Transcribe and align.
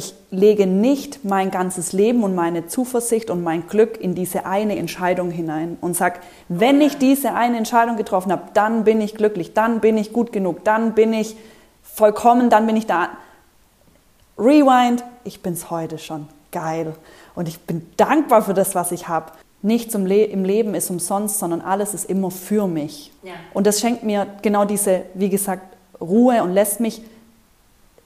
ich 0.00 0.14
lege 0.30 0.66
nicht 0.66 1.26
mein 1.26 1.50
ganzes 1.50 1.92
Leben 1.92 2.24
und 2.24 2.34
meine 2.34 2.66
Zuversicht 2.66 3.28
und 3.28 3.42
mein 3.42 3.66
Glück 3.68 4.00
in 4.00 4.14
diese 4.14 4.46
eine 4.46 4.76
Entscheidung 4.78 5.30
hinein 5.30 5.76
und 5.82 5.94
sage, 5.94 6.20
wenn 6.48 6.80
ich 6.80 6.96
diese 6.96 7.34
eine 7.34 7.58
Entscheidung 7.58 7.98
getroffen 7.98 8.32
habe, 8.32 8.44
dann 8.54 8.84
bin 8.84 9.02
ich 9.02 9.14
glücklich, 9.14 9.52
dann 9.52 9.80
bin 9.80 9.98
ich 9.98 10.14
gut 10.14 10.32
genug, 10.32 10.64
dann 10.64 10.94
bin 10.94 11.12
ich 11.12 11.36
vollkommen, 11.82 12.48
dann 12.48 12.66
bin 12.66 12.76
ich 12.76 12.86
da. 12.86 13.10
Rewind, 14.38 15.04
ich 15.24 15.42
bin 15.42 15.52
es 15.52 15.70
heute 15.70 15.98
schon. 15.98 16.28
Geil. 16.50 16.94
Und 17.34 17.46
ich 17.46 17.60
bin 17.60 17.86
dankbar 17.98 18.40
für 18.40 18.54
das, 18.54 18.74
was 18.74 18.92
ich 18.92 19.06
habe. 19.06 19.32
Nichts 19.60 19.94
im, 19.94 20.06
Le 20.06 20.24
im, 20.24 20.44
Leben 20.44 20.74
ist 20.74 20.88
umsonst, 20.88 21.38
sondern 21.38 21.60
alles 21.60 21.92
ist 21.92 22.08
immer 22.08 22.30
für 22.30 22.66
mich. 22.66 23.12
Ja. 23.22 23.34
Und 23.52 23.66
das 23.66 23.80
schenkt 23.80 24.02
mir 24.02 24.26
genau 24.40 24.64
diese, 24.64 25.02
wie 25.12 25.28
gesagt, 25.28 25.76
Ruhe 26.00 26.42
und 26.42 26.54
lässt 26.54 26.80
mich 26.80 27.02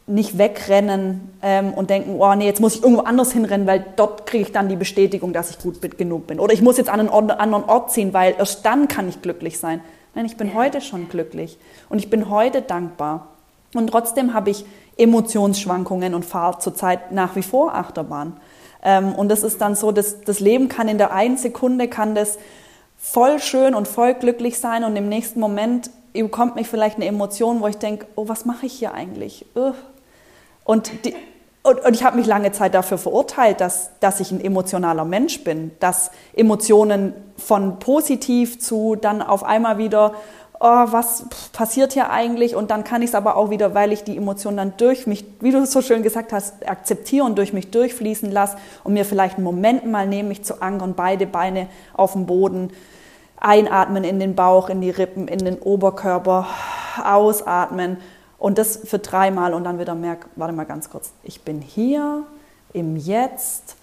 nicht 0.07 0.37
wegrennen 0.37 1.33
ähm, 1.43 1.73
und 1.73 1.89
denken, 1.89 2.17
oh 2.19 2.35
nee, 2.35 2.45
jetzt 2.45 2.61
muss 2.61 2.77
ich 2.77 2.83
irgendwo 2.83 3.03
anders 3.03 3.33
hinrennen, 3.33 3.67
weil 3.67 3.85
dort 3.97 4.27
kriege 4.27 4.45
ich 4.45 4.53
dann 4.53 4.69
die 4.69 4.77
Bestätigung, 4.77 5.33
dass 5.33 5.51
ich 5.51 5.59
gut 5.59 5.81
genug 5.97 6.27
bin. 6.27 6.41
Oder 6.41 6.53
ich 6.53 6.61
muss 6.61 6.77
jetzt 6.77 6.91
an 6.91 7.01
einen 7.01 7.09
anderen 7.09 7.65
Ort 7.65 7.91
ziehen, 7.91 8.13
weil 8.13 8.35
erst 8.37 8.67
dann 8.67 8.89
kann 8.89 9.09
ich 9.09 9.23
glücklich 9.23 9.59
sein. 9.59 9.81
Nein, 10.15 10.27
ich 10.27 10.37
bin 10.37 10.49
ja. 10.49 10.55
heute 10.55 10.81
schon 10.81 11.09
glücklich 11.09 11.59
und 11.89 11.99
ich 11.99 12.11
bin 12.11 12.29
heute 12.29 12.61
dankbar. 12.61 13.29
Und 13.75 13.89
trotzdem 13.89 14.35
habe 14.35 14.51
ich 14.51 14.65
Emotionsschwankungen 14.97 16.15
und 16.15 16.25
fahre 16.25 16.59
zurzeit 16.59 17.11
nach 17.11 17.35
wie 17.35 17.43
vor 17.43 17.75
Achterbahn. 17.75 18.37
Ähm, 18.83 19.15
und 19.15 19.31
das 19.31 19.43
ist 19.43 19.61
dann 19.61 19.75
so, 19.75 19.91
dass 19.91 20.21
das 20.21 20.39
Leben 20.39 20.69
kann 20.69 20.87
in 20.87 20.99
der 20.99 21.13
einen 21.13 21.39
Sekunde 21.39 21.89
kann 21.89 22.15
das 22.15 22.39
voll 22.99 23.41
schön 23.41 23.75
und 23.75 23.89
voll 23.89 24.15
glücklich 24.15 24.59
sein 24.59 24.85
und 24.85 24.97
im 24.97 25.09
nächsten 25.09 25.41
Moment 25.41 25.91
bekommt 26.13 26.55
mich 26.55 26.69
vielleicht 26.69 26.97
eine 26.97 27.07
Emotion, 27.07 27.61
wo 27.61 27.67
ich 27.67 27.77
denke, 27.77 28.07
oh, 28.15 28.29
was 28.29 28.45
mache 28.45 28.67
ich 28.67 28.75
hier 28.75 28.95
eigentlich? 28.95 29.47
Und, 30.65 31.05
die, 31.05 31.15
und, 31.63 31.85
und 31.85 31.95
ich 31.95 32.05
habe 32.05 32.17
mich 32.17 32.27
lange 32.27 32.53
Zeit 32.53 32.75
dafür 32.75 32.99
verurteilt, 32.99 33.61
dass, 33.61 33.91
dass 34.01 34.21
ich 34.21 34.31
ein 34.33 34.43
emotionaler 34.43 35.05
Mensch 35.05 35.45
bin, 35.45 35.71
dass 35.81 36.11
Emotionen 36.35 37.15
von 37.37 37.79
positiv 37.79 38.59
zu 38.61 38.97
dann 38.97 39.23
auf 39.23 39.45
einmal 39.45 39.79
wieder 39.79 40.15
oh, 40.61 40.87
was 40.91 41.27
passiert 41.53 41.93
hier 41.93 42.11
eigentlich? 42.11 42.57
Und 42.57 42.71
dann 42.71 42.85
kann 42.85 43.03
ich 43.03 43.11
es 43.11 43.15
aber 43.15 43.37
auch 43.37 43.51
wieder, 43.51 43.75
weil 43.75 43.93
ich 43.93 44.03
die 44.03 44.17
Emotionen 44.17 44.57
dann 44.57 44.73
durch 44.79 45.07
mich, 45.07 45.25
wie 45.41 45.51
du 45.51 45.67
so 45.67 45.83
schön 45.83 46.03
gesagt 46.03 46.33
hast, 46.33 46.67
akzeptiere 46.67 47.27
und 47.27 47.37
durch 47.37 47.53
mich 47.53 47.71
durchfließen 47.71 48.31
lasse 48.31 48.57
und 48.83 48.95
mir 48.95 49.05
vielleicht 49.05 49.37
einen 49.37 49.45
Moment 49.45 49.85
mal 49.85 50.07
nehme, 50.07 50.31
mich 50.31 50.43
zu 50.43 50.63
ankern, 50.63 50.95
beide 50.97 51.27
Beine 51.27 51.69
auf 51.93 52.13
dem 52.13 52.25
Boden, 52.25 52.71
einatmen 53.37 54.05
in 54.05 54.19
den 54.19 54.35
Bauch, 54.35 54.71
in 54.71 54.81
die 54.81 54.91
Rippen, 54.91 55.29
in 55.29 55.45
den 55.45 55.59
Oberkörper, 55.59 56.47
ausatmen 57.05 57.99
und 58.45 58.59
das 58.59 58.77
für 58.85 58.99
dreimal 58.99 59.55
und 59.55 59.65
dann 59.65 59.79
wieder 59.79 59.95
merke, 59.95 60.29
warte 60.37 60.53
mal 60.53 60.65
ganz 60.65 60.91
kurz, 60.91 61.15
ich 61.23 61.41
bin 61.41 61.63
hier 61.63 62.25
im 62.75 62.95
Jetzt, 62.95 63.77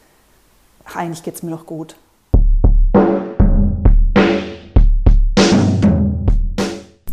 Ach, 0.86 0.98
eigentlich 0.98 1.24
geht 1.24 1.34
es 1.34 1.42
mir 1.42 1.50
noch 1.50 1.66
gut. 1.66 1.96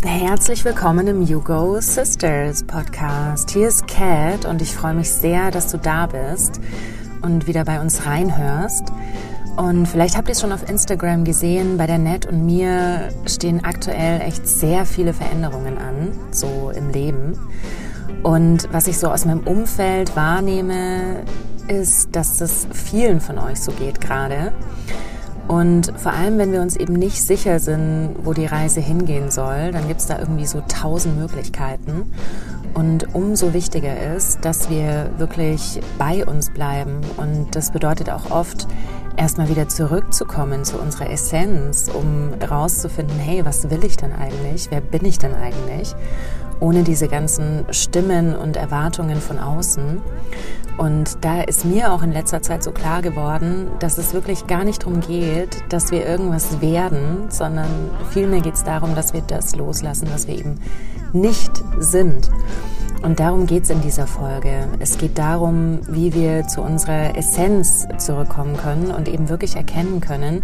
Herzlich 0.02 0.62
willkommen 0.66 1.06
im 1.06 1.22
You 1.22 1.40
Go 1.40 1.80
Sisters 1.80 2.64
Podcast. 2.64 3.50
Hier 3.52 3.68
ist 3.68 3.88
Kat 3.88 4.44
und 4.44 4.60
ich 4.60 4.74
freue 4.74 4.92
mich 4.92 5.10
sehr, 5.10 5.50
dass 5.50 5.70
du 5.70 5.78
da 5.78 6.06
bist 6.06 6.60
und 7.22 7.46
wieder 7.46 7.64
bei 7.64 7.80
uns 7.80 8.04
reinhörst. 8.04 8.92
Und 9.58 9.86
vielleicht 9.86 10.16
habt 10.16 10.28
ihr 10.28 10.32
es 10.32 10.40
schon 10.40 10.52
auf 10.52 10.70
Instagram 10.70 11.24
gesehen, 11.24 11.78
bei 11.78 11.88
der 11.88 11.98
Net 11.98 12.26
und 12.26 12.46
mir 12.46 13.08
stehen 13.26 13.64
aktuell 13.64 14.20
echt 14.20 14.46
sehr 14.46 14.86
viele 14.86 15.12
Veränderungen 15.12 15.78
an, 15.78 16.12
so 16.30 16.70
im 16.70 16.90
Leben. 16.90 17.36
Und 18.22 18.68
was 18.72 18.86
ich 18.86 18.98
so 18.98 19.08
aus 19.08 19.24
meinem 19.24 19.40
Umfeld 19.40 20.14
wahrnehme, 20.14 21.24
ist, 21.66 22.14
dass 22.14 22.40
es 22.40 22.68
vielen 22.72 23.20
von 23.20 23.36
euch 23.38 23.60
so 23.60 23.72
geht 23.72 24.00
gerade. 24.00 24.52
Und 25.48 25.92
vor 25.96 26.12
allem, 26.12 26.38
wenn 26.38 26.52
wir 26.52 26.62
uns 26.62 26.76
eben 26.76 26.92
nicht 26.92 27.20
sicher 27.20 27.58
sind, 27.58 28.14
wo 28.22 28.34
die 28.34 28.46
Reise 28.46 28.80
hingehen 28.80 29.32
soll, 29.32 29.72
dann 29.72 29.88
gibt 29.88 30.00
es 30.00 30.06
da 30.06 30.20
irgendwie 30.20 30.46
so 30.46 30.62
tausend 30.68 31.18
Möglichkeiten. 31.18 32.12
Und 32.74 33.12
umso 33.12 33.54
wichtiger 33.54 34.14
ist, 34.14 34.44
dass 34.44 34.70
wir 34.70 35.10
wirklich 35.16 35.80
bei 35.98 36.24
uns 36.24 36.50
bleiben. 36.50 37.00
Und 37.16 37.56
das 37.56 37.72
bedeutet 37.72 38.08
auch 38.08 38.30
oft, 38.30 38.68
erstmal 39.18 39.48
wieder 39.48 39.68
zurückzukommen 39.68 40.64
zu 40.64 40.78
unserer 40.78 41.10
Essenz, 41.10 41.90
um 41.92 42.32
herauszufinden, 42.38 43.18
hey, 43.18 43.44
was 43.44 43.68
will 43.68 43.84
ich 43.84 43.96
denn 43.96 44.12
eigentlich? 44.12 44.68
Wer 44.70 44.80
bin 44.80 45.04
ich 45.04 45.18
denn 45.18 45.34
eigentlich? 45.34 45.94
Ohne 46.60 46.82
diese 46.82 47.08
ganzen 47.08 47.64
Stimmen 47.70 48.34
und 48.34 48.56
Erwartungen 48.56 49.20
von 49.20 49.38
außen. 49.38 50.00
Und 50.76 51.24
da 51.24 51.42
ist 51.42 51.64
mir 51.64 51.92
auch 51.92 52.02
in 52.02 52.12
letzter 52.12 52.42
Zeit 52.42 52.62
so 52.62 52.70
klar 52.70 53.02
geworden, 53.02 53.68
dass 53.80 53.98
es 53.98 54.14
wirklich 54.14 54.46
gar 54.46 54.64
nicht 54.64 54.82
darum 54.82 55.00
geht, 55.00 55.56
dass 55.68 55.90
wir 55.90 56.06
irgendwas 56.06 56.60
werden, 56.60 57.26
sondern 57.28 57.68
vielmehr 58.10 58.40
geht 58.40 58.54
es 58.54 58.64
darum, 58.64 58.94
dass 58.94 59.12
wir 59.12 59.22
das 59.22 59.56
loslassen, 59.56 60.08
was 60.12 60.28
wir 60.28 60.38
eben 60.38 60.60
nicht 61.12 61.64
sind. 61.78 62.30
Und 63.02 63.20
darum 63.20 63.46
geht 63.46 63.62
es 63.62 63.70
in 63.70 63.80
dieser 63.80 64.06
Folge. 64.06 64.68
Es 64.80 64.98
geht 64.98 65.18
darum, 65.18 65.80
wie 65.88 66.12
wir 66.14 66.46
zu 66.48 66.62
unserer 66.62 67.16
Essenz 67.16 67.86
zurückkommen 67.98 68.56
können 68.56 68.90
und 68.90 69.08
eben 69.08 69.28
wirklich 69.28 69.54
erkennen 69.54 70.00
können, 70.00 70.42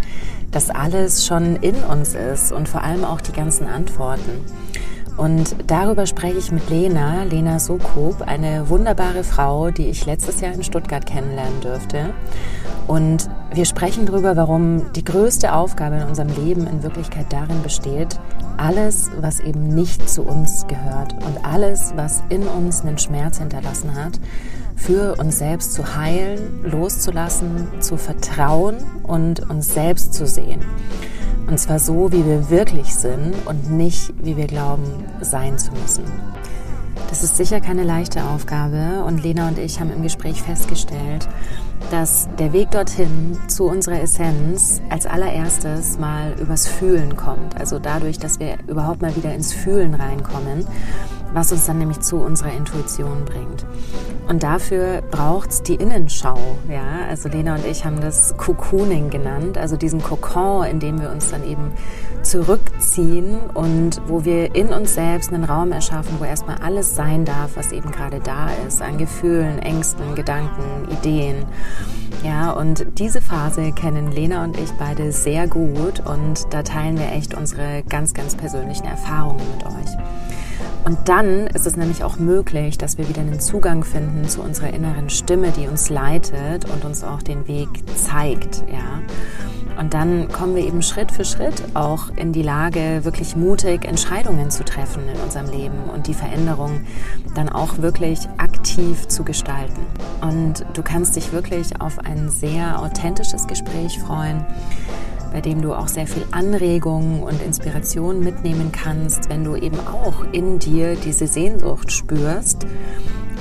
dass 0.52 0.70
alles 0.70 1.26
schon 1.26 1.56
in 1.56 1.76
uns 1.76 2.14
ist 2.14 2.52
und 2.52 2.68
vor 2.68 2.82
allem 2.82 3.04
auch 3.04 3.20
die 3.20 3.32
ganzen 3.32 3.66
Antworten. 3.66 4.44
Und 5.16 5.54
darüber 5.68 6.06
spreche 6.06 6.38
ich 6.38 6.50
mit 6.50 6.68
Lena, 6.70 7.22
Lena 7.24 7.58
Sokop, 7.60 8.22
eine 8.22 8.68
wunderbare 8.68 9.22
Frau, 9.22 9.70
die 9.70 9.86
ich 9.86 10.06
letztes 10.06 10.40
Jahr 10.40 10.52
in 10.52 10.64
Stuttgart 10.64 11.06
kennenlernen 11.06 11.60
durfte. 11.60 12.10
Und 12.86 13.30
wir 13.52 13.64
sprechen 13.64 14.06
darüber, 14.06 14.36
warum 14.36 14.92
die 14.92 15.04
größte 15.04 15.54
Aufgabe 15.54 15.96
in 15.96 16.02
unserem 16.02 16.28
Leben 16.34 16.66
in 16.66 16.82
Wirklichkeit 16.82 17.26
darin 17.30 17.62
besteht, 17.62 18.18
alles, 18.56 19.10
was 19.20 19.40
eben 19.40 19.68
nicht 19.68 20.08
zu 20.08 20.22
uns 20.22 20.66
gehört 20.66 21.14
und 21.24 21.44
alles, 21.44 21.92
was 21.96 22.22
in 22.28 22.42
uns 22.42 22.82
einen 22.82 22.98
Schmerz 22.98 23.38
hinterlassen 23.38 23.94
hat, 23.94 24.18
für 24.76 25.16
uns 25.16 25.38
selbst 25.38 25.72
zu 25.72 25.96
heilen, 25.96 26.64
loszulassen, 26.64 27.68
zu 27.80 27.96
vertrauen 27.96 28.76
und 29.02 29.48
uns 29.48 29.72
selbst 29.72 30.14
zu 30.14 30.26
sehen. 30.26 30.60
Und 31.46 31.58
zwar 31.58 31.78
so, 31.78 32.10
wie 32.12 32.24
wir 32.24 32.50
wirklich 32.50 32.94
sind 32.94 33.34
und 33.46 33.70
nicht, 33.70 34.12
wie 34.22 34.36
wir 34.36 34.46
glauben, 34.46 35.04
sein 35.20 35.58
zu 35.58 35.72
müssen. 35.72 36.04
Das 37.08 37.22
ist 37.22 37.36
sicher 37.36 37.60
keine 37.60 37.84
leichte 37.84 38.24
Aufgabe 38.24 39.04
und 39.06 39.22
Lena 39.22 39.48
und 39.48 39.58
ich 39.58 39.78
haben 39.78 39.92
im 39.92 40.02
Gespräch 40.02 40.42
festgestellt, 40.42 41.28
dass 41.90 42.28
der 42.38 42.52
Weg 42.52 42.70
dorthin 42.70 43.38
zu 43.46 43.64
unserer 43.64 44.00
Essenz 44.00 44.80
als 44.90 45.06
allererstes 45.06 45.98
mal 45.98 46.34
übers 46.40 46.66
Fühlen 46.66 47.14
kommt. 47.14 47.56
Also 47.56 47.78
dadurch, 47.78 48.18
dass 48.18 48.40
wir 48.40 48.56
überhaupt 48.66 49.02
mal 49.02 49.14
wieder 49.16 49.34
ins 49.34 49.52
Fühlen 49.52 49.94
reinkommen 49.94 50.66
was 51.34 51.52
uns 51.52 51.66
dann 51.66 51.78
nämlich 51.78 52.00
zu 52.00 52.16
unserer 52.16 52.52
Intuition 52.52 53.24
bringt. 53.26 53.66
Und 54.28 54.42
dafür 54.42 55.02
braucht 55.10 55.50
es 55.50 55.62
die 55.62 55.74
Innenschau. 55.74 56.38
Ja? 56.68 57.06
Also 57.10 57.28
Lena 57.28 57.56
und 57.56 57.66
ich 57.66 57.84
haben 57.84 58.00
das 58.00 58.36
Cocooning 58.38 59.10
genannt, 59.10 59.58
also 59.58 59.76
diesen 59.76 60.02
Kokon, 60.02 60.64
in 60.66 60.80
dem 60.80 61.00
wir 61.00 61.10
uns 61.10 61.30
dann 61.30 61.44
eben 61.44 61.72
zurückziehen 62.22 63.38
und 63.52 64.00
wo 64.06 64.24
wir 64.24 64.54
in 64.54 64.68
uns 64.68 64.94
selbst 64.94 65.32
einen 65.32 65.44
Raum 65.44 65.72
erschaffen, 65.72 66.16
wo 66.18 66.24
erstmal 66.24 66.56
alles 66.58 66.94
sein 66.94 67.26
darf, 67.26 67.56
was 67.56 67.72
eben 67.72 67.90
gerade 67.90 68.20
da 68.20 68.48
ist, 68.66 68.80
an 68.80 68.96
Gefühlen, 68.96 69.58
Ängsten, 69.58 70.14
Gedanken, 70.14 70.88
Ideen. 70.90 71.44
Ja, 72.22 72.52
und 72.52 72.86
diese 72.98 73.20
Phase 73.20 73.72
kennen 73.72 74.10
Lena 74.10 74.44
und 74.44 74.58
ich 74.58 74.70
beide 74.78 75.12
sehr 75.12 75.46
gut 75.46 76.00
und 76.06 76.46
da 76.50 76.62
teilen 76.62 76.98
wir 76.98 77.12
echt 77.12 77.34
unsere 77.34 77.82
ganz, 77.82 78.14
ganz 78.14 78.34
persönlichen 78.34 78.86
Erfahrungen 78.86 79.42
mit 79.54 79.66
euch. 79.66 80.33
Und 80.84 81.08
dann 81.08 81.46
ist 81.46 81.66
es 81.66 81.76
nämlich 81.76 82.04
auch 82.04 82.18
möglich, 82.18 82.76
dass 82.76 82.98
wir 82.98 83.08
wieder 83.08 83.22
einen 83.22 83.40
Zugang 83.40 83.84
finden 83.84 84.28
zu 84.28 84.42
unserer 84.42 84.72
inneren 84.72 85.08
Stimme, 85.08 85.50
die 85.50 85.66
uns 85.66 85.88
leitet 85.88 86.66
und 86.70 86.84
uns 86.84 87.02
auch 87.02 87.22
den 87.22 87.48
Weg 87.48 87.68
zeigt, 87.96 88.64
ja. 88.70 89.00
Und 89.78 89.92
dann 89.92 90.28
kommen 90.28 90.54
wir 90.54 90.64
eben 90.64 90.82
Schritt 90.82 91.10
für 91.10 91.24
Schritt 91.24 91.64
auch 91.74 92.10
in 92.14 92.32
die 92.32 92.42
Lage, 92.42 93.00
wirklich 93.04 93.34
mutig 93.34 93.84
Entscheidungen 93.84 94.50
zu 94.50 94.64
treffen 94.64 95.02
in 95.12 95.20
unserem 95.20 95.50
Leben 95.50 95.90
und 95.92 96.06
die 96.06 96.14
Veränderung 96.14 96.82
dann 97.34 97.48
auch 97.48 97.78
wirklich 97.78 98.28
aktiv 98.36 99.08
zu 99.08 99.24
gestalten. 99.24 99.80
Und 100.20 100.64
du 100.74 100.82
kannst 100.82 101.16
dich 101.16 101.32
wirklich 101.32 101.80
auf 101.80 101.98
ein 101.98 102.28
sehr 102.28 102.80
authentisches 102.80 103.48
Gespräch 103.48 103.98
freuen 103.98 104.46
bei 105.34 105.40
dem 105.40 105.60
du 105.60 105.74
auch 105.74 105.88
sehr 105.88 106.06
viel 106.06 106.24
Anregung 106.30 107.24
und 107.24 107.42
Inspiration 107.42 108.20
mitnehmen 108.20 108.70
kannst, 108.70 109.28
wenn 109.28 109.42
du 109.42 109.56
eben 109.56 109.80
auch 109.80 110.24
in 110.30 110.60
dir 110.60 110.94
diese 110.94 111.26
Sehnsucht 111.26 111.90
spürst, 111.90 112.64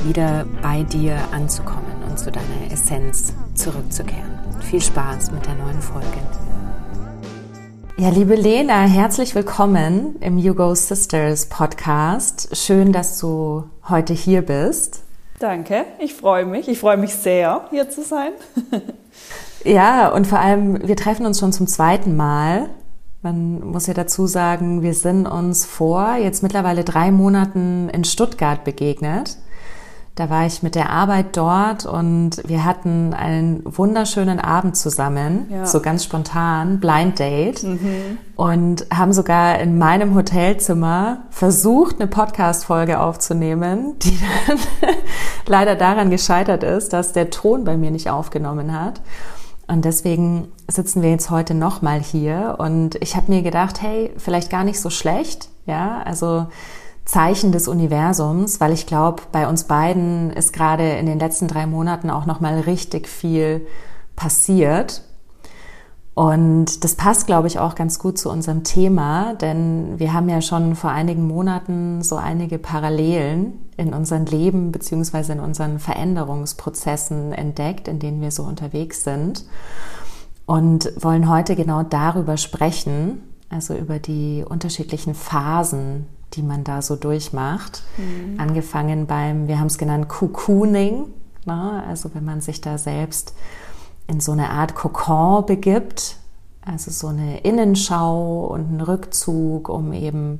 wieder 0.03 0.47
bei 0.63 0.81
dir 0.81 1.15
anzukommen 1.31 2.01
und 2.09 2.17
zu 2.17 2.31
deiner 2.31 2.71
Essenz 2.71 3.35
zurückzukehren. 3.53 4.39
Viel 4.61 4.81
Spaß 4.81 5.33
mit 5.33 5.45
der 5.45 5.53
neuen 5.53 5.79
Folge. 5.81 6.07
Ja, 7.97 8.09
liebe 8.09 8.33
Lena, 8.33 8.81
herzlich 8.81 9.35
willkommen 9.35 10.15
im 10.19 10.39
You 10.39 10.55
Go 10.55 10.73
Sisters 10.73 11.45
Podcast. 11.45 12.57
Schön, 12.57 12.91
dass 12.91 13.19
du 13.19 13.65
heute 13.87 14.13
hier 14.13 14.41
bist. 14.41 15.03
Danke, 15.37 15.85
ich 15.99 16.15
freue 16.15 16.47
mich. 16.47 16.67
Ich 16.67 16.79
freue 16.79 16.97
mich 16.97 17.13
sehr, 17.13 17.67
hier 17.69 17.87
zu 17.87 18.01
sein. 18.01 18.31
ja, 19.63 20.09
und 20.09 20.27
vor 20.27 20.39
allem, 20.39 20.87
wir 20.87 20.95
treffen 20.95 21.25
uns 21.25 21.39
schon 21.39 21.53
zum 21.53 21.67
zweiten 21.67 22.15
Mal. 22.15 22.69
Man 23.21 23.61
muss 23.61 23.87
ja 23.87 23.93
dazu 23.93 24.27
sagen, 24.27 24.81
wir 24.81 24.93
sind 24.93 25.27
uns 25.27 25.65
vor 25.65 26.15
jetzt 26.15 26.43
mittlerweile 26.43 26.83
drei 26.83 27.11
Monaten 27.11 27.89
in 27.89 28.03
Stuttgart 28.03 28.63
begegnet. 28.63 29.37
Da 30.15 30.29
war 30.29 30.45
ich 30.45 30.61
mit 30.61 30.75
der 30.75 30.91
Arbeit 30.91 31.35
dort 31.37 31.87
und 31.87 32.47
wir 32.47 32.65
hatten 32.65 33.15
einen 33.15 33.63
wunderschönen 33.65 34.39
Abend 34.39 34.77
zusammen, 34.77 35.47
ja. 35.49 35.65
so 35.65 35.79
ganz 35.79 36.03
spontan, 36.03 36.79
Blind 36.79 37.17
Date. 37.17 37.63
Mhm. 37.63 38.19
Und 38.35 38.85
haben 38.93 39.11
sogar 39.11 39.57
in 39.59 39.79
meinem 39.79 40.13
Hotelzimmer 40.13 41.23
versucht, 41.31 41.99
eine 41.99 42.07
Podcast-Folge 42.07 42.99
aufzunehmen, 42.99 43.97
die 44.03 44.19
dann 44.47 44.59
leider 45.47 45.75
daran 45.75 46.11
gescheitert 46.11 46.61
ist, 46.61 46.93
dass 46.93 47.13
der 47.13 47.31
Ton 47.31 47.63
bei 47.63 47.75
mir 47.75 47.89
nicht 47.89 48.11
aufgenommen 48.11 48.79
hat. 48.79 49.01
Und 49.67 49.85
deswegen 49.85 50.51
sitzen 50.67 51.01
wir 51.01 51.09
jetzt 51.09 51.29
heute 51.29 51.53
nochmal 51.53 52.01
hier 52.01 52.55
und 52.59 52.95
ich 52.95 53.15
habe 53.15 53.31
mir 53.31 53.41
gedacht, 53.41 53.81
hey, 53.81 54.11
vielleicht 54.17 54.49
gar 54.49 54.63
nicht 54.63 54.79
so 54.79 54.89
schlecht, 54.89 55.49
ja, 55.65 56.01
also 56.03 56.47
Zeichen 57.05 57.51
des 57.51 57.67
Universums, 57.67 58.59
weil 58.59 58.73
ich 58.73 58.85
glaube, 58.85 59.23
bei 59.31 59.47
uns 59.47 59.65
beiden 59.65 60.31
ist 60.31 60.53
gerade 60.53 60.91
in 60.91 61.05
den 61.05 61.19
letzten 61.19 61.47
drei 61.47 61.65
Monaten 61.65 62.09
auch 62.09 62.25
noch 62.25 62.39
mal 62.39 62.59
richtig 62.61 63.07
viel 63.07 63.65
passiert. 64.15 65.03
Und 66.15 66.83
das 66.83 66.93
passt, 66.93 67.25
glaube 67.25 67.47
ich, 67.47 67.57
auch 67.57 67.73
ganz 67.73 67.97
gut 67.97 68.19
zu 68.19 68.29
unserem 68.29 68.63
Thema, 68.63 69.33
denn 69.33 69.97
wir 69.97 70.13
haben 70.13 70.29
ja 70.29 70.41
schon 70.41 70.75
vor 70.75 70.91
einigen 70.91 71.27
Monaten 71.27 72.03
so 72.03 72.17
einige 72.17 72.59
Parallelen 72.59 73.53
in 73.77 73.93
unserem 73.93 74.25
Leben 74.25 74.71
beziehungsweise 74.71 75.33
in 75.33 75.39
unseren 75.39 75.79
Veränderungsprozessen 75.79 77.33
entdeckt, 77.33 77.87
in 77.87 77.97
denen 77.97 78.21
wir 78.21 78.29
so 78.29 78.43
unterwegs 78.43 79.03
sind. 79.03 79.45
Und 80.45 80.91
wollen 81.01 81.29
heute 81.29 81.55
genau 81.55 81.81
darüber 81.81 82.37
sprechen, 82.37 83.23
also 83.49 83.73
über 83.73 83.97
die 83.97 84.45
unterschiedlichen 84.47 85.15
Phasen 85.15 86.05
die 86.35 86.41
man 86.41 86.63
da 86.63 86.81
so 86.81 86.95
durchmacht. 86.95 87.83
Mhm. 87.97 88.39
Angefangen 88.39 89.05
beim, 89.05 89.47
wir 89.47 89.59
haben 89.59 89.67
es 89.67 89.77
genannt, 89.77 90.07
Cocooning, 90.09 91.05
ne? 91.45 91.83
also 91.87 92.09
wenn 92.13 92.25
man 92.25 92.41
sich 92.41 92.61
da 92.61 92.77
selbst 92.77 93.33
in 94.07 94.19
so 94.19 94.31
eine 94.31 94.49
Art 94.49 94.75
Kokon 94.75 95.45
begibt, 95.45 96.17
also 96.65 96.91
so 96.91 97.07
eine 97.07 97.39
Innenschau 97.41 98.45
und 98.45 98.67
einen 98.67 98.81
Rückzug, 98.81 99.69
um 99.69 99.93
eben 99.93 100.39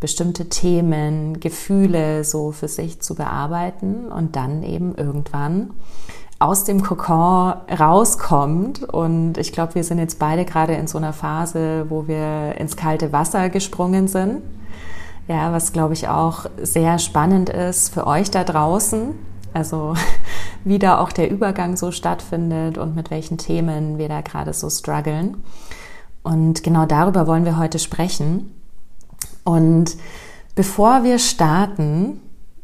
bestimmte 0.00 0.48
Themen, 0.48 1.40
Gefühle 1.40 2.24
so 2.24 2.52
für 2.52 2.68
sich 2.68 3.00
zu 3.00 3.14
bearbeiten 3.14 4.10
und 4.10 4.34
dann 4.34 4.62
eben 4.62 4.94
irgendwann 4.94 5.70
aus 6.38 6.64
dem 6.64 6.82
Kokon 6.82 7.52
rauskommt. 7.78 8.82
Und 8.82 9.36
ich 9.36 9.52
glaube, 9.52 9.74
wir 9.74 9.84
sind 9.84 9.98
jetzt 9.98 10.18
beide 10.18 10.44
gerade 10.46 10.74
in 10.74 10.86
so 10.86 10.98
einer 10.98 11.12
Phase, 11.12 11.86
wo 11.90 12.08
wir 12.08 12.56
ins 12.58 12.76
kalte 12.76 13.12
Wasser 13.12 13.50
gesprungen 13.50 14.08
sind. 14.08 14.42
Ja, 15.28 15.52
was 15.52 15.72
glaube 15.72 15.92
ich 15.92 16.08
auch 16.08 16.46
sehr 16.60 16.98
spannend 16.98 17.50
ist 17.50 17.92
für 17.92 18.06
euch 18.06 18.30
da 18.30 18.42
draußen. 18.42 19.14
Also 19.52 19.94
wie 20.64 20.78
da 20.78 20.98
auch 20.98 21.12
der 21.12 21.30
Übergang 21.30 21.76
so 21.76 21.92
stattfindet 21.92 22.78
und 22.78 22.94
mit 22.94 23.10
welchen 23.10 23.38
Themen 23.38 23.98
wir 23.98 24.08
da 24.08 24.20
gerade 24.20 24.52
so 24.52 24.70
strugglen. 24.70 25.42
Und 26.22 26.62
genau 26.62 26.86
darüber 26.86 27.26
wollen 27.26 27.44
wir 27.44 27.58
heute 27.58 27.78
sprechen. 27.78 28.54
Und 29.44 29.96
bevor 30.54 31.02
wir 31.02 31.18
starten, 31.18 32.20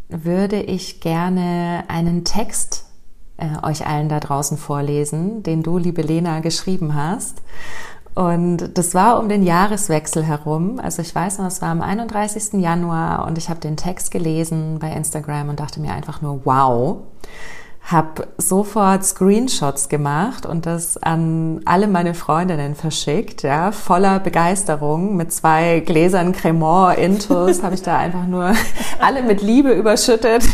würde 0.08 0.60
ich 0.62 1.00
gerne 1.00 1.84
einen 1.88 2.24
Text 2.24 2.84
äh, 3.38 3.66
euch 3.66 3.86
allen 3.86 4.08
da 4.08 4.20
draußen 4.20 4.56
vorlesen, 4.56 5.42
den 5.42 5.62
du, 5.62 5.78
liebe 5.78 6.02
Lena, 6.02 6.40
geschrieben 6.40 6.94
hast. 6.94 7.42
Und 8.16 8.78
das 8.78 8.94
war 8.94 9.20
um 9.20 9.28
den 9.28 9.42
Jahreswechsel 9.42 10.24
herum. 10.24 10.80
Also 10.82 11.02
ich 11.02 11.14
weiß 11.14 11.36
noch, 11.36 11.46
es 11.46 11.60
war 11.60 11.68
am 11.68 11.82
31. 11.82 12.54
Januar 12.54 13.26
und 13.26 13.36
ich 13.36 13.50
habe 13.50 13.60
den 13.60 13.76
Text 13.76 14.10
gelesen 14.10 14.78
bei 14.78 14.90
Instagram 14.90 15.50
und 15.50 15.60
dachte 15.60 15.80
mir 15.80 15.92
einfach 15.92 16.22
nur, 16.22 16.40
wow. 16.44 17.02
Hab 17.90 18.26
sofort 18.36 19.04
Screenshots 19.04 19.88
gemacht 19.88 20.44
und 20.44 20.66
das 20.66 20.96
an 20.96 21.60
alle 21.66 21.86
meine 21.86 22.14
Freundinnen 22.14 22.74
verschickt, 22.74 23.44
ja, 23.44 23.70
voller 23.70 24.18
Begeisterung 24.18 25.14
mit 25.14 25.32
zwei 25.32 25.78
Gläsern 25.80 26.32
Cremant 26.32 26.98
Intus 26.98 27.62
habe 27.62 27.76
ich 27.76 27.82
da 27.82 27.96
einfach 27.96 28.26
nur 28.26 28.52
alle 29.00 29.22
mit 29.22 29.40
Liebe 29.40 29.70
überschüttet 29.70 30.44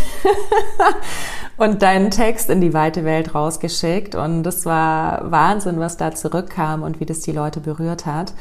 und 1.56 1.80
deinen 1.80 2.10
Text 2.10 2.50
in 2.50 2.60
die 2.60 2.74
weite 2.74 3.04
Welt 3.06 3.34
rausgeschickt. 3.34 4.14
Und 4.14 4.42
das 4.42 4.66
war 4.66 5.30
Wahnsinn, 5.30 5.80
was 5.80 5.96
da 5.96 6.14
zurückkam 6.14 6.82
und 6.82 7.00
wie 7.00 7.06
das 7.06 7.20
die 7.20 7.32
Leute 7.32 7.60
berührt 7.60 8.04
hat. 8.04 8.34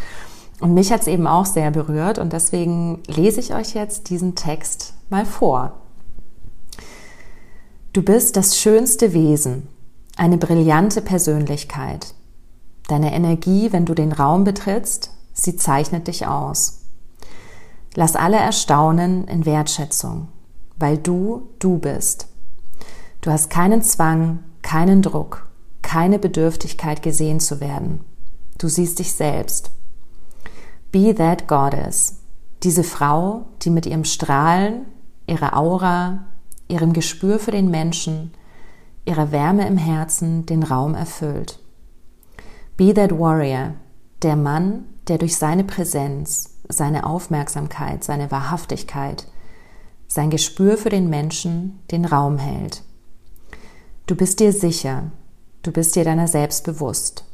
Und 0.59 0.73
mich 0.73 0.91
hat 0.91 1.01
es 1.01 1.07
eben 1.07 1.27
auch 1.27 1.45
sehr 1.45 1.71
berührt 1.71 2.19
und 2.19 2.33
deswegen 2.33 3.01
lese 3.07 3.39
ich 3.39 3.53
euch 3.55 3.73
jetzt 3.73 4.09
diesen 4.09 4.35
Text 4.35 4.93
mal 5.09 5.25
vor. 5.25 5.80
Du 7.93 8.03
bist 8.03 8.37
das 8.37 8.57
schönste 8.57 9.11
Wesen, 9.11 9.67
eine 10.15 10.37
brillante 10.37 11.01
Persönlichkeit. 11.01 12.15
Deine 12.87 13.13
Energie, 13.13 13.73
wenn 13.73 13.85
du 13.85 13.93
den 13.93 14.13
Raum 14.13 14.45
betrittst, 14.45 15.11
sie 15.33 15.57
zeichnet 15.57 16.07
dich 16.07 16.25
aus. 16.25 16.83
Lass 17.95 18.15
alle 18.15 18.37
erstaunen 18.37 19.27
in 19.27 19.45
Wertschätzung, 19.45 20.29
weil 20.77 20.97
du 20.97 21.49
du 21.59 21.79
bist. 21.79 22.27
Du 23.19 23.29
hast 23.29 23.49
keinen 23.49 23.81
Zwang, 23.81 24.39
keinen 24.61 25.01
Druck, 25.01 25.49
keine 25.81 26.17
Bedürftigkeit 26.17 27.03
gesehen 27.03 27.41
zu 27.41 27.59
werden. 27.59 28.05
Du 28.57 28.69
siehst 28.69 28.99
dich 28.99 29.11
selbst. 29.11 29.69
Be 30.93 31.13
that 31.13 31.45
goddess. 31.49 32.21
Diese 32.63 32.85
Frau, 32.85 33.47
die 33.63 33.69
mit 33.69 33.85
ihrem 33.85 34.05
Strahlen, 34.05 34.85
ihrer 35.27 35.57
Aura, 35.57 36.27
ihrem 36.71 36.93
Gespür 36.93 37.37
für 37.37 37.51
den 37.51 37.69
Menschen, 37.69 38.31
ihrer 39.05 39.31
Wärme 39.31 39.67
im 39.67 39.77
Herzen 39.77 40.45
den 40.45 40.63
Raum 40.63 40.95
erfüllt. 40.95 41.59
Be 42.77 42.93
that 42.93 43.11
warrior, 43.11 43.73
der 44.21 44.35
Mann, 44.35 44.85
der 45.07 45.17
durch 45.17 45.37
seine 45.37 45.63
Präsenz, 45.63 46.57
seine 46.69 47.05
Aufmerksamkeit, 47.05 48.03
seine 48.03 48.31
Wahrhaftigkeit, 48.31 49.27
sein 50.07 50.29
Gespür 50.29 50.77
für 50.77 50.89
den 50.89 51.09
Menschen 51.09 51.79
den 51.91 52.05
Raum 52.05 52.37
hält. 52.37 52.83
Du 54.07 54.15
bist 54.15 54.39
dir 54.39 54.53
sicher, 54.53 55.11
du 55.63 55.71
bist 55.71 55.95
dir 55.95 56.03
deiner 56.03 56.27
selbst 56.27 56.63
bewusst. 56.63 57.25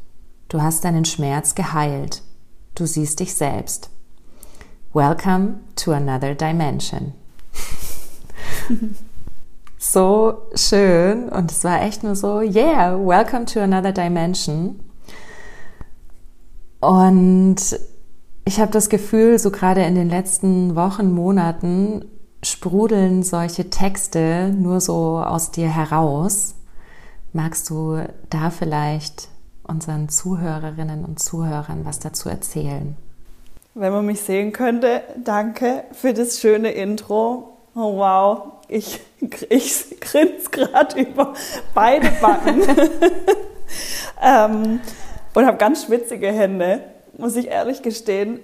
Du 0.50 0.62
hast 0.62 0.86
deinen 0.86 1.06
Schmerz 1.06 1.56
geheilt. 1.56 2.24
Du 2.76 2.86
siehst 2.86 3.20
dich 3.20 3.34
selbst. 3.34 3.90
Welcome 4.94 5.60
to 5.76 5.92
another 5.92 6.34
dimension. 6.36 7.14
so 9.78 10.48
schön 10.56 11.30
und 11.30 11.52
es 11.52 11.64
war 11.64 11.82
echt 11.82 12.04
nur 12.04 12.16
so, 12.16 12.42
yeah, 12.42 12.98
welcome 12.98 13.46
to 13.46 13.60
another 13.60 13.92
dimension. 13.92 14.80
Und 16.80 17.58
ich 18.46 18.60
habe 18.60 18.72
das 18.72 18.90
Gefühl, 18.90 19.40
so 19.40 19.52
gerade 19.52 19.84
in 19.84 19.96
den 19.96 20.10
letzten 20.10 20.76
Wochen, 20.76 21.12
Monaten 21.12 22.06
sprudeln 22.44 23.24
solche 23.24 23.70
Texte 23.70 24.50
nur 24.50 24.80
so 24.80 25.18
aus 25.20 25.52
dir 25.52 25.68
heraus 25.68 26.58
Magst 27.38 27.70
du 27.70 28.00
da 28.32 28.50
vielleicht 28.50 29.28
unseren 29.62 30.10
Zuhörerinnen 30.10 31.06
und 31.06 31.20
Zuhörern 31.20 31.86
was 31.86 32.00
dazu 32.00 32.30
erzählen? 32.30 32.96
Wenn 33.76 33.94
man 33.94 34.08
mich 34.08 34.22
sehen 34.22 34.54
könnte, 34.54 35.04
danke 35.24 35.84
für 35.92 36.14
das 36.14 36.40
schöne 36.40 36.72
Intro. 36.72 37.58
Oh 37.76 37.98
wow, 37.98 38.54
ich, 38.70 39.02
ich 39.50 40.00
grinse 40.00 40.50
gerade 40.52 41.00
über 41.00 41.34
beide 41.74 42.10
Backen 42.22 42.62
ähm, 44.22 44.80
und 45.34 45.46
habe 45.46 45.58
ganz 45.58 45.86
schwitzige 45.86 46.28
Hände, 46.32 46.84
muss 47.18 47.36
ich 47.36 47.48
ehrlich 47.48 47.82
gestehen. 47.82 48.40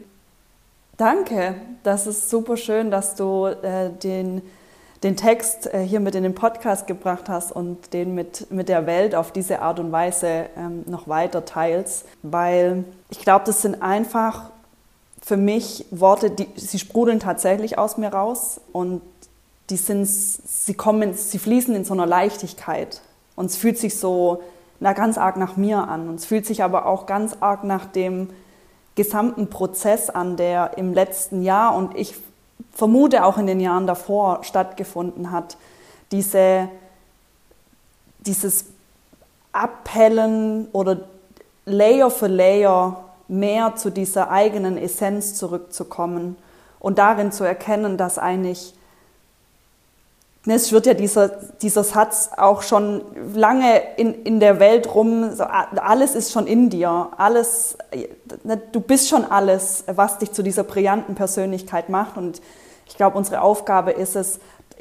Danke, 0.98 1.56
das 1.84 2.08
ist 2.08 2.30
super 2.30 2.58
schön, 2.58 2.92
dass 2.92 3.16
du 3.16 3.46
äh, 3.46 3.90
den 3.92 4.42
den 5.04 5.18
Text 5.18 5.72
äh, 5.74 5.82
hier 5.82 6.00
mit 6.00 6.16
in 6.16 6.24
den 6.24 6.34
Podcast 6.34 6.88
gebracht 6.88 7.28
hast 7.28 7.52
und 7.52 7.94
den 7.94 8.16
mit, 8.16 8.50
mit 8.52 8.70
der 8.70 8.86
Welt 8.86 9.16
auf 9.16 9.32
diese 9.32 9.62
Art 9.62 9.80
und 9.80 9.92
Weise 9.92 10.46
ähm, 10.58 10.84
noch 10.88 11.08
weiter 11.08 11.46
teilst, 11.46 12.06
weil 12.24 12.86
ich 13.10 13.20
glaube, 13.20 13.44
das 13.46 13.62
sind 13.62 13.82
einfach 13.82 14.52
für 15.22 15.38
mich 15.38 15.86
Worte, 15.92 16.32
die 16.32 16.48
sie 16.56 16.80
sprudeln 16.80 17.20
tatsächlich 17.20 17.78
aus 17.78 17.98
mir 17.98 18.10
raus 18.10 18.60
und 18.72 19.02
die 19.70 19.78
sind, 19.78 20.06
sie 20.06 20.74
kommen, 20.74 21.14
sie 21.14 21.40
fließen 21.40 21.76
in 21.76 21.86
so 21.86 21.94
einer 21.94 22.06
Leichtigkeit 22.06 23.02
und 23.36 23.46
es 23.46 23.58
fühlt 23.58 23.78
sich 23.78 23.98
so 23.98 24.44
na, 24.80 24.94
ganz 24.94 25.18
arg 25.18 25.38
nach 25.38 25.56
mir 25.56 25.88
an 25.88 26.10
und 26.10 26.16
es 26.16 26.26
fühlt 26.26 26.46
sich 26.46 26.64
aber 26.64 26.86
auch 26.86 27.06
ganz 27.06 27.38
arg 27.40 27.64
nach 27.64 27.86
dem 27.86 28.30
gesamten 28.96 29.50
Prozess 29.50 30.10
an, 30.10 30.36
der 30.38 30.78
im 30.78 30.94
letzten 30.94 31.42
Jahr 31.42 31.76
und 31.76 31.96
ich 31.96 32.16
vermute 32.72 33.24
auch 33.24 33.38
in 33.38 33.48
den 33.48 33.60
Jahren 33.60 33.88
davor 33.88 34.44
stattgefunden 34.44 35.32
hat. 35.32 35.58
Diese 36.12 36.70
dieses 38.26 38.66
Abhellen 39.52 40.68
oder 40.72 41.02
Layer 41.66 42.10
für 42.10 42.28
Layer 42.28 43.04
mehr 43.28 43.76
zu 43.76 43.90
dieser 43.90 44.32
eigenen 44.32 44.78
Essenz 44.78 45.36
zurückzukommen 45.36 46.36
und 46.80 46.98
darin 46.98 47.32
zu 47.32 47.44
erkennen, 47.44 47.98
dass 47.98 48.18
eigentlich, 48.18 48.74
es 50.46 50.72
wird 50.74 50.86
ja 50.86 50.94
dieser, 50.94 51.30
dieser 51.62 51.84
Satz 51.84 52.32
auch 52.36 52.64
schon 52.64 53.02
lange 53.34 53.82
in, 53.96 54.14
in 54.24 54.40
der 54.42 54.60
Welt 54.60 54.94
rum, 54.94 55.32
so, 55.34 55.44
alles 55.46 56.16
ist 56.16 56.34
schon 56.34 56.48
in 56.48 56.70
dir, 56.70 57.10
alles, 57.16 57.78
ne, 58.44 58.62
du 58.72 58.82
bist 58.82 59.08
schon 59.08 59.24
alles, 59.24 59.86
was 59.88 60.18
dich 60.18 60.34
zu 60.34 60.44
dieser 60.44 60.64
brillanten 60.64 61.16
Persönlichkeit 61.16 61.88
macht. 61.88 62.18
Und 62.18 62.42
ich 62.88 62.98
glaube, 62.98 63.18
unsere 63.18 63.42
Aufgabe 63.42 63.92
ist 63.92 64.18
es, 64.18 64.40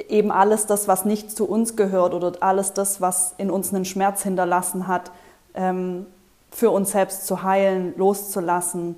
eben 0.08 0.32
alles 0.32 0.66
das, 0.66 0.88
was 0.88 1.04
nicht 1.04 1.30
zu 1.30 1.48
uns 1.48 1.76
gehört 1.76 2.14
oder 2.14 2.32
alles 2.40 2.72
das, 2.72 3.00
was 3.00 3.34
in 3.38 3.50
uns 3.50 3.72
einen 3.72 3.84
Schmerz 3.84 4.22
hinterlassen 4.22 4.88
hat, 4.88 5.10
ähm, 5.54 6.06
für 6.50 6.70
uns 6.70 6.92
selbst 6.92 7.26
zu 7.26 7.42
heilen, 7.42 7.94
loszulassen, 7.96 8.96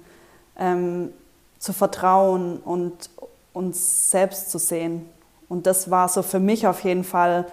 ähm, 0.58 1.12
zu 1.58 1.72
vertrauen 1.72 2.58
und 2.58 3.10
uns 3.52 4.10
selbst 4.10 4.50
zu 4.50 4.58
sehen. 4.58 5.08
Und 5.48 5.66
das 5.66 5.90
war 5.90 6.08
so 6.08 6.22
für 6.22 6.40
mich 6.40 6.66
auf 6.66 6.80
jeden 6.84 7.04
Fall, 7.04 7.46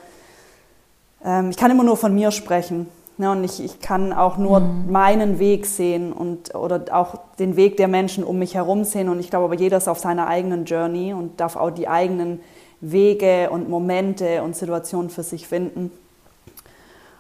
ähm, 1.24 1.50
ich 1.50 1.58
kann 1.58 1.72
immer 1.72 1.84
nur 1.84 1.98
von 1.98 2.14
mir 2.14 2.32
sprechen. 2.32 2.88
Ne, 3.18 3.30
und 3.30 3.44
ich, 3.44 3.64
ich 3.64 3.80
kann 3.82 4.14
auch 4.14 4.38
nur 4.38 4.62
mhm. 4.62 4.92
meinen 4.92 5.38
Weg 5.38 5.68
sehen 5.68 6.12
und, 6.12 6.56
oder 6.56 6.86
auch 6.92 7.20
den 7.38 7.56
Weg 7.56 7.78
der 7.78 7.88
Menschen 7.88 8.24
um 8.24 8.40
mich 8.40 8.56
herum 8.56 8.84
sehen. 8.84 9.10
Und 9.10 9.20
ich 9.20 9.30
glaube 9.30 9.46
aber, 9.46 9.56
jeder 9.56 9.78
ist 9.78 9.88
auf 9.88 10.00
seiner 10.00 10.28
eigenen 10.28 10.66
Journey 10.66 11.14
und 11.14 11.40
darf 11.40 11.56
auch 11.56 11.70
die 11.70 11.88
eigenen 11.88 12.40
Wege 12.80 13.50
und 13.52 13.70
Momente 13.70 14.42
und 14.42 14.56
Situationen 14.56 15.12
für 15.12 15.22
sich 15.22 15.48
finden. 15.48 15.92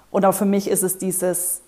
Und 0.10 0.25
auch 0.25 0.34
für 0.34 0.46
mich 0.46 0.68
ist 0.68 0.82
es 0.82 0.98
dieses 0.98 1.62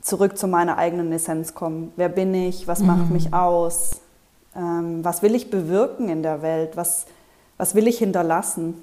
zurück 0.00 0.36
zu 0.36 0.48
meiner 0.48 0.76
eigenen 0.76 1.12
Essenz 1.12 1.54
kommen. 1.54 1.92
Wer 1.96 2.08
bin 2.08 2.34
ich? 2.34 2.66
Was 2.66 2.80
macht 2.80 3.06
mhm. 3.06 3.12
mich 3.12 3.32
aus? 3.32 4.00
Ähm, 4.56 5.04
was 5.04 5.22
will 5.22 5.34
ich 5.34 5.50
bewirken 5.50 6.08
in 6.08 6.22
der 6.22 6.42
Welt? 6.42 6.76
Was, 6.76 7.06
was 7.56 7.74
will 7.74 7.86
ich 7.86 7.98
hinterlassen? 7.98 8.82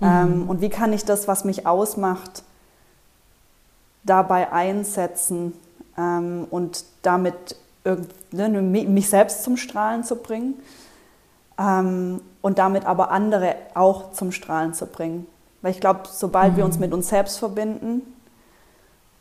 Mhm. 0.00 0.06
Ähm, 0.06 0.44
und 0.48 0.60
wie 0.60 0.68
kann 0.68 0.92
ich 0.92 1.04
das, 1.04 1.28
was 1.28 1.44
mich 1.44 1.66
ausmacht, 1.66 2.42
dabei 4.04 4.52
einsetzen 4.52 5.54
ähm, 5.96 6.46
und 6.50 6.84
damit 7.02 7.56
ne, 7.84 8.48
mich 8.48 9.08
selbst 9.08 9.44
zum 9.44 9.56
Strahlen 9.56 10.04
zu 10.04 10.16
bringen 10.16 10.54
ähm, 11.58 12.20
und 12.40 12.58
damit 12.58 12.84
aber 12.84 13.10
andere 13.10 13.54
auch 13.74 14.12
zum 14.12 14.32
Strahlen 14.32 14.74
zu 14.74 14.86
bringen? 14.86 15.26
Weil 15.62 15.70
ich 15.70 15.80
glaube, 15.80 16.00
sobald 16.10 16.52
mhm. 16.52 16.56
wir 16.56 16.64
uns 16.64 16.78
mit 16.78 16.92
uns 16.92 17.08
selbst 17.08 17.38
verbinden, 17.38 18.02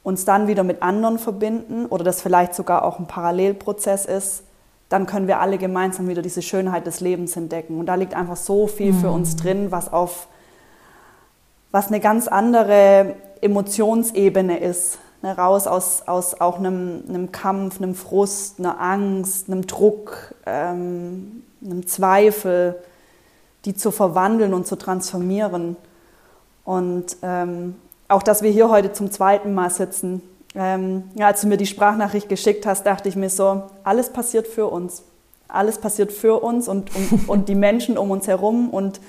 uns 0.04 0.26
dann 0.26 0.48
wieder 0.48 0.64
mit 0.64 0.82
anderen 0.82 1.20
verbinden 1.20 1.86
oder 1.86 2.04
das 2.04 2.22
vielleicht 2.22 2.56
sogar 2.56 2.84
auch 2.84 2.98
ein 2.98 3.06
Parallelprozess 3.06 4.06
ist, 4.06 4.44
dann 4.92 5.06
können 5.06 5.28
wir 5.28 5.40
alle 5.40 5.58
gemeinsam 5.58 6.08
wieder 6.08 6.22
diese 6.22 6.42
Schönheit 6.42 6.86
des 6.86 7.00
Lebens 7.00 7.38
entdecken. 7.38 7.80
Und 7.80 7.86
da 7.86 7.96
liegt 7.96 8.14
einfach 8.14 8.36
so 8.36 8.68
viel 8.68 8.94
für 8.94 9.10
uns 9.10 9.36
mhm. 9.36 9.38
drin, 9.40 9.72
was 9.72 9.92
auf 9.92 10.28
was 11.72 11.88
eine 11.88 12.00
ganz 12.00 12.28
andere 12.28 13.16
Emotionsebene 13.40 14.60
ist. 14.60 15.00
Ne, 15.22 15.38
raus 15.38 15.68
aus, 15.68 16.04
aus 16.08 16.42
auch 16.42 16.58
einem, 16.58 17.04
einem 17.08 17.32
Kampf, 17.32 17.78
einem 17.78 17.94
Frust, 17.94 18.60
einer 18.60 18.82
Angst, 18.82 19.48
einem 19.48 19.68
Druck, 19.68 20.34
ähm, 20.48 21.44
einem 21.64 21.86
Zweifel, 21.86 22.76
die 23.66 23.76
zu 23.76 23.92
verwandeln 23.92 24.54
und 24.54 24.66
zu 24.66 24.76
transformieren. 24.76 25.78
Und 26.66 27.18
ähm, 27.22 27.76
auch, 28.08 28.24
dass 28.24 28.42
wir 28.42 28.50
hier 28.50 28.70
heute 28.70 28.94
zum 28.94 29.12
zweiten 29.12 29.54
Mal 29.54 29.70
sitzen. 29.70 30.24
Ähm, 30.56 31.04
ja, 31.16 31.28
als 31.28 31.42
du 31.42 31.48
mir 31.48 31.58
die 31.58 31.66
Sprachnachricht 31.66 32.28
geschickt 32.28 32.66
hast, 32.66 32.86
dachte 32.86 33.08
ich 33.08 33.16
mir 33.16 33.30
so, 33.30 33.64
alles 33.84 34.12
passiert 34.12 34.48
für 34.48 34.68
uns. 34.68 35.04
Alles 35.48 35.78
passiert 35.78 36.12
für 36.12 36.42
uns 36.42 36.68
und, 36.68 36.94
und, 36.96 37.28
und 37.30 37.50
die 37.50 37.56
Menschen 37.56 37.98
um 37.98 38.12
uns 38.12 38.28
herum. 38.28 38.70
Und 38.70 39.00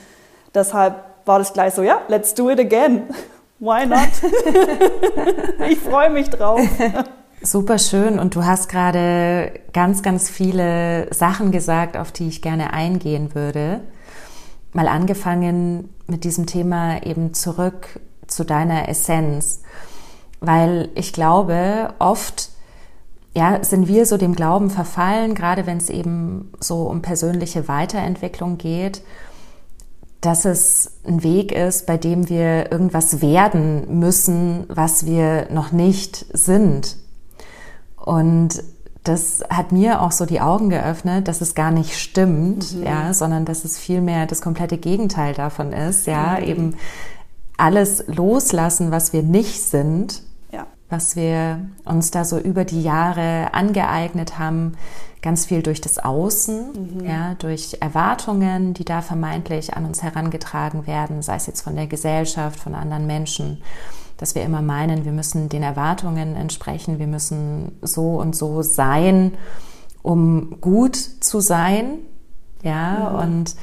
deshalb 0.55 0.97
war 1.25 1.39
das 1.39 1.53
gleich 1.53 1.75
so, 1.75 1.83
ja, 1.83 2.03
let's 2.09 2.35
do 2.35 2.51
it 2.51 2.61
again. 2.61 3.03
Why 3.59 3.87
not? 3.87 4.09
ich 5.71 5.79
freue 5.79 6.11
mich 6.11 6.29
drauf. 6.31 6.61
Super 7.43 7.79
schön. 7.79 8.19
Und 8.19 8.35
du 8.35 8.45
hast 8.45 8.69
gerade 8.69 9.53
ganz, 9.73 10.03
ganz 10.03 10.29
viele 10.29 11.13
Sachen 11.15 11.53
gesagt, 11.53 11.97
auf 11.97 12.11
die 12.11 12.27
ich 12.27 12.43
gerne 12.43 12.73
eingehen 12.73 13.37
würde. 13.37 13.81
Mal 14.73 14.89
angefangen 14.89 15.91
mit 16.09 16.25
diesem 16.25 16.47
Thema 16.47 17.05
eben 17.05 17.35
zurück 17.35 18.01
zu 18.27 18.45
deiner 18.45 18.89
Essenz. 18.89 19.63
Weil 20.43 20.91
ich 20.95 21.13
glaube, 21.13 21.95
oft 21.99 22.51
ja, 23.35 23.65
sind 23.65 23.89
wir 23.89 24.05
so 24.05 24.19
dem 24.19 24.35
Glauben 24.35 24.69
verfallen, 24.69 25.35
gerade 25.35 25.67
wenn 25.67 25.79
es 25.79 25.89
eben 25.89 26.53
so 26.61 26.83
um 26.83 27.01
persönliche 27.01 27.67
Weiterentwicklung 27.69 28.59
geht, 28.59 29.03
dass 30.21 30.45
es 30.45 30.99
ein 31.07 31.23
Weg 31.23 31.51
ist, 31.51 31.87
bei 31.87 31.97
dem 31.97 32.29
wir 32.29 32.71
irgendwas 32.71 33.23
werden 33.23 33.99
müssen, 33.99 34.65
was 34.69 35.07
wir 35.07 35.49
noch 35.51 35.73
nicht 35.73 36.27
sind. 36.33 36.97
Und 37.97 38.63
das 39.05 39.43
hat 39.49 39.73
mir 39.73 40.03
auch 40.03 40.13
so 40.13 40.27
die 40.27 40.41
Augen 40.41 40.69
geöffnet, 40.69 41.27
dass 41.27 41.41
es 41.41 41.55
gar 41.55 41.71
nicht 41.71 41.99
stimmt, 41.99 42.77
mhm. 42.77 42.85
ja, 42.85 43.15
sondern 43.15 43.45
dass 43.45 43.65
es 43.65 43.79
vielmehr 43.79 44.27
das 44.27 44.43
komplette 44.43 44.77
Gegenteil 44.77 45.35
davon 45.35 45.73
ist, 45.73 46.07
ja, 46.07 46.39
mhm. 46.39 46.47
eben 46.47 46.77
alles 47.57 48.05
loslassen, 48.07 48.91
was 48.91 49.13
wir 49.13 49.23
nicht 49.23 49.61
sind. 49.61 50.23
Was 50.93 51.17
wir 51.17 51.61
uns 51.85 52.11
da 52.11 52.25
so 52.25 52.39
über 52.39 52.65
die 52.65 52.83
Jahre 52.83 53.55
angeeignet 53.55 54.39
haben, 54.39 54.75
ganz 55.23 55.47
viel 55.47 55.63
durch 55.63 55.81
das 55.81 55.99
Außen, 55.99 56.99
mhm. 56.99 57.05
ja, 57.05 57.35
durch 57.35 57.79
Erwartungen, 57.81 58.75
die 58.75 58.85
da 58.85 59.01
vermeintlich 59.03 59.75
an 59.75 59.87
uns 59.87 60.03
herangetragen 60.03 60.87
werden, 60.87 61.23
sei 61.23 61.37
es 61.37 61.47
jetzt 61.47 61.63
von 61.63 61.75
der 61.75 61.87
Gesellschaft, 61.87 62.61
von 62.61 62.75
anderen 62.75 63.07
Menschen, 63.07 63.63
dass 64.19 64.35
wir 64.35 64.43
immer 64.43 64.63
meinen, 64.63 65.05
wir 65.05 65.13
müssen 65.13 65.49
den 65.49 65.63
Erwartungen 65.63 66.37
entsprechen, 66.37 66.99
wir 66.99 67.07
müssen 67.07 67.73
so 67.83 68.21
und 68.21 68.37
so 68.37 68.63
sein, 68.63 69.33
um 70.03 70.61
gut 70.61 70.97
zu 70.97 71.41
sein, 71.41 71.99
ja, 72.63 73.11
mhm. 73.11 73.19
und 73.19 73.57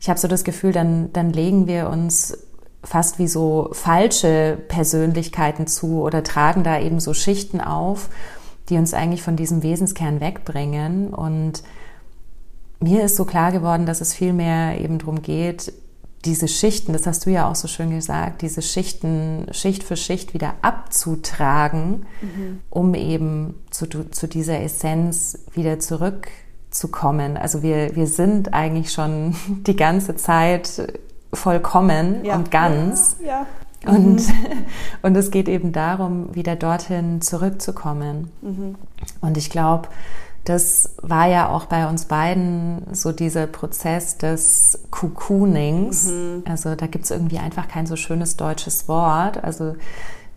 ich 0.00 0.10
habe 0.10 0.20
so 0.20 0.28
das 0.28 0.44
Gefühl, 0.44 0.72
dann, 0.72 1.12
dann 1.14 1.32
legen 1.32 1.66
wir 1.66 1.88
uns 1.88 2.36
fast 2.84 3.18
wie 3.18 3.28
so 3.28 3.70
falsche 3.72 4.58
Persönlichkeiten 4.68 5.66
zu 5.66 6.02
oder 6.02 6.22
tragen 6.22 6.62
da 6.62 6.78
eben 6.78 7.00
so 7.00 7.14
Schichten 7.14 7.60
auf, 7.60 8.08
die 8.68 8.76
uns 8.76 8.94
eigentlich 8.94 9.22
von 9.22 9.36
diesem 9.36 9.62
Wesenskern 9.62 10.20
wegbringen. 10.20 11.12
Und 11.12 11.62
mir 12.80 13.04
ist 13.04 13.16
so 13.16 13.24
klar 13.24 13.52
geworden, 13.52 13.86
dass 13.86 14.00
es 14.00 14.14
vielmehr 14.14 14.80
eben 14.80 14.98
darum 14.98 15.22
geht, 15.22 15.72
diese 16.24 16.48
Schichten, 16.48 16.92
das 16.92 17.06
hast 17.06 17.26
du 17.26 17.30
ja 17.30 17.50
auch 17.50 17.54
so 17.54 17.68
schön 17.68 17.90
gesagt, 17.90 18.42
diese 18.42 18.62
Schichten 18.62 19.46
Schicht 19.50 19.82
für 19.82 19.96
Schicht 19.96 20.32
wieder 20.32 20.54
abzutragen, 20.62 22.06
mhm. 22.22 22.60
um 22.70 22.94
eben 22.94 23.62
zu, 23.70 23.86
zu 23.86 24.26
dieser 24.26 24.60
Essenz 24.60 25.38
wieder 25.52 25.78
zurückzukommen. 25.80 27.36
Also 27.36 27.62
wir, 27.62 27.94
wir 27.94 28.06
sind 28.06 28.54
eigentlich 28.54 28.92
schon 28.92 29.34
die 29.66 29.76
ganze 29.76 30.16
Zeit 30.16 30.98
vollkommen 31.34 32.24
ja. 32.24 32.36
und 32.36 32.50
ganz. 32.50 33.16
Ja. 33.24 33.46
Ja. 33.84 33.90
Und, 33.90 34.28
mhm. 34.28 34.64
und 35.02 35.16
es 35.16 35.30
geht 35.30 35.48
eben 35.48 35.72
darum, 35.72 36.34
wieder 36.34 36.56
dorthin 36.56 37.20
zurückzukommen. 37.20 38.30
Mhm. 38.42 38.76
Und 39.20 39.36
ich 39.36 39.50
glaube, 39.50 39.88
das 40.44 40.94
war 41.00 41.26
ja 41.26 41.48
auch 41.48 41.64
bei 41.64 41.88
uns 41.88 42.04
beiden 42.04 42.82
so 42.92 43.12
dieser 43.12 43.46
Prozess 43.46 44.18
des 44.18 44.78
Cocoonings. 44.90 46.04
Mhm. 46.04 46.42
Also 46.46 46.74
da 46.74 46.86
gibt 46.86 47.04
es 47.04 47.10
irgendwie 47.10 47.38
einfach 47.38 47.66
kein 47.66 47.86
so 47.86 47.96
schönes 47.96 48.36
deutsches 48.36 48.86
Wort. 48.86 49.42
Also 49.42 49.74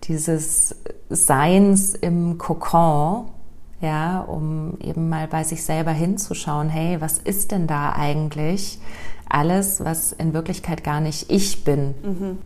dieses 0.04 0.76
Seins 1.10 1.94
im 1.94 2.38
Kokon, 2.38 3.26
ja, 3.82 4.22
um 4.22 4.78
eben 4.80 5.10
mal 5.10 5.28
bei 5.28 5.44
sich 5.44 5.64
selber 5.64 5.92
hinzuschauen, 5.92 6.70
hey, 6.70 7.02
was 7.02 7.18
ist 7.18 7.52
denn 7.52 7.68
da 7.68 7.92
eigentlich? 7.92 8.80
Alles, 9.30 9.84
was 9.84 10.12
in 10.12 10.34
Wirklichkeit 10.34 10.84
gar 10.84 11.02
nicht 11.02 11.30
ich 11.32 11.64
bin. 11.64 11.94
Mhm. 12.04 12.38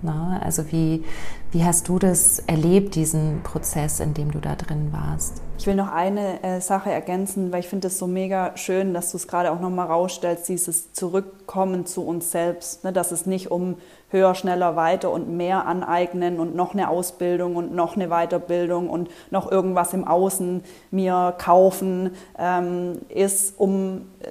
Na, 0.00 0.40
also 0.44 0.70
wie, 0.70 1.04
wie 1.50 1.64
hast 1.64 1.88
du 1.88 1.98
das 1.98 2.38
erlebt, 2.46 2.94
diesen 2.94 3.42
Prozess, 3.42 3.98
in 3.98 4.14
dem 4.14 4.30
du 4.30 4.38
da 4.38 4.54
drin 4.54 4.92
warst? 4.92 5.42
Ich 5.58 5.66
will 5.66 5.74
noch 5.74 5.90
eine 5.90 6.40
äh, 6.44 6.60
Sache 6.60 6.92
ergänzen, 6.92 7.50
weil 7.50 7.60
ich 7.60 7.68
finde 7.68 7.88
es 7.88 7.98
so 7.98 8.06
mega 8.06 8.56
schön, 8.56 8.94
dass 8.94 9.10
du 9.10 9.16
es 9.16 9.26
gerade 9.26 9.50
auch 9.50 9.58
nochmal 9.58 9.88
rausstellst, 9.88 10.48
dieses 10.48 10.92
Zurückkommen 10.92 11.84
zu 11.84 12.06
uns 12.06 12.30
selbst. 12.30 12.84
Ne? 12.84 12.92
Dass 12.92 13.10
es 13.10 13.26
nicht 13.26 13.50
um 13.50 13.76
höher, 14.10 14.36
schneller, 14.36 14.76
weiter 14.76 15.10
und 15.10 15.36
mehr 15.36 15.66
aneignen 15.66 16.38
und 16.38 16.54
noch 16.54 16.74
eine 16.74 16.88
Ausbildung 16.90 17.56
und 17.56 17.74
noch 17.74 17.96
eine 17.96 18.08
Weiterbildung 18.08 18.88
und 18.88 19.10
noch 19.30 19.50
irgendwas 19.50 19.92
im 19.94 20.06
Außen 20.06 20.62
mir 20.92 21.34
kaufen 21.38 22.10
ähm, 22.38 23.00
ist, 23.08 23.58
um 23.58 24.06
äh, 24.20 24.30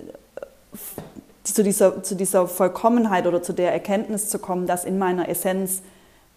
zu 1.53 1.63
dieser, 1.63 2.03
zu 2.03 2.15
dieser 2.15 2.47
Vollkommenheit 2.47 3.27
oder 3.27 3.41
zu 3.41 3.53
der 3.53 3.71
Erkenntnis 3.71 4.29
zu 4.29 4.39
kommen, 4.39 4.67
dass 4.67 4.85
in 4.85 4.97
meiner 4.97 5.29
Essenz 5.29 5.81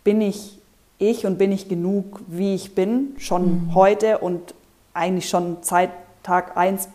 bin 0.05 0.21
ich 0.21 0.59
ich 1.00 1.25
und 1.25 1.38
bin 1.38 1.50
ich 1.50 1.69
genug, 1.69 2.21
wie 2.29 2.55
ich 2.55 2.75
bin, 2.75 3.14
schon 3.19 3.67
mhm. 3.67 3.75
heute 3.75 4.19
und 4.19 4.55
eigentlich 4.93 5.29
schon 5.29 5.57
seit 5.62 5.90
Tag 6.23 6.57
eins, 6.57 6.88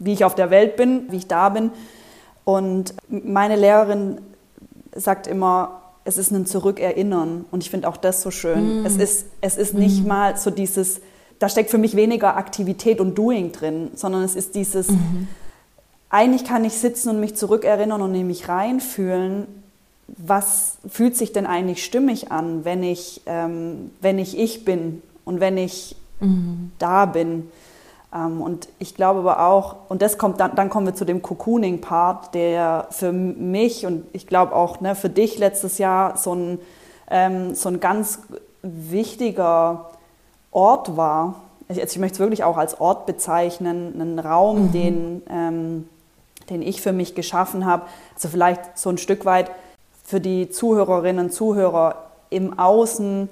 wie 0.00 0.12
ich 0.12 0.24
auf 0.24 0.34
der 0.34 0.50
Welt 0.50 0.76
bin, 0.76 1.04
wie 1.10 1.18
ich 1.18 1.28
da 1.28 1.48
bin. 1.48 1.70
Und 2.44 2.94
meine 3.08 3.56
Lehrerin 3.56 4.20
sagt 4.94 5.26
immer, 5.26 5.82
es 6.04 6.18
ist 6.18 6.32
ein 6.32 6.46
Zurückerinnern. 6.46 7.44
Und 7.50 7.62
ich 7.62 7.70
finde 7.70 7.88
auch 7.88 7.96
das 7.96 8.22
so 8.22 8.30
schön. 8.30 8.82
Mm. 8.82 8.86
Es 8.86 8.96
ist, 8.96 9.26
es 9.40 9.56
ist 9.56 9.74
nicht 9.74 10.04
mm. 10.04 10.08
mal 10.08 10.36
so 10.36 10.50
dieses, 10.50 11.00
da 11.38 11.48
steckt 11.48 11.70
für 11.70 11.78
mich 11.78 11.94
weniger 11.94 12.36
Aktivität 12.36 13.00
und 13.00 13.16
Doing 13.16 13.52
drin, 13.52 13.90
sondern 13.94 14.22
es 14.24 14.34
ist 14.34 14.54
dieses, 14.54 14.90
mm. 14.90 15.28
Eigentlich 16.10 16.44
kann 16.44 16.64
ich 16.64 16.74
sitzen 16.74 17.10
und 17.10 17.20
mich 17.20 17.36
zurückerinnern 17.36 18.00
und 18.00 18.14
in 18.14 18.26
mich 18.26 18.48
reinfühlen, 18.48 19.46
was 20.06 20.78
fühlt 20.88 21.16
sich 21.16 21.32
denn 21.32 21.46
eigentlich 21.46 21.84
stimmig 21.84 22.32
an, 22.32 22.64
wenn 22.64 22.82
ich, 22.82 23.20
ähm, 23.26 23.90
wenn 24.00 24.18
ich 24.18 24.38
ich 24.38 24.64
bin 24.64 25.02
und 25.24 25.40
wenn 25.40 25.58
ich 25.58 25.96
mhm. 26.20 26.72
da 26.78 27.04
bin. 27.04 27.50
Ähm, 28.14 28.40
und 28.40 28.68
ich 28.78 28.94
glaube 28.94 29.20
aber 29.20 29.46
auch, 29.46 29.76
und 29.88 30.00
das 30.00 30.16
kommt 30.16 30.40
dann, 30.40 30.54
dann 30.54 30.70
kommen 30.70 30.86
wir 30.86 30.94
zu 30.94 31.04
dem 31.04 31.20
Cocooning-Part, 31.20 32.34
der 32.34 32.86
für 32.90 33.12
mich 33.12 33.84
und 33.84 34.06
ich 34.14 34.26
glaube 34.26 34.54
auch 34.54 34.80
ne, 34.80 34.94
für 34.94 35.10
dich 35.10 35.38
letztes 35.38 35.76
Jahr 35.76 36.16
so 36.16 36.34
ein, 36.34 36.58
ähm, 37.10 37.54
so 37.54 37.68
ein 37.68 37.80
ganz 37.80 38.20
wichtiger 38.62 39.90
Ort 40.52 40.96
war. 40.96 41.42
Ich, 41.68 41.78
also 41.78 41.92
ich 41.92 41.98
möchte 41.98 42.14
es 42.14 42.20
wirklich 42.20 42.44
auch 42.44 42.56
als 42.56 42.80
Ort 42.80 43.04
bezeichnen, 43.04 44.00
einen 44.00 44.18
Raum, 44.18 44.68
mhm. 44.68 44.72
den, 44.72 45.22
ähm, 45.28 45.88
den 46.50 46.62
ich 46.62 46.80
für 46.80 46.92
mich 46.92 47.14
geschaffen 47.14 47.66
habe. 47.66 47.84
Also 48.14 48.28
vielleicht 48.28 48.78
so 48.78 48.90
ein 48.90 48.98
Stück 48.98 49.24
weit 49.24 49.50
für 50.04 50.20
die 50.20 50.50
Zuhörerinnen 50.50 51.26
und 51.26 51.32
Zuhörer 51.32 52.06
im 52.30 52.58
Außen 52.58 53.28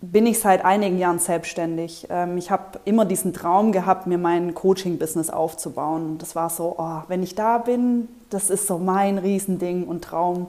bin 0.00 0.26
ich 0.26 0.38
seit 0.38 0.64
einigen 0.64 0.98
Jahren 0.98 1.18
selbstständig. 1.18 2.06
Ähm, 2.08 2.38
ich 2.38 2.50
habe 2.50 2.78
immer 2.84 3.04
diesen 3.04 3.32
Traum 3.32 3.72
gehabt, 3.72 4.06
mir 4.06 4.18
mein 4.18 4.54
Coaching-Business 4.54 5.28
aufzubauen. 5.28 6.18
Das 6.18 6.36
war 6.36 6.50
so, 6.50 6.76
oh, 6.78 7.02
wenn 7.08 7.22
ich 7.22 7.34
da 7.34 7.58
bin, 7.58 8.08
das 8.30 8.50
ist 8.50 8.66
so 8.66 8.78
mein 8.78 9.18
Riesending 9.18 9.88
und 9.88 10.04
Traum. 10.04 10.46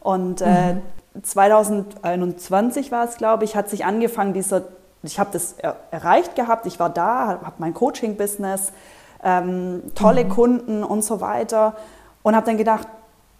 Und 0.00 0.40
äh, 0.40 0.74
mhm. 0.74 0.82
2021 1.22 2.92
war 2.92 3.08
es, 3.08 3.16
glaube 3.16 3.44
ich, 3.44 3.56
hat 3.56 3.68
sich 3.68 3.84
angefangen, 3.84 4.34
dieser, 4.34 4.62
ich 5.02 5.18
habe 5.18 5.30
das 5.32 5.54
er 5.58 5.76
erreicht 5.90 6.36
gehabt, 6.36 6.66
ich 6.66 6.78
war 6.78 6.90
da, 6.90 7.40
habe 7.42 7.54
mein 7.58 7.74
Coaching-Business, 7.74 8.72
ähm, 9.26 9.82
tolle 9.96 10.24
mhm. 10.24 10.28
Kunden 10.28 10.84
und 10.84 11.02
so 11.02 11.20
weiter 11.20 11.74
und 12.22 12.36
habe 12.36 12.46
dann 12.46 12.56
gedacht, 12.56 12.86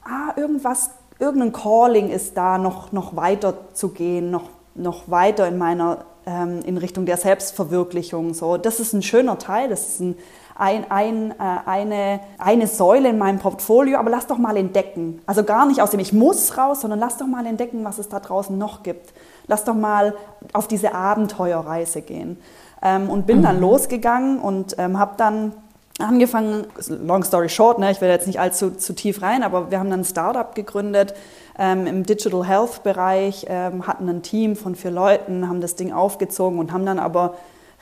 ah, 0.05 0.33
irgendwas 0.37 0.91
irgendein 1.19 1.53
Calling 1.53 2.11
ist 2.11 2.37
da, 2.37 2.59
noch, 2.59 2.93
noch 2.93 3.17
weiter 3.17 3.55
zu 3.73 3.91
gehen, 3.91 4.31
noch, 4.31 4.51
noch 4.75 5.11
weiter 5.11 5.49
in 5.49 5.59
meiner, 5.59 6.05
ähm, 6.27 6.61
in 6.65 6.77
Richtung 6.77 7.07
der 7.07 7.17
Selbstverwirklichung. 7.17 8.35
So, 8.35 8.57
das 8.57 8.81
ist 8.81 8.93
ein 8.93 9.03
schöner 9.03 9.39
Teil, 9.39 9.69
das 9.69 9.89
ist 9.89 10.01
ein, 10.01 10.17
ein, 10.57 10.91
ein, 10.91 11.31
äh, 11.31 11.35
eine, 11.65 12.21
eine 12.39 12.67
Säule 12.67 13.11
in 13.11 13.19
meinem 13.19 13.39
Portfolio, 13.39 13.99
aber 13.99 14.11
lass 14.11 14.27
doch 14.27 14.39
mal 14.39 14.57
entdecken. 14.57 15.23
Also 15.27 15.45
gar 15.45 15.67
nicht 15.67 15.81
aus 15.81 15.91
dem 15.91 16.01
Ich 16.01 16.13
muss 16.13 16.59
raus, 16.59 16.83
sondern 16.83 16.99
lass 16.99 17.17
doch 17.17 17.27
mal 17.27 17.47
entdecken, 17.47 17.85
was 17.85 17.99
es 17.99 18.09
da 18.09 18.21
draußen 18.21 18.57
noch 18.57 18.83
gibt. 18.83 19.15
Lass 19.47 19.65
doch 19.65 19.75
mal 19.75 20.15
auf 20.53 20.67
diese 20.67 20.95
Abenteuerreise 20.95 22.03
gehen. 22.03 22.39
Ähm, 22.83 23.09
und 23.09 23.27
bin 23.27 23.39
mhm. 23.39 23.43
dann 23.43 23.61
losgegangen 23.61 24.39
und 24.39 24.77
ähm, 24.79 24.99
habe 24.99 25.15
dann 25.17 25.53
angefangen, 25.99 26.67
long 26.89 27.25
story 27.25 27.49
short, 27.49 27.79
ne, 27.79 27.91
ich 27.91 28.01
will 28.01 28.09
jetzt 28.09 28.27
nicht 28.27 28.41
allzu 28.41 28.71
zu 28.71 28.95
tief 28.95 29.23
rein, 29.23 29.43
aber 29.43 29.71
wir 29.71 29.79
haben 29.79 29.91
dann 29.91 30.01
ein 30.01 30.05
Startup 30.05 30.55
gegründet 30.55 31.15
ähm, 31.59 31.87
im 31.87 32.05
Digital 32.05 32.47
Health 32.47 32.83
Bereich, 32.83 33.47
ähm, 33.49 33.87
hatten 33.87 34.09
ein 34.09 34.23
Team 34.23 34.57
von 34.57 34.75
vier 34.75 34.91
Leuten, 34.91 35.49
haben 35.49 35.61
das 35.61 35.75
Ding 35.75 35.93
aufgezogen 35.93 36.59
und 36.59 36.73
haben 36.73 36.85
dann 36.85 36.99
aber 36.99 37.35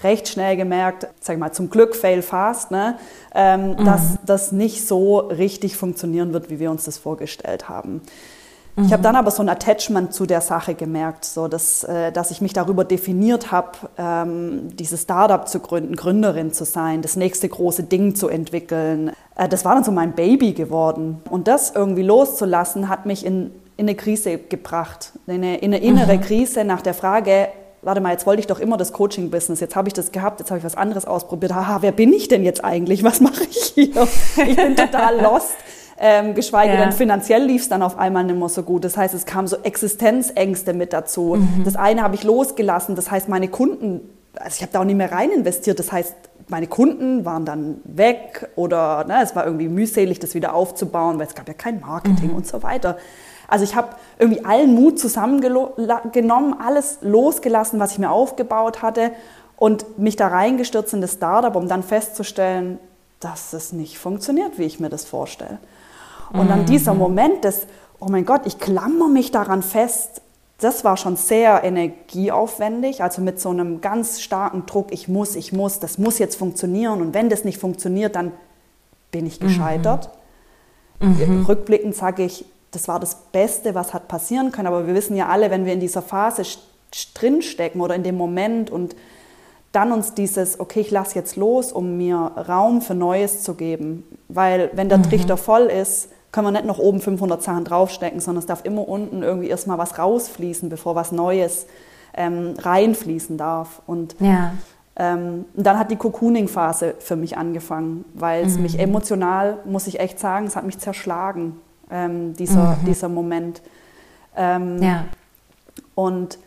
recht 0.03 0.29
schnell 0.29 0.57
gemerkt, 0.57 1.07
sag 1.21 1.35
ich 1.35 1.41
mal, 1.41 1.53
zum 1.53 1.71
Glück 1.71 1.95
fail 1.95 2.23
fast, 2.23 2.71
ne, 2.71 2.99
ähm, 3.35 3.71
mhm. 3.71 3.85
dass 3.85 4.19
das 4.25 4.53
nicht 4.53 4.87
so 4.87 5.19
richtig 5.19 5.77
funktionieren 5.77 6.33
wird, 6.33 6.51
wie 6.51 6.59
wir 6.59 6.71
uns 6.71 6.85
das 6.85 6.99
vorgestellt 6.99 7.69
haben. 7.69 8.03
Ich 8.77 8.93
habe 8.93 9.03
dann 9.03 9.15
aber 9.15 9.31
so 9.31 9.41
ein 9.41 9.49
Attachment 9.49 10.13
zu 10.13 10.27
der 10.27 10.41
Sache 10.41 10.75
gemerkt, 10.75 11.25
so 11.25 11.47
dass, 11.47 11.85
äh, 11.85 12.11
dass 12.11 12.33
ich 12.33 12.41
mich 12.41 12.53
darüber 12.53 12.85
definiert 12.85 13.53
habe, 13.53 13.71
ähm, 13.97 14.77
dieses 14.77 15.03
Startup 15.03 15.47
zu 15.49 15.61
gründen, 15.61 15.95
Gründerin 15.95 16.53
zu 16.53 16.65
sein, 16.65 17.01
das 17.01 17.15
nächste 17.15 17.49
große 17.49 17.85
Ding 17.85 18.17
zu 18.17 18.29
entwickeln. 18.29 19.13
Äh, 19.37 19.49
das 19.49 19.65
war 19.65 19.75
dann 19.75 19.85
so 19.85 19.93
mein 19.93 20.13
Baby 20.13 20.55
geworden. 20.55 21.21
Und 21.31 21.47
das 21.47 21.71
irgendwie 21.73 22.03
loszulassen, 22.03 22.89
hat 22.89 23.07
mich 23.07 23.25
in, 23.25 23.53
in 23.77 23.87
eine 23.87 23.95
Krise 23.95 24.39
gebracht, 24.39 25.13
in 25.29 25.35
eine, 25.35 25.59
in 25.59 25.73
eine 25.73 25.85
innere 25.85 26.17
mhm. 26.17 26.23
Krise 26.23 26.65
nach 26.65 26.83
der 26.83 26.95
Frage, 26.95 27.49
warte 27.83 28.01
mal, 28.01 28.11
jetzt 28.11 28.27
wollte 28.27 28.41
ich 28.41 28.49
doch 28.49 28.59
immer 28.59 28.77
das 28.77 28.93
Coaching-Business, 28.93 29.61
jetzt 29.61 29.77
habe 29.77 29.89
ich 29.89 29.95
das 29.95 30.11
gehabt, 30.11 30.41
jetzt 30.41 30.51
habe 30.51 30.59
ich 30.59 30.65
was 30.65 30.77
anderes 30.77 31.05
ausprobiert. 31.05 31.55
Haha, 31.55 31.83
wer 31.83 31.93
bin 31.93 32.13
ich 32.13 32.27
denn 32.27 32.43
jetzt 32.43 32.65
eigentlich? 32.65 33.05
Was 33.05 33.21
mache 33.21 33.45
ich 33.45 33.73
hier? 33.75 34.09
Ich 34.47 34.57
bin 34.57 34.75
total 34.75 35.21
lost. 35.21 35.55
Ähm, 35.99 36.35
geschweige 36.35 36.75
ja. 36.75 36.81
denn 36.81 36.93
finanziell 36.93 37.45
lief 37.45 37.63
es 37.63 37.69
dann 37.69 37.83
auf 37.83 37.99
einmal 37.99 38.25
nicht 38.25 38.39
mehr 38.39 38.49
so 38.49 38.63
gut. 38.63 38.85
Das 38.85 38.97
heißt, 38.97 39.15
es 39.15 39.27
kamen 39.27 39.47
so 39.47 39.57
Existenzängste 39.63 40.73
mit 40.73 40.93
dazu. 40.93 41.37
Mhm. 41.37 41.63
Das 41.65 41.77
eine 41.77 42.03
habe 42.03 42.15
ich 42.17 42.25
losgelassen. 42.25 42.97
Das 42.97 43.11
heißt, 43.11 43.29
meine 43.29 43.49
Kunden, 43.49 44.01
also 44.35 44.57
ich 44.57 44.63
habe 44.63 44.73
da 44.73 44.81
auch 44.81 44.85
nicht 44.85 44.97
mehr 44.97 45.13
rein 45.13 45.31
investiert. 45.31 45.79
Das 45.79 45.93
heißt, 45.93 46.15
meine 46.49 46.67
Kunden 46.67 47.25
waren 47.25 47.45
dann 47.45 47.81
weg 47.85 48.49
oder 48.57 49.05
ne, 49.05 49.23
es 49.23 49.37
war 49.37 49.45
irgendwie 49.47 49.69
mühselig, 49.69 50.19
das 50.19 50.35
wieder 50.35 50.55
aufzubauen, 50.55 51.19
weil 51.19 51.27
es 51.27 51.35
gab 51.35 51.49
ja 51.49 51.55
kein 51.55 51.81
Marketing 51.81 52.31
mhm. 52.31 52.37
und 52.37 52.47
so 52.47 52.63
weiter. 52.63 52.99
Also 53.47 53.65
ich 53.65 53.77
habe 53.77 53.91
irgendwie 54.19 54.45
allen 54.45 54.75
Mut 54.75 54.99
zusammengenommen, 54.99 56.55
alles 56.59 56.99
losgelassen, 57.03 57.79
was 57.79 57.93
ich 57.93 57.99
mir 57.99 58.11
aufgebaut 58.11 58.83
hatte 58.83 59.13
und 59.57 59.99
mich 59.99 60.17
da 60.17 60.29
reingestürzt 60.29 60.93
in 60.95 61.01
das 61.01 61.13
Startup, 61.13 61.55
um 61.55 61.69
dann 61.69 61.83
festzustellen, 61.83 62.79
dass 63.21 63.53
es 63.53 63.73
nicht 63.73 63.99
funktioniert, 63.99 64.59
wie 64.59 64.65
ich 64.65 64.81
mir 64.81 64.89
das 64.89 65.05
vorstelle. 65.05 65.59
Und 66.35 66.51
dann 66.51 66.67
dieser 66.67 66.95
mhm. 66.95 67.01
Moment 67.01 67.45
des, 67.45 67.67
oh 68.01 68.07
mein 68.11 68.27
Gott, 68.27 68.43
ich 68.45 68.59
klammer 68.59 69.09
mich 69.09 69.31
daran 69.31 69.63
fest, 69.63 70.21
das 70.59 70.85
war 70.85 70.97
schon 70.97 71.17
sehr 71.17 71.65
energieaufwendig, 71.65 73.03
also 73.03 73.23
mit 73.23 73.41
so 73.41 73.51
einem 73.51 73.81
ganz 73.81 74.21
starken 74.21 74.67
Druck, 74.67 74.93
ich 74.93 75.09
muss, 75.09 75.37
ich 75.37 75.53
muss, 75.53 75.81
das 75.81 75.99
muss 75.99 76.19
jetzt 76.19 76.37
funktionieren 76.37 77.01
und 77.01 77.15
wenn 77.15 77.29
das 77.29 77.45
nicht 77.45 77.59
funktioniert, 77.59 78.17
dann 78.17 78.33
bin 79.11 79.27
ich 79.27 79.41
gescheitert. 79.41 80.11
Mhm. 81.01 81.39
mhm. 81.39 81.47
Rückblickend 81.47 81.95
sage 81.95 82.25
ich, 82.25 82.45
das 82.71 82.89
war 82.89 82.99
das 82.99 83.17
Beste, 83.33 83.75
was 83.75 83.95
hat 83.95 84.09
passieren 84.09 84.53
können, 84.53 84.67
aber 84.67 84.87
wir 84.87 84.95
wissen 84.95 85.17
ja 85.17 85.29
alle, 85.29 85.51
wenn 85.51 85.65
wir 85.65 85.73
in 85.73 85.81
dieser 85.81 86.03
Phase 86.03 86.43
drinstecken 87.15 87.81
oder 87.81 87.95
in 87.95 88.03
dem 88.03 88.17
Moment 88.17 88.71
und 88.71 88.97
dann 89.73 89.93
uns 89.93 90.15
dieses, 90.15 90.61
okay, 90.61 90.81
ich 90.81 90.91
lasse 90.93 91.17
jetzt 91.17 91.35
los, 91.35 91.73
um 91.73 91.97
mir 91.97 92.17
Raum 92.17 92.81
für 92.81 92.95
Neues 92.95 93.43
zu 93.43 93.55
geben. 93.55 94.05
Weil 94.29 94.71
wenn 94.75 94.89
der 94.89 94.99
mhm. 94.99 95.03
Trichter 95.05 95.37
voll 95.37 95.65
ist, 95.65 96.11
können 96.35 96.49
wir 96.49 96.51
nicht 96.51 96.65
noch 96.65 96.81
oben 96.81 97.01
500 97.01 97.45
Sachen 97.45 97.65
draufstecken, 97.65 98.19
sondern 98.19 98.41
es 98.41 98.47
darf 98.47 98.65
immer 98.65 98.89
unten 98.89 99.23
irgendwie 99.23 99.47
erstmal 99.47 99.79
was 99.79 100.01
rausfließen, 100.01 100.69
bevor 100.69 100.97
was 100.97 101.13
Neues 101.13 101.69
ähm, 102.13 102.57
reinfließen 102.59 103.39
darf. 103.39 103.81
Und 103.87 104.17
ja. 104.19 104.53
ähm, 104.97 105.45
dann 105.55 105.79
hat 105.79 105.93
die 105.93 105.97
Cocooning-Phase 105.97 106.97
für 106.99 107.15
mich 107.15 107.39
angefangen, 107.39 108.05
weil 108.15 108.45
es 108.45 108.57
mhm. 108.57 108.63
mich 108.63 108.81
emotional, 108.81 109.59
muss 109.65 109.87
ich 109.87 110.01
echt 110.01 110.19
sagen, 110.19 110.49
es 110.49 110.57
hat 110.57 110.65
mich 110.65 110.81
zerschlagen, 110.81 111.61
ähm, 111.89 112.35
dieser, 112.35 112.79
mhm. 112.79 112.85
dieser 112.85 113.09
Moment. 113.09 113.63
Ähm, 114.37 114.83
ja. 114.83 115.05
Und 115.95 116.41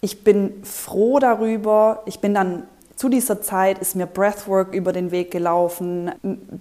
ich 0.00 0.24
bin 0.24 0.64
froh 0.64 1.18
darüber. 1.18 2.02
Ich 2.06 2.20
bin 2.20 2.32
dann 2.32 2.62
zu 2.98 3.08
dieser 3.08 3.40
Zeit 3.40 3.78
ist 3.78 3.94
mir 3.94 4.06
Breathwork 4.06 4.74
über 4.74 4.92
den 4.92 5.12
Weg 5.12 5.30
gelaufen, 5.30 6.10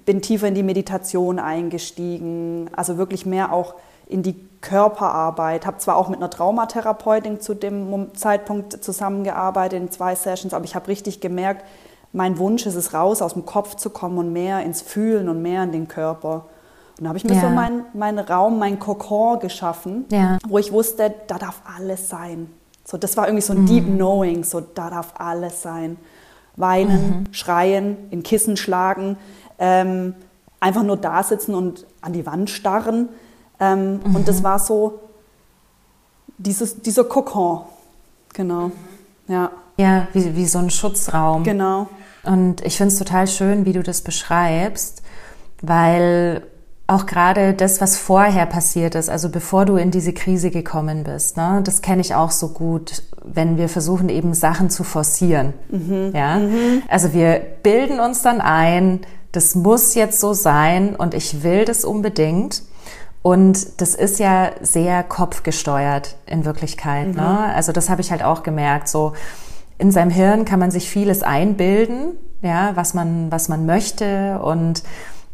bin 0.05 0.21
tiefer 0.21 0.47
in 0.47 0.53
die 0.53 0.61
Meditation 0.61 1.39
eingestiegen, 1.39 2.69
also 2.75 2.99
wirklich 2.99 3.25
mehr 3.25 3.51
auch 3.51 3.73
in 4.05 4.21
die 4.21 4.35
Körperarbeit. 4.61 5.65
Habe 5.65 5.79
zwar 5.79 5.97
auch 5.97 6.09
mit 6.09 6.19
einer 6.19 6.29
Traumatherapeutin 6.29 7.41
zu 7.41 7.55
dem 7.55 8.15
Zeitpunkt 8.15 8.83
zusammengearbeitet 8.83 9.81
in 9.81 9.89
zwei 9.89 10.13
Sessions, 10.13 10.53
aber 10.53 10.63
ich 10.63 10.75
habe 10.75 10.87
richtig 10.89 11.21
gemerkt, 11.21 11.65
mein 12.13 12.37
Wunsch 12.37 12.67
ist 12.67 12.75
es 12.75 12.93
raus, 12.93 13.23
aus 13.23 13.33
dem 13.33 13.47
Kopf 13.47 13.73
zu 13.73 13.89
kommen 13.89 14.19
und 14.19 14.31
mehr 14.31 14.61
ins 14.61 14.83
Fühlen 14.83 15.29
und 15.29 15.41
mehr 15.41 15.63
in 15.63 15.71
den 15.71 15.87
Körper. 15.87 16.45
Und 16.99 17.05
da 17.05 17.07
habe 17.07 17.17
ich 17.17 17.23
mir 17.23 17.33
ja. 17.33 17.41
so 17.41 17.49
meinen 17.49 17.85
mein 17.93 18.19
Raum, 18.19 18.59
mein 18.59 18.77
Kokon 18.77 19.39
geschaffen, 19.39 20.05
ja. 20.11 20.37
wo 20.47 20.59
ich 20.59 20.71
wusste, 20.71 21.15
da 21.25 21.39
darf 21.39 21.63
alles 21.75 22.09
sein. 22.09 22.51
So, 22.85 22.97
das 22.97 23.17
war 23.17 23.27
irgendwie 23.27 23.41
so 23.41 23.53
ein 23.53 23.63
mhm. 23.63 23.65
Deep 23.65 23.85
Knowing, 23.87 24.43
so 24.43 24.61
da 24.61 24.91
darf 24.91 25.15
alles 25.17 25.63
sein 25.63 25.97
weinen, 26.57 27.19
mhm. 27.19 27.33
schreien, 27.33 27.97
in 28.09 28.23
Kissen 28.23 28.57
schlagen, 28.57 29.17
ähm, 29.59 30.13
einfach 30.59 30.83
nur 30.83 30.97
da 30.97 31.23
sitzen 31.23 31.55
und 31.55 31.85
an 32.01 32.13
die 32.13 32.25
Wand 32.25 32.49
starren. 32.49 33.09
Ähm, 33.59 33.99
mhm. 34.03 34.15
Und 34.15 34.27
das 34.27 34.43
war 34.43 34.59
so 34.59 34.99
dieses, 36.37 36.81
dieser 36.81 37.03
Kokon. 37.05 37.61
Genau. 38.33 38.71
Ja. 39.27 39.51
Ja, 39.77 40.07
wie, 40.13 40.35
wie 40.35 40.45
so 40.45 40.57
ein 40.57 40.71
Schutzraum. 40.71 41.43
Genau. 41.43 41.87
Und 42.23 42.61
ich 42.65 42.77
finde 42.77 42.93
es 42.93 42.99
total 42.99 43.27
schön, 43.27 43.65
wie 43.65 43.73
du 43.73 43.83
das 43.83 44.01
beschreibst, 44.01 45.03
weil 45.61 46.43
auch 46.87 47.05
gerade 47.05 47.53
das, 47.53 47.81
was 47.81 47.97
vorher 47.97 48.45
passiert 48.45 48.95
ist, 48.95 49.09
also 49.09 49.29
bevor 49.29 49.65
du 49.65 49.75
in 49.75 49.91
diese 49.91 50.13
Krise 50.13 50.51
gekommen 50.51 51.03
bist, 51.03 51.35
ne, 51.35 51.61
das 51.63 51.81
kenne 51.81 52.01
ich 52.01 52.15
auch 52.15 52.31
so 52.31 52.49
gut, 52.49 53.03
wenn 53.23 53.57
wir 53.57 53.67
versuchen 53.67 54.07
eben 54.07 54.33
Sachen 54.33 54.69
zu 54.69 54.85
forcieren. 54.85 55.53
Mhm. 55.69 56.11
Ja, 56.15 56.39
mhm. 56.39 56.81
also 56.87 57.13
wir 57.13 57.41
bilden 57.61 57.99
uns 57.99 58.21
dann 58.21 58.39
ein, 58.39 59.01
das 59.33 59.53
muss 59.53 59.95
jetzt 59.95 60.21
so 60.21 60.31
sein 60.33 60.95
und 60.95 61.13
ich 61.13 61.43
will 61.43 61.65
das 61.65 61.83
unbedingt. 61.83 62.63
Und 63.21 63.81
das 63.81 63.93
ist 63.93 64.19
ja 64.19 64.51
sehr 64.61 65.03
kopfgesteuert 65.03 66.15
in 66.25 66.45
Wirklichkeit. 66.45 67.07
Ne? 67.07 67.11
Mhm. 67.11 67.17
Ne? 67.17 67.53
Also 67.53 67.73
das 67.73 67.89
habe 67.89 67.99
ich 67.99 68.11
halt 68.11 68.23
auch 68.23 68.41
gemerkt. 68.41 68.87
So 68.87 69.13
in 69.77 69.91
seinem 69.91 70.11
Hirn 70.11 70.45
kann 70.45 70.59
man 70.59 70.71
sich 70.71 70.89
vieles 70.89 71.23
einbilden, 71.23 72.13
ja, 72.41 72.71
was 72.75 72.93
man, 72.93 73.29
was 73.29 73.49
man 73.49 73.65
möchte 73.65 74.39
und 74.39 74.83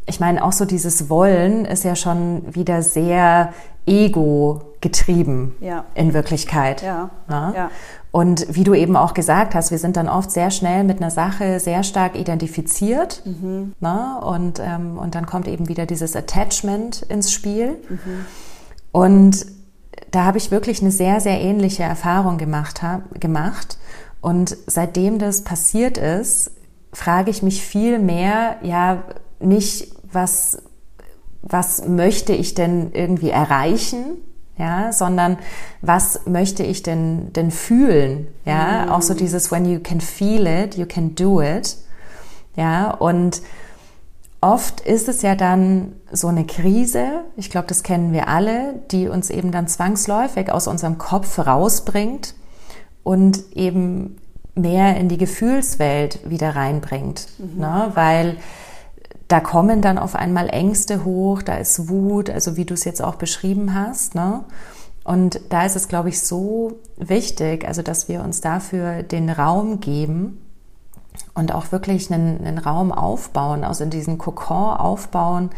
ich 0.06 0.20
meine, 0.20 0.44
auch 0.44 0.52
so 0.52 0.66
dieses 0.66 1.10
Wollen 1.10 1.66
ist 1.66 1.84
ja 1.84 1.96
schon 1.96 2.54
wieder 2.54 2.82
sehr 2.82 3.54
ego 3.86 4.62
getrieben 4.82 5.56
ja. 5.60 5.86
in 5.96 6.14
Wirklichkeit. 6.14 6.82
Ja. 6.82 7.10
Ne? 7.28 7.54
ja. 7.56 7.72
Und 8.12 8.46
wie 8.50 8.64
du 8.64 8.74
eben 8.74 8.96
auch 8.96 9.14
gesagt 9.14 9.56
hast, 9.56 9.72
wir 9.72 9.80
sind 9.80 9.98
dann 9.98 10.08
oft 10.08 10.30
sehr 10.30 10.52
schnell 10.52 10.84
mit 10.84 11.02
einer 11.02 11.10
Sache 11.10 11.60
sehr 11.60 11.84
stark 11.84 12.16
identifiziert. 12.16 13.24
Mhm. 13.26 13.74
Ne? 13.80 14.20
Und, 14.22 14.60
ähm, 14.60 14.98
und 15.00 15.16
dann 15.16 15.26
kommt 15.26 15.48
eben 15.48 15.68
wieder 15.68 15.86
dieses 15.86 16.16
Attachment 16.16 17.02
ins 17.04 17.32
Spiel. 17.32 17.78
Mhm. 17.90 18.26
Und 18.92 19.46
da 20.12 20.26
habe 20.26 20.38
ich 20.38 20.52
wirklich 20.52 20.82
eine 20.82 20.92
sehr, 20.92 21.22
sehr 21.22 21.42
ähnliche 21.42 21.84
Erfahrung 21.84 22.38
gemacht. 22.38 22.84
Hab, 22.84 23.20
gemacht. 23.20 23.78
Und 24.22 24.56
seitdem 24.68 25.18
das 25.18 25.44
passiert 25.44 25.98
ist, 25.98 26.52
frage 26.94 27.32
ich 27.32 27.42
mich 27.42 27.64
viel 27.64 28.00
mehr, 28.00 28.58
ja, 28.62 29.04
nicht, 29.44 29.94
was, 30.12 30.62
was 31.42 31.88
möchte 31.88 32.34
ich 32.34 32.54
denn 32.54 32.92
irgendwie 32.94 33.30
erreichen, 33.30 34.18
ja, 34.58 34.94
sondern 34.94 35.38
was 35.82 36.26
möchte 36.26 36.64
ich 36.64 36.84
denn, 36.84 37.34
denn 37.34 37.52
fühlen, 37.52 38.28
ja, 38.46 38.86
mhm. 38.86 38.92
auch 38.92 39.02
so 39.02 39.14
dieses 39.14 39.52
when 39.52 39.66
you 39.66 39.80
can 39.80 40.00
feel 40.00 40.46
it, 40.46 40.76
you 40.76 40.86
can 40.86 41.16
do 41.16 41.42
it, 41.42 41.78
ja, 42.56 42.92
und 42.92 43.42
oft 44.42 44.82
ist 44.82 45.08
es 45.10 45.22
ja 45.22 45.36
dann 45.36 45.94
so 46.12 46.28
eine 46.28 46.46
Krise, 46.46 47.24
ich 47.36 47.50
glaube, 47.50 47.68
das 47.68 47.82
kennen 47.82 48.14
wir 48.14 48.28
alle, 48.28 48.76
die 48.92 49.08
uns 49.08 49.30
eben 49.30 49.52
dann 49.52 49.68
zwangsläufig 49.68 50.52
aus 50.52 50.68
unserem 50.68 50.98
Kopf 50.98 51.40
rausbringt 51.40 52.36
und 53.04 53.44
eben 53.56 54.18
mehr 54.54 54.98
in 54.98 55.10
die 55.10 55.18
Gefühlswelt 55.18 56.30
wieder 56.30 56.56
reinbringt, 56.56 57.28
mhm. 57.40 57.60
ne? 57.60 57.92
weil 57.96 58.38
da 59.28 59.40
kommen 59.40 59.82
dann 59.82 59.98
auf 59.98 60.16
einmal 60.16 60.50
Ängste 60.50 61.06
hoch, 61.06 61.42
da 61.42 61.56
ist 61.56 61.90
Wut, 61.90 62.30
also 62.30 62.56
wie 62.56 62.66
du 62.66 62.74
es 62.74 62.84
jetzt 62.84 63.02
auch 63.02 63.16
beschrieben 63.16 63.74
hast. 63.74 64.16
Ne? 64.16 64.44
Und 65.04 65.42
da 65.50 65.66
ist 65.66 65.76
es, 65.76 65.88
glaube 65.88 66.10
ich, 66.10 66.22
so 66.22 66.80
wichtig, 66.98 67.68
also 67.68 67.82
dass 67.82 68.08
wir 68.08 68.24
uns 68.24 68.42
dafür 68.42 69.04
den 69.04 69.30
Raum 69.30 69.80
geben 69.80 70.40
und 71.34 71.54
auch 71.54 71.72
wirklich 71.72 72.12
einen, 72.12 72.46
einen 72.46 72.58
Raum 72.58 72.92
aufbauen, 72.92 73.64
also 73.64 73.84
in 73.84 73.90
diesen 73.90 74.18
Kokon 74.18 74.78
aufbauen 74.78 75.50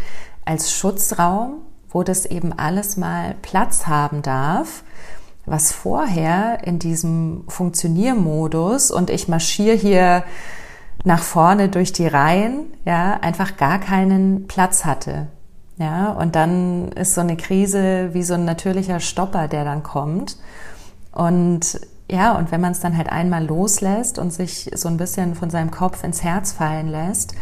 als 0.46 0.72
Schutzraum, 0.72 1.62
wo 1.90 2.04
das 2.04 2.26
eben 2.26 2.54
alles 2.54 2.98
mal 2.98 3.36
Platz 3.42 3.88
haben 3.88 4.22
darf, 4.22 4.84
was 5.46 5.72
vorher 5.72 6.66
in 6.66 6.80
diesem 6.80 7.44
Funktioniermodus 7.48 8.90
und 8.92 9.10
ich 9.10 9.28
marschiere 9.28 9.76
hier 9.76 10.24
nach 11.06 11.22
vorne 11.22 11.70
durch 11.70 11.94
die 11.94 12.08
Reihen, 12.08 12.66
ja, 12.84 13.20
einfach 13.22 13.58
gar 13.58 13.80
keinen 13.80 14.48
Platz 14.48 14.86
hatte. 14.86 15.28
Ja, 15.78 16.12
und 16.12 16.36
dann 16.36 16.90
ist 16.94 17.16
so 17.16 17.22
eine 17.22 17.38
Krise 17.38 18.14
wie 18.14 18.24
so 18.24 18.34
ein 18.34 18.46
natürlicher 18.46 19.00
Stopper, 19.00 19.48
der 19.48 19.66
dann 19.66 19.84
kommt. 19.84 20.38
Und 21.12 21.80
ja, 22.10 22.34
und 22.34 22.52
wenn 22.52 22.62
man 22.62 22.72
es 22.72 22.80
dann 22.80 22.98
halt 22.98 23.12
einmal 23.12 23.46
loslässt 23.46 24.20
und 24.20 24.32
sich 24.32 24.72
so 24.76 24.88
ein 24.88 24.98
bisschen 24.98 25.36
von 25.36 25.50
seinem 25.50 25.72
Kopf 25.72 26.04
ins 26.04 26.24
Herz 26.24 26.54
fallen 26.54 26.88
lässt, 26.88 27.36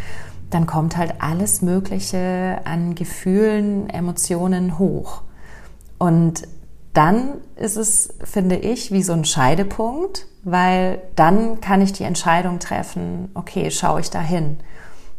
dann 0.49 0.67
kommt 0.67 0.97
halt 0.97 1.15
alles 1.19 1.61
Mögliche 1.61 2.59
an 2.65 2.95
Gefühlen, 2.95 3.89
Emotionen 3.89 4.77
hoch. 4.79 5.21
Und 5.97 6.43
dann 6.93 7.41
ist 7.55 7.75
es, 7.75 8.13
finde 8.23 8.55
ich, 8.55 8.91
wie 8.91 9.03
so 9.03 9.13
ein 9.13 9.25
Scheidepunkt, 9.25 10.27
weil 10.43 11.01
dann 11.15 11.61
kann 11.61 11.81
ich 11.81 11.93
die 11.93 12.03
Entscheidung 12.03 12.59
treffen, 12.59 13.29
okay, 13.33 13.71
schaue 13.71 14.01
ich 14.01 14.09
da 14.09 14.21
hin, 14.21 14.57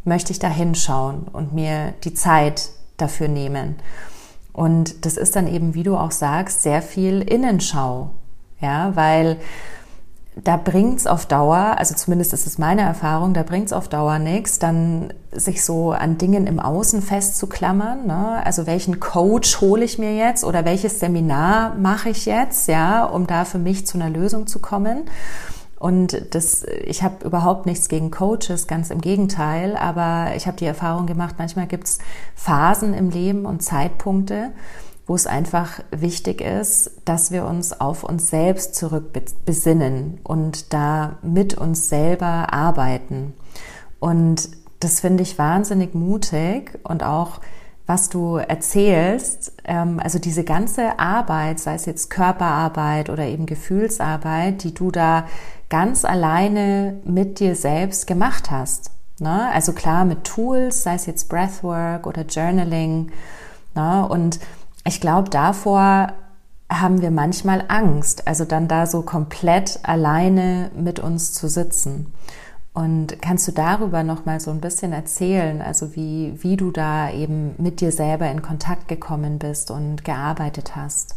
möchte 0.05 0.33
ich 0.33 0.39
da 0.39 0.49
hinschauen 0.49 1.27
und 1.33 1.53
mir 1.53 1.95
die 2.05 2.15
Zeit 2.15 2.71
dafür 2.97 3.29
nehmen. 3.29 3.77
Und 4.53 5.05
das 5.05 5.17
ist 5.17 5.35
dann 5.35 5.49
eben, 5.49 5.75
wie 5.75 5.83
du 5.83 5.97
auch 5.97 6.13
sagst, 6.13 6.63
sehr 6.63 6.81
viel 6.81 7.23
Innenschau, 7.23 8.11
ja, 8.61 8.95
weil 8.95 9.39
da 10.37 10.57
bringt's 10.57 11.07
auf 11.07 11.27
Dauer, 11.27 11.77
also 11.79 11.95
zumindest 11.95 12.33
ist 12.33 12.47
es 12.47 12.59
meine 12.59 12.83
Erfahrung, 12.83 13.35
da 13.35 13.45
bringt's 13.45 13.73
auf 13.73 13.89
Dauer 13.89 14.19
nichts, 14.19 14.59
dann 14.59 15.13
sich 15.31 15.65
so 15.65 15.93
an 15.93 16.19
Dingen 16.19 16.49
im 16.49 16.59
Außen 16.59 17.03
festzuklammern. 17.03 18.07
Ne? 18.07 18.45
Also 18.45 18.67
welchen 18.67 18.99
Coach 18.99 19.61
hole 19.61 19.85
ich 19.85 19.99
mir 19.99 20.17
jetzt 20.17 20.45
oder 20.45 20.65
welches 20.65 20.99
Seminar 20.99 21.77
mache 21.77 22.09
ich 22.09 22.27
jetzt, 22.27 22.69
ja, 22.69 23.05
um 23.05 23.29
da 23.29 23.45
für 23.45 23.59
mich 23.59 23.87
zu 23.87 23.97
einer 23.97 24.11
Lösung 24.11 24.49
zu 24.49 24.59
kommen. 24.59 25.05
Und 25.79 26.35
das, 26.35 26.65
ich 26.85 27.03
habe 27.03 27.25
überhaupt 27.27 27.67
nichts 27.67 27.89
gegen 27.89 28.11
Coaches, 28.11 28.67
ganz 28.67 28.91
im 28.91 29.01
Gegenteil, 29.01 29.77
aber 29.77 30.35
ich 30.35 30.47
habe 30.47 30.57
die 30.57 30.65
Erfahrung 30.65 31.07
gemacht, 31.07 31.37
manchmal 31.39 31.67
gibt's 31.67 31.99
Phasen 32.35 32.95
im 32.95 33.11
Leben 33.11 33.45
und 33.45 33.63
Zeitpunkte, 33.63 34.51
wo 35.07 35.15
es 35.15 35.27
einfach 35.27 35.81
wichtig 35.91 36.41
ist, 36.41 36.91
dass 37.05 37.31
wir 37.31 37.45
uns 37.45 37.79
auf 37.79 38.05
uns 38.05 38.31
selbst 38.31 38.75
zurückbesinnen 38.75 40.21
und 40.25 40.73
da 40.73 41.19
mit 41.23 41.55
uns 41.55 41.89
selber 41.89 42.53
arbeiten. 42.53 43.35
Und 44.01 44.49
das 44.81 45.01
finde 45.01 45.23
ich 45.23 45.39
wahnsinnig 45.39 45.95
mutig 45.95 46.79
und 46.83 47.03
auch 47.03 47.41
was 47.87 48.09
du 48.09 48.37
erzählst, 48.37 49.53
ähm, 49.65 50.01
also 50.03 50.19
diese 50.19 50.43
ganze 50.43 50.99
Arbeit, 50.99 51.61
sei 51.61 51.75
es 51.75 51.85
jetzt 51.85 52.09
Körperarbeit 52.09 53.11
oder 53.11 53.27
eben 53.27 53.45
Gefühlsarbeit, 53.45 54.65
die 54.65 54.73
du 54.73 54.91
da 54.91 55.27
ganz 55.69 56.05
alleine 56.07 57.01
mit 57.05 57.41
dir 57.41 57.57
selbst 57.57 58.07
gemacht 58.07 58.51
hast. 58.51 58.91
Ne? 59.21 59.51
Also 59.53 59.73
klar 59.73 60.05
mit 60.07 60.25
Tools, 60.25 60.83
sei 60.83 60.95
es 60.95 61.07
jetzt 61.07 61.29
Breathwork 61.29 62.07
oder 62.07 62.23
Journaling. 62.23 63.13
Ne? 63.75 64.09
Und 64.09 64.41
ich 64.85 65.01
glaube, 65.01 65.31
davor 65.31 66.13
haben 66.71 67.03
wir 67.03 67.11
manchmal 67.11 67.65
Angst, 67.69 68.27
also 68.27 68.45
dann 68.45 68.69
da 68.69 68.87
so 68.87 69.03
komplett 69.03 69.81
alleine 69.83 70.71
mit 70.77 70.99
uns 70.99 71.33
zu 71.33 71.49
sitzen. 71.49 72.13
Und 72.73 73.23
kannst 73.23 73.47
du 73.47 73.53
darüber 73.53 74.03
noch 74.03 74.25
mal 74.25 74.41
so 74.41 74.51
ein 74.51 74.61
bisschen 74.61 74.93
erzählen, 74.93 75.63
also 75.63 75.95
wie, 75.95 76.33
wie 76.43 76.57
du 76.57 76.73
da 76.73 77.13
eben 77.13 77.55
mit 77.59 77.81
dir 77.81 77.93
selber 77.93 78.29
in 78.29 78.43
Kontakt 78.43 78.89
gekommen 78.89 79.39
bist 79.39 79.71
und 79.71 80.05
gearbeitet 80.05 80.75
hast? 80.75 81.15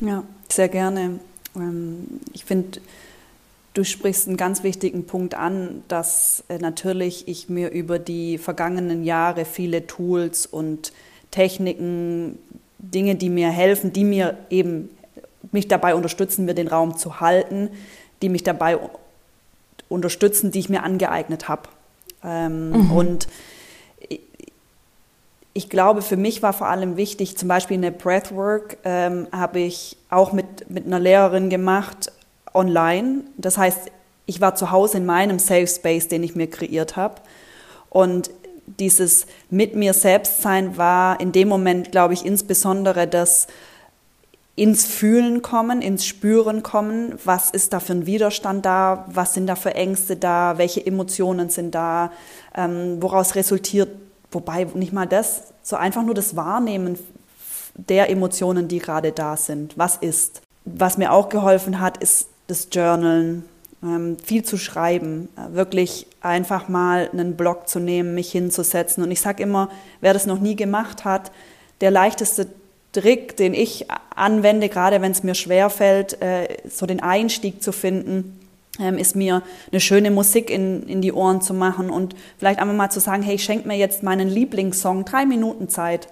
Ja, 0.00 0.24
sehr 0.48 0.68
gerne. 0.68 1.20
Ähm, 1.54 2.20
ich 2.32 2.44
finde, 2.44 2.80
du 3.74 3.84
sprichst 3.84 4.26
einen 4.26 4.36
ganz 4.36 4.64
wichtigen 4.64 5.06
Punkt 5.06 5.34
an, 5.34 5.84
dass 5.86 6.42
äh, 6.48 6.58
natürlich 6.58 7.28
ich 7.28 7.48
mir 7.48 7.70
über 7.70 8.00
die 8.00 8.38
vergangenen 8.38 9.04
Jahre 9.04 9.44
viele 9.44 9.86
Tools 9.86 10.46
und 10.46 10.92
Techniken 11.30 12.38
Dinge, 12.82 13.14
die 13.14 13.30
mir 13.30 13.48
helfen, 13.48 13.92
die 13.92 14.04
mir 14.04 14.36
eben 14.50 14.90
mich 15.50 15.68
dabei 15.68 15.94
unterstützen, 15.94 16.44
mir 16.44 16.54
den 16.54 16.68
Raum 16.68 16.96
zu 16.96 17.20
halten, 17.20 17.70
die 18.20 18.28
mich 18.28 18.42
dabei 18.42 18.78
unterstützen, 19.88 20.50
die 20.50 20.58
ich 20.58 20.68
mir 20.68 20.82
angeeignet 20.82 21.48
habe. 21.48 21.68
Ähm, 22.24 22.70
mhm. 22.70 22.92
Und 22.92 23.28
ich, 25.54 25.68
glaube, 25.68 26.02
für 26.02 26.16
mich 26.16 26.42
war 26.42 26.52
vor 26.52 26.68
allem 26.68 26.96
wichtig, 26.96 27.36
zum 27.36 27.48
Beispiel 27.48 27.76
eine 27.76 27.92
Breathwork 27.92 28.78
ähm, 28.84 29.26
habe 29.32 29.60
ich 29.60 29.96
auch 30.08 30.32
mit, 30.32 30.70
mit 30.70 30.86
einer 30.86 30.98
Lehrerin 30.98 31.50
gemacht, 31.50 32.10
online. 32.54 33.24
Das 33.36 33.58
heißt, 33.58 33.90
ich 34.26 34.40
war 34.40 34.54
zu 34.54 34.70
Hause 34.70 34.98
in 34.98 35.06
meinem 35.06 35.38
Safe 35.38 35.66
Space, 35.66 36.08
den 36.08 36.22
ich 36.22 36.34
mir 36.34 36.48
kreiert 36.48 36.96
habe. 36.96 37.16
Und 37.90 38.30
dieses 38.66 39.26
mit 39.50 39.74
mir 39.74 39.92
selbst 39.94 40.42
sein 40.42 40.76
war 40.76 41.20
in 41.20 41.32
dem 41.32 41.48
Moment, 41.48 41.92
glaube 41.92 42.14
ich, 42.14 42.24
insbesondere 42.24 43.06
das 43.06 43.46
ins 44.54 44.84
Fühlen 44.84 45.40
kommen, 45.40 45.80
ins 45.80 46.04
Spüren 46.04 46.62
kommen, 46.62 47.18
was 47.24 47.50
ist 47.50 47.72
da 47.72 47.80
für 47.80 47.94
ein 47.94 48.06
Widerstand 48.06 48.66
da, 48.66 49.06
was 49.08 49.34
sind 49.34 49.46
da 49.46 49.56
für 49.56 49.74
Ängste 49.74 50.16
da, 50.16 50.58
welche 50.58 50.84
Emotionen 50.84 51.48
sind 51.48 51.74
da, 51.74 52.12
ähm, 52.54 53.02
woraus 53.02 53.34
resultiert, 53.34 53.88
wobei 54.30 54.64
nicht 54.74 54.92
mal 54.92 55.06
das, 55.06 55.44
so 55.62 55.76
einfach 55.76 56.02
nur 56.02 56.14
das 56.14 56.36
Wahrnehmen 56.36 56.98
der 57.74 58.10
Emotionen, 58.10 58.68
die 58.68 58.78
gerade 58.78 59.12
da 59.12 59.36
sind, 59.36 59.78
was 59.78 59.96
ist. 59.96 60.42
Was 60.64 60.98
mir 60.98 61.12
auch 61.12 61.30
geholfen 61.30 61.80
hat, 61.80 61.96
ist 61.96 62.28
das 62.46 62.68
Journalen, 62.70 63.44
viel 64.22 64.44
zu 64.44 64.56
schreiben, 64.58 65.28
äh, 65.36 65.54
wirklich 65.54 66.06
einfach 66.20 66.68
mal 66.68 67.10
einen 67.12 67.36
Blog 67.36 67.68
zu 67.68 67.80
nehmen, 67.80 68.14
mich 68.14 68.30
hinzusetzen. 68.30 69.02
Und 69.02 69.10
ich 69.10 69.20
sage 69.20 69.42
immer, 69.42 69.70
wer 70.00 70.12
das 70.12 70.26
noch 70.26 70.38
nie 70.38 70.54
gemacht 70.54 71.04
hat, 71.04 71.32
der 71.80 71.90
leichteste 71.90 72.46
Trick, 72.92 73.36
den 73.36 73.54
ich 73.54 73.86
anwende, 74.14 74.68
gerade 74.68 75.02
wenn 75.02 75.12
es 75.12 75.22
mir 75.22 75.34
schwerfällt, 75.34 76.20
äh, 76.22 76.48
so 76.68 76.86
den 76.86 77.02
Einstieg 77.02 77.62
zu 77.62 77.72
finden, 77.72 78.38
ähm, 78.78 78.98
ist 78.98 79.16
mir 79.16 79.42
eine 79.70 79.80
schöne 79.80 80.10
Musik 80.10 80.48
in, 80.48 80.86
in 80.86 81.02
die 81.02 81.12
Ohren 81.12 81.42
zu 81.42 81.52
machen 81.52 81.90
und 81.90 82.14
vielleicht 82.38 82.60
einfach 82.60 82.74
mal 82.74 82.90
zu 82.90 83.00
sagen, 83.00 83.22
hey, 83.22 83.38
schenk 83.38 83.66
mir 83.66 83.76
jetzt 83.76 84.02
meinen 84.02 84.28
Lieblingssong, 84.28 85.04
drei 85.04 85.26
Minuten 85.26 85.68
Zeit. 85.68 86.08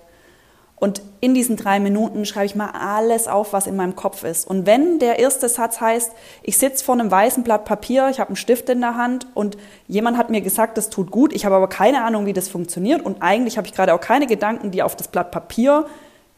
Und 0.80 1.02
in 1.20 1.34
diesen 1.34 1.56
drei 1.56 1.78
Minuten 1.78 2.24
schreibe 2.24 2.46
ich 2.46 2.54
mal 2.54 2.70
alles 2.70 3.28
auf, 3.28 3.52
was 3.52 3.66
in 3.66 3.76
meinem 3.76 3.96
Kopf 3.96 4.24
ist. 4.24 4.48
Und 4.48 4.64
wenn 4.64 4.98
der 4.98 5.18
erste 5.18 5.46
Satz 5.50 5.78
heißt, 5.78 6.10
ich 6.42 6.56
sitze 6.56 6.82
vor 6.82 6.94
einem 6.94 7.10
weißen 7.10 7.44
Blatt 7.44 7.66
Papier, 7.66 8.08
ich 8.08 8.18
habe 8.18 8.28
einen 8.28 8.36
Stift 8.36 8.70
in 8.70 8.80
der 8.80 8.96
Hand 8.96 9.26
und 9.34 9.58
jemand 9.86 10.16
hat 10.16 10.30
mir 10.30 10.40
gesagt, 10.40 10.78
das 10.78 10.88
tut 10.88 11.10
gut, 11.10 11.34
ich 11.34 11.44
habe 11.44 11.54
aber 11.54 11.68
keine 11.68 12.02
Ahnung, 12.02 12.24
wie 12.24 12.32
das 12.32 12.48
funktioniert 12.48 13.04
und 13.04 13.20
eigentlich 13.20 13.58
habe 13.58 13.66
ich 13.66 13.74
gerade 13.74 13.92
auch 13.92 14.00
keine 14.00 14.26
Gedanken, 14.26 14.70
die 14.70 14.82
auf 14.82 14.96
das 14.96 15.08
Blatt 15.08 15.30
Papier 15.30 15.84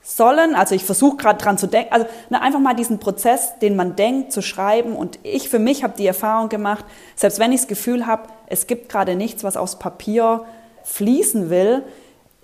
sollen. 0.02 0.57
Also 0.57 0.74
ich 0.74 0.85
versuche 0.85 1.18
gerade 1.18 1.40
dran 1.40 1.57
zu 1.57 1.68
denken, 1.68 1.92
also 1.92 2.07
ne, 2.28 2.42
einfach 2.42 2.59
mal 2.59 2.74
diesen 2.74 2.98
Prozess, 2.98 3.61
den 3.61 3.76
man 3.76 3.94
denkt, 3.94 4.33
zu 4.33 4.42
schreiben. 4.42 4.96
Und 4.96 5.20
ich 5.22 5.48
für 5.48 5.61
mich 5.61 5.85
habe 5.85 5.94
die 5.96 6.07
Erfahrung 6.07 6.48
gemacht, 6.48 6.85
selbst 7.14 7.38
wenn 7.38 7.52
ich 7.52 7.61
das 7.61 7.68
Gefühl 7.68 8.09
habe, 8.09 8.24
es 8.46 8.66
gibt 8.66 8.88
gerade 8.88 9.14
nichts, 9.14 9.44
was 9.44 9.57
aufs 9.57 9.78
Papier 9.78 10.44
fließen 10.83 11.48
will, 11.48 11.85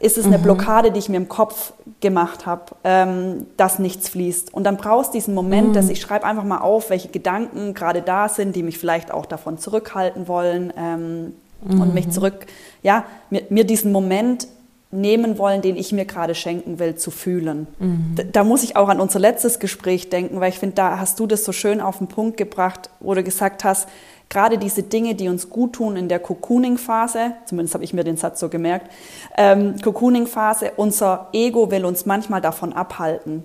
ist 0.00 0.16
es 0.16 0.26
eine 0.26 0.38
mhm. 0.38 0.42
Blockade, 0.42 0.92
die 0.92 0.98
ich 1.00 1.08
mir 1.08 1.16
im 1.16 1.28
Kopf 1.28 1.72
gemacht 2.00 2.46
habe, 2.46 2.76
ähm, 2.84 3.46
dass 3.56 3.78
nichts 3.78 4.08
fließt. 4.08 4.54
Und 4.54 4.64
dann 4.64 4.76
brauchst 4.76 5.11
du 5.11 5.18
diesen 5.18 5.34
Moment, 5.34 5.68
mhm. 5.68 5.72
dass 5.72 5.88
ich 5.88 6.00
schreibe 6.00 6.24
einfach 6.24 6.44
mal 6.44 6.58
auf, 6.58 6.90
welche 6.90 7.08
Gedanken 7.08 7.74
gerade 7.74 8.02
da 8.02 8.28
sind, 8.28 8.54
die 8.54 8.62
mich 8.62 8.78
vielleicht 8.78 9.11
auch 9.11 9.26
davon 9.26 9.58
zurückhalten 9.58 10.28
wollen 10.28 10.72
ähm, 10.76 11.34
mhm. 11.62 11.80
und 11.80 11.94
mich 11.94 12.06
mhm. 12.06 12.12
zurück, 12.12 12.46
ja, 12.82 13.04
mir, 13.30 13.42
mir 13.50 13.64
diesen 13.64 13.90
Moment 13.90 14.46
nehmen 14.90 15.37
wollen, 15.37 15.61
den 15.61 15.76
ich 15.76 15.92
mir 15.92 16.06
gerade 16.06 16.34
schenken 16.34 16.78
will, 16.78 16.94
zu 16.94 17.11
fühlen. 17.11 17.66
Mhm. 17.78 18.12
Da, 18.14 18.22
da, 18.22 18.44
muss 18.44 18.62
ich 18.62 18.76
auch 18.76 18.88
an 18.88 19.00
unser 19.00 19.18
letztes 19.18 19.58
Gespräch 19.58 20.08
denken, 20.08 20.40
weil 20.40 20.48
ich 20.48 20.58
finde, 20.58 20.76
da 20.76 20.98
hast 20.98 21.20
du 21.20 21.26
das 21.26 21.44
so 21.44 21.52
schön 21.52 21.80
auf 21.80 21.98
den 21.98 22.06
Punkt 22.06 22.37
gebracht, 22.37 22.88
wo 23.00 23.14
du 23.14 23.22
gesagt 23.22 23.64
hast, 23.64 23.88
gerade 24.29 24.59
diese 24.59 24.83
Dinge, 24.83 25.14
die 25.14 25.29
uns 25.29 25.49
gut 25.49 25.75
tun 25.75 25.97
in 25.97 26.09
der 26.09 26.19
Cocooning-Phase, 26.19 27.33
zumindest 27.47 27.75
habe 27.75 27.85
ich 27.85 27.95
mir 27.95 28.05
den 28.05 28.17
Satz 28.17 28.41
so 28.41 28.49
gemerkt, 28.49 28.91
ähm, 29.37 29.77
Cocooning-Phase, 29.83 30.73
unser 30.77 31.29
Ego 31.33 31.71
will 31.71 31.85
uns 31.85 32.07
manchmal 32.07 32.41
davon 32.41 32.73
abhalten. 32.73 33.43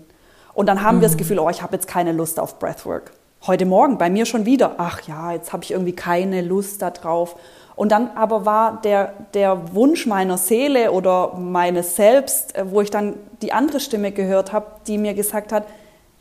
Und 0.54 0.68
dann 0.68 0.84
haben 0.84 0.98
mhm. 0.98 1.02
wir 1.02 1.08
das 1.08 1.16
mhm. 1.16 1.20
Gefühl, 1.20 1.40
oh, 1.40 1.50
ich 1.50 1.62
habe 1.62 1.74
jetzt 1.76 1.88
keine 1.88 2.12
Lust 2.12 2.40
auf 2.40 2.60
Breathwork. 2.60 3.12
Heute 3.46 3.66
Morgen 3.66 3.98
bei 3.98 4.10
mir 4.10 4.26
schon 4.26 4.46
wieder, 4.46 4.76
ach 4.78 5.02
ja, 5.02 5.34
jetzt 5.34 5.52
habe 5.52 5.64
ich 5.64 5.72
irgendwie 5.72 5.94
keine 5.94 6.42
Lust 6.42 6.82
darauf. 6.82 7.36
Und 7.76 7.92
dann 7.92 8.12
aber 8.16 8.46
war 8.46 8.82
der, 8.84 9.14
der 9.34 9.74
Wunsch 9.74 10.06
meiner 10.06 10.38
Seele 10.38 10.92
oder 10.92 11.34
meines 11.34 11.96
Selbst, 11.96 12.56
äh, 12.56 12.70
wo 12.70 12.82
ich 12.82 12.92
dann 12.92 13.16
die 13.42 13.52
andere 13.52 13.80
Stimme 13.80 14.12
gehört 14.12 14.54
habe, 14.54 14.68
die 14.88 14.98
mir 14.98 15.14
gesagt 15.14 15.52
hat, 15.52 15.66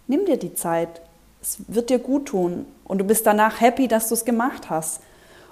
nimm 0.07 0.25
dir 0.25 0.37
die 0.37 0.55
Zeit, 0.55 1.03
es 1.43 1.59
wird 1.67 1.91
dir 1.91 1.99
gut 1.99 2.27
tun 2.27 2.67
und 2.85 2.99
du 2.99 3.05
bist 3.05 3.27
danach 3.27 3.61
happy, 3.61 3.89
dass 3.89 4.09
du 4.09 4.15
es 4.15 4.25
gemacht 4.25 4.71
hast. 4.71 5.01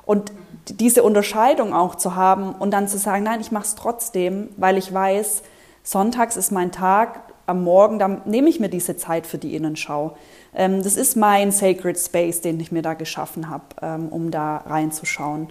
Und 0.07 0.33
diese 0.67 1.03
Unterscheidung 1.03 1.75
auch 1.75 1.97
zu 1.97 2.15
haben 2.15 2.55
und 2.55 2.71
dann 2.71 2.89
zu 2.89 2.97
sagen, 2.97 3.25
nein, 3.25 3.41
ich 3.41 3.53
mache 3.53 3.65
es 3.65 3.75
trotzdem, 3.75 4.49
weil 4.57 4.79
ich 4.79 4.93
weiß, 4.93 5.43
sonntags 5.83 6.37
ist 6.37 6.53
mein 6.53 6.73
Tag, 6.73 7.21
am 7.47 7.65
Morgen, 7.65 7.99
da 7.99 8.07
nehme 8.07 8.49
ich 8.49 8.61
mir 8.61 8.69
diese 8.69 8.97
Zeit 8.97 9.27
für 9.27 9.37
die 9.37 9.57
Innenschau. 9.57 10.17
Ähm, 10.55 10.83
das 10.83 10.97
ist 10.97 11.17
mein 11.17 11.51
Sacred 11.51 11.99
Space, 11.99 12.41
den 12.41 12.61
ich 12.61 12.71
mir 12.71 12.83
da 12.83 12.95
geschaffen 12.95 13.51
habe, 13.51 13.65
ähm, 13.83 14.09
um 14.09 14.31
da 14.31 14.59
reinzuschauen. 14.59 15.49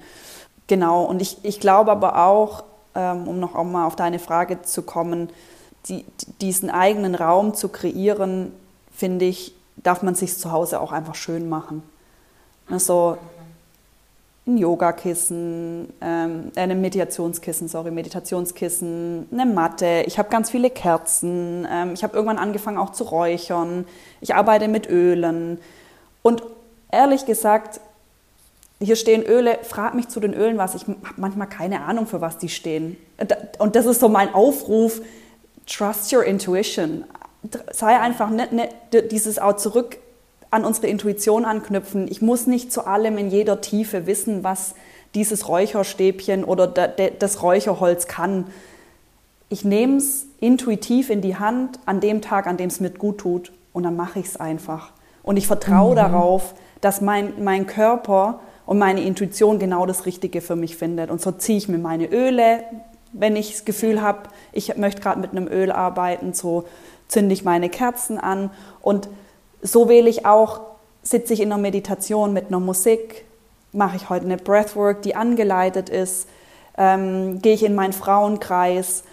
Genau, 0.68 1.04
und 1.04 1.22
ich, 1.22 1.38
ich 1.44 1.60
glaube 1.60 1.92
aber 1.92 2.26
auch, 2.26 2.64
ähm, 2.96 3.28
um 3.28 3.40
noch 3.40 3.54
auch 3.54 3.66
mal 3.66 3.86
auf 3.86 3.98
deine 3.98 4.20
Frage 4.20 4.62
zu 4.62 4.84
kommen, 4.84 5.30
die, 5.88 6.06
diesen 6.40 6.70
eigenen 6.70 7.16
Raum 7.16 7.54
zu 7.54 7.68
kreieren, 7.68 8.54
finde 8.92 9.26
ich, 9.26 9.56
darf 9.84 10.04
man 10.04 10.16
sich 10.16 10.38
zu 10.38 10.52
Hause 10.52 10.80
auch 10.80 10.92
einfach 10.92 11.16
schön 11.16 11.50
machen. 11.50 11.84
Also 12.70 13.18
ein 14.50 14.58
Yogakissen, 14.58 15.94
ähm, 16.02 16.52
äh, 16.56 16.62
ein 16.62 16.82
Meditationskissen, 16.82 17.68
sorry, 17.68 17.92
Meditationskissen, 17.92 19.28
eine 19.32 19.46
Matte. 19.46 20.04
Ich 20.08 20.18
habe 20.18 20.30
ganz 20.30 20.50
viele 20.50 20.70
Kerzen. 20.70 21.68
Ähm, 21.70 21.94
ich 21.94 22.04
habe 22.04 22.16
irgendwann 22.16 22.40
angefangen 22.40 22.78
auch 22.78 22.92
zu 22.92 23.04
räuchern. 23.06 23.86
Ich 24.22 24.36
arbeite 24.36 24.68
mit 24.68 24.90
Ölen. 24.90 25.60
Und 26.22 26.44
ehrlich 26.92 27.26
gesagt, 27.26 27.80
hier 28.82 28.96
stehen 28.96 29.24
Öle, 29.24 29.60
frag 29.64 29.94
mich 29.94 30.08
zu 30.08 30.20
den 30.20 30.34
Ölen 30.34 30.58
was. 30.58 30.74
Ich 30.74 30.84
habe 30.84 30.98
manchmal 31.18 31.48
keine 31.48 31.82
Ahnung, 31.82 32.08
für 32.08 32.22
was 32.22 32.38
die 32.38 32.50
stehen. 32.50 32.98
Und 33.60 33.76
das 33.76 33.86
ist 33.86 34.00
so 34.00 34.10
mein 34.10 34.34
Aufruf, 34.34 35.02
trust 35.68 36.12
your 36.14 36.24
intuition 36.24 37.04
sei 37.72 38.00
einfach 38.00 38.30
nicht, 38.30 38.52
nicht 38.52 38.72
dieses 39.12 39.40
auch 39.40 39.56
zurück 39.56 39.98
an 40.52 40.66
unsere 40.66 40.88
Intuition 40.88 41.46
anknüpfen. 41.46 42.08
Ich 42.10 42.22
muss 42.22 42.48
nicht 42.48 42.72
zu 42.72 42.86
allem 42.86 43.18
in 43.18 43.30
jeder 43.30 43.62
Tiefe 43.62 44.08
wissen, 44.08 44.44
was 44.44 44.74
dieses 45.16 45.48
Räucherstäbchen 45.48 46.44
oder 46.44 46.68
das 46.68 47.42
Räucherholz 47.42 48.08
kann. 48.08 48.48
Ich 49.50 49.64
nehme 49.64 49.98
es 49.98 50.28
intuitiv 50.40 51.10
in 51.10 51.22
die 51.22 51.38
Hand 51.38 51.80
an 51.86 52.00
dem 52.00 52.22
Tag, 52.22 52.48
an 52.48 52.58
dem 52.58 52.68
es 52.68 52.80
mir 52.80 52.92
gut 52.92 53.20
tut 53.20 53.52
und 53.74 53.84
dann 53.84 53.96
mache 53.96 54.20
ich 54.20 54.28
es 54.28 54.38
einfach. 54.38 54.92
Und 55.24 55.38
ich 55.38 55.48
vertraue 55.48 55.92
mhm. 55.92 55.98
darauf, 55.98 56.54
dass 56.82 57.02
mein, 57.02 57.44
mein 57.44 57.68
Körper 57.68 58.40
und 58.66 58.78
meine 58.78 59.02
Intuition 59.02 59.60
genau 59.60 59.86
das 59.86 60.06
Richtige 60.06 60.42
für 60.42 60.56
mich 60.56 60.78
findet. 60.78 61.10
Und 61.10 61.22
so 61.22 61.32
ziehe 61.32 61.58
ich 61.58 61.68
mir 61.68 61.80
meine 61.80 62.06
Öle, 62.06 62.64
wenn 63.12 63.36
ich 63.36 63.52
das 63.52 63.66
Gefühl 63.66 64.02
habe, 64.02 64.30
ich 64.52 64.78
möchte 64.78 65.02
gerade 65.02 65.20
mit 65.20 65.32
einem 65.32 65.48
Öl 65.48 65.72
arbeiten, 65.72 66.34
so 66.34 66.66
zünde 67.10 67.34
ich 67.34 67.44
meine 67.44 67.70
Kerzen 67.70 68.18
an 68.18 68.52
und 68.82 69.10
so 69.62 69.90
wähle 69.90 70.10
ich 70.10 70.26
auch, 70.26 70.62
sitze 71.04 71.34
ich 71.34 71.42
in 71.42 71.52
einer 71.52 71.62
Meditation 71.62 72.32
mit 72.32 72.48
einer 72.48 72.60
Musik, 72.60 73.26
mache 73.74 73.98
ich 73.98 74.10
heute 74.10 74.26
eine 74.26 74.38
Breathwork, 74.38 75.02
die 75.02 75.16
angeleitet 75.16 75.90
ist, 75.90 76.30
ähm, 76.78 77.42
gehe 77.42 77.54
ich 77.54 77.64
in 77.64 77.76
meinen 77.76 77.94
Frauenkreis, 77.94 79.04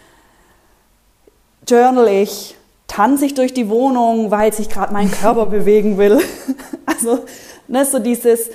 journal 1.67 2.09
ich, 2.09 2.57
tanze 2.87 3.27
ich 3.27 3.35
durch 3.35 3.53
die 3.53 3.69
Wohnung, 3.69 4.31
weil 4.31 4.53
sich 4.53 4.69
gerade 4.69 4.93
mein 4.93 5.11
Körper 5.11 5.47
bewegen 5.47 5.99
will. 5.99 6.21
also 6.87 7.25
ne, 7.67 7.85
so 7.85 7.99
dieses, 7.99 8.51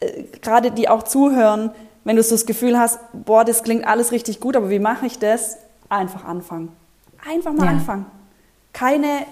äh, 0.00 0.22
gerade 0.42 0.70
die 0.70 0.88
auch 0.88 1.02
zuhören, 1.02 1.70
wenn 2.04 2.14
du 2.14 2.22
so 2.22 2.36
das 2.36 2.46
Gefühl 2.46 2.78
hast, 2.78 3.00
boah, 3.12 3.44
das 3.44 3.64
klingt 3.64 3.86
alles 3.86 4.12
richtig 4.12 4.38
gut, 4.38 4.54
aber 4.54 4.70
wie 4.70 4.78
mache 4.78 5.06
ich 5.06 5.18
das? 5.18 5.58
Einfach 5.88 6.24
anfangen. 6.24 6.70
Einfach 7.28 7.52
mal 7.52 7.64
ja. 7.64 7.70
anfangen 7.72 8.06
keine, 8.76 9.24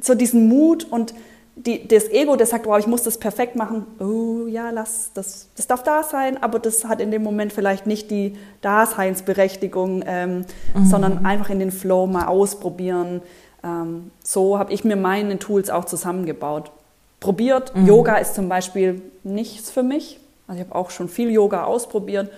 so 0.00 0.16
diesen 0.16 0.48
Mut 0.48 0.84
und 0.90 1.14
die, 1.54 1.86
das 1.86 2.10
Ego, 2.10 2.34
das 2.34 2.50
sagt, 2.50 2.66
wow, 2.66 2.76
ich 2.76 2.88
muss 2.88 3.04
das 3.04 3.18
perfekt 3.18 3.54
machen. 3.54 3.86
Oh 4.00 4.48
ja, 4.48 4.70
lass, 4.70 5.12
das, 5.14 5.46
das 5.54 5.68
darf 5.68 5.84
da 5.84 6.02
sein, 6.02 6.42
aber 6.42 6.58
das 6.58 6.84
hat 6.84 7.00
in 7.00 7.12
dem 7.12 7.22
Moment 7.22 7.52
vielleicht 7.52 7.86
nicht 7.86 8.10
die 8.10 8.36
Daseinsberechtigung, 8.62 10.02
ähm, 10.04 10.44
mhm. 10.74 10.86
sondern 10.86 11.24
einfach 11.24 11.50
in 11.50 11.60
den 11.60 11.70
Flow 11.70 12.08
mal 12.08 12.26
ausprobieren. 12.26 13.22
Ähm, 13.62 14.10
so 14.24 14.58
habe 14.58 14.72
ich 14.72 14.82
mir 14.82 14.96
meine 14.96 15.38
Tools 15.38 15.70
auch 15.70 15.84
zusammengebaut. 15.84 16.72
Probiert. 17.20 17.76
Mhm. 17.76 17.86
Yoga 17.86 18.16
ist 18.16 18.34
zum 18.34 18.48
Beispiel 18.48 19.00
nichts 19.22 19.70
für 19.70 19.84
mich. 19.84 20.18
Also 20.48 20.60
ich 20.60 20.66
habe 20.66 20.76
auch 20.76 20.90
schon 20.90 21.08
viel 21.08 21.30
Yoga 21.30 21.62
ausprobiert 21.62 22.28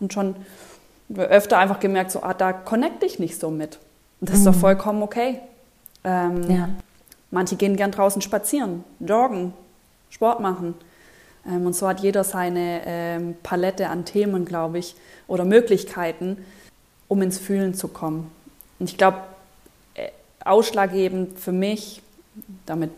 und 0.00 0.12
schon 0.12 0.36
öfter 1.16 1.56
einfach 1.56 1.80
gemerkt, 1.80 2.10
so, 2.10 2.22
ah, 2.22 2.34
da 2.34 2.52
connecte 2.52 3.06
ich 3.06 3.18
nicht 3.18 3.40
so 3.40 3.50
mit. 3.50 3.78
Und 4.20 4.28
das 4.28 4.36
mhm. 4.36 4.40
ist 4.40 4.46
doch 4.46 4.54
mhm. 4.56 4.60
vollkommen 4.60 5.02
okay. 5.02 5.40
Ähm, 6.04 6.50
ja. 6.50 6.68
Manche 7.30 7.56
gehen 7.56 7.76
gern 7.76 7.90
draußen 7.90 8.22
spazieren, 8.22 8.84
joggen, 9.00 9.52
Sport 10.10 10.40
machen. 10.40 10.74
Ähm, 11.46 11.66
und 11.66 11.74
so 11.74 11.86
hat 11.88 12.00
jeder 12.00 12.24
seine 12.24 12.82
ähm, 12.86 13.36
Palette 13.42 13.88
an 13.88 14.04
Themen, 14.04 14.44
glaube 14.44 14.78
ich, 14.78 14.94
oder 15.26 15.44
Möglichkeiten, 15.44 16.38
um 17.06 17.20
ins 17.22 17.38
Fühlen 17.38 17.74
zu 17.74 17.88
kommen. 17.88 18.30
Und 18.78 18.88
ich 18.88 18.96
glaube, 18.96 19.18
äh, 19.94 20.08
ausschlaggebend 20.44 21.38
für 21.38 21.52
mich, 21.52 22.02
damit 22.64 22.90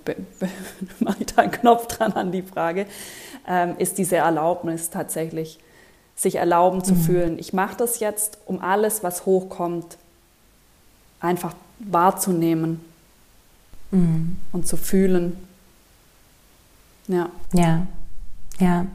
mache 1.00 1.16
ich 1.20 1.26
da 1.26 1.42
einen 1.42 1.50
Knopf 1.50 1.88
dran 1.88 2.12
an 2.12 2.30
die 2.30 2.42
Frage, 2.42 2.86
ähm, 3.48 3.74
ist 3.78 3.98
diese 3.98 4.16
Erlaubnis 4.16 4.90
tatsächlich, 4.90 5.58
sich 6.14 6.36
erlauben 6.36 6.84
zu 6.84 6.94
mhm. 6.94 7.00
fühlen. 7.00 7.38
Ich 7.38 7.52
mache 7.52 7.76
das 7.76 7.98
jetzt, 7.98 8.38
um 8.44 8.60
alles, 8.60 9.02
was 9.02 9.26
hochkommt, 9.26 9.96
einfach 11.18 11.54
wahrzunehmen 11.78 12.84
mhm. 13.90 14.36
und 14.52 14.66
zu 14.66 14.76
fühlen. 14.76 15.36
Ja. 17.08 17.28
Ja, 17.52 17.86
ja. 18.58 18.86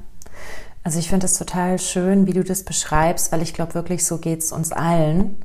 Also 0.84 1.00
ich 1.00 1.10
finde 1.10 1.26
es 1.26 1.38
total 1.38 1.80
schön, 1.80 2.28
wie 2.28 2.34
du 2.34 2.44
das 2.44 2.64
beschreibst, 2.64 3.32
weil 3.32 3.42
ich 3.42 3.54
glaube 3.54 3.74
wirklich, 3.74 4.06
so 4.06 4.20
geht 4.20 4.40
es 4.40 4.52
uns 4.52 4.72
allen. 4.72 5.36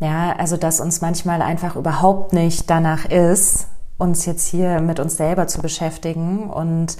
Ja, 0.00 0.34
also 0.36 0.56
dass 0.56 0.80
uns 0.80 1.00
manchmal 1.00 1.42
einfach 1.42 1.76
überhaupt 1.76 2.32
nicht 2.32 2.68
danach 2.68 3.04
ist, 3.04 3.66
uns 3.98 4.26
jetzt 4.26 4.48
hier 4.48 4.80
mit 4.80 4.98
uns 4.98 5.16
selber 5.16 5.46
zu 5.46 5.60
beschäftigen 5.60 6.50
und 6.50 6.96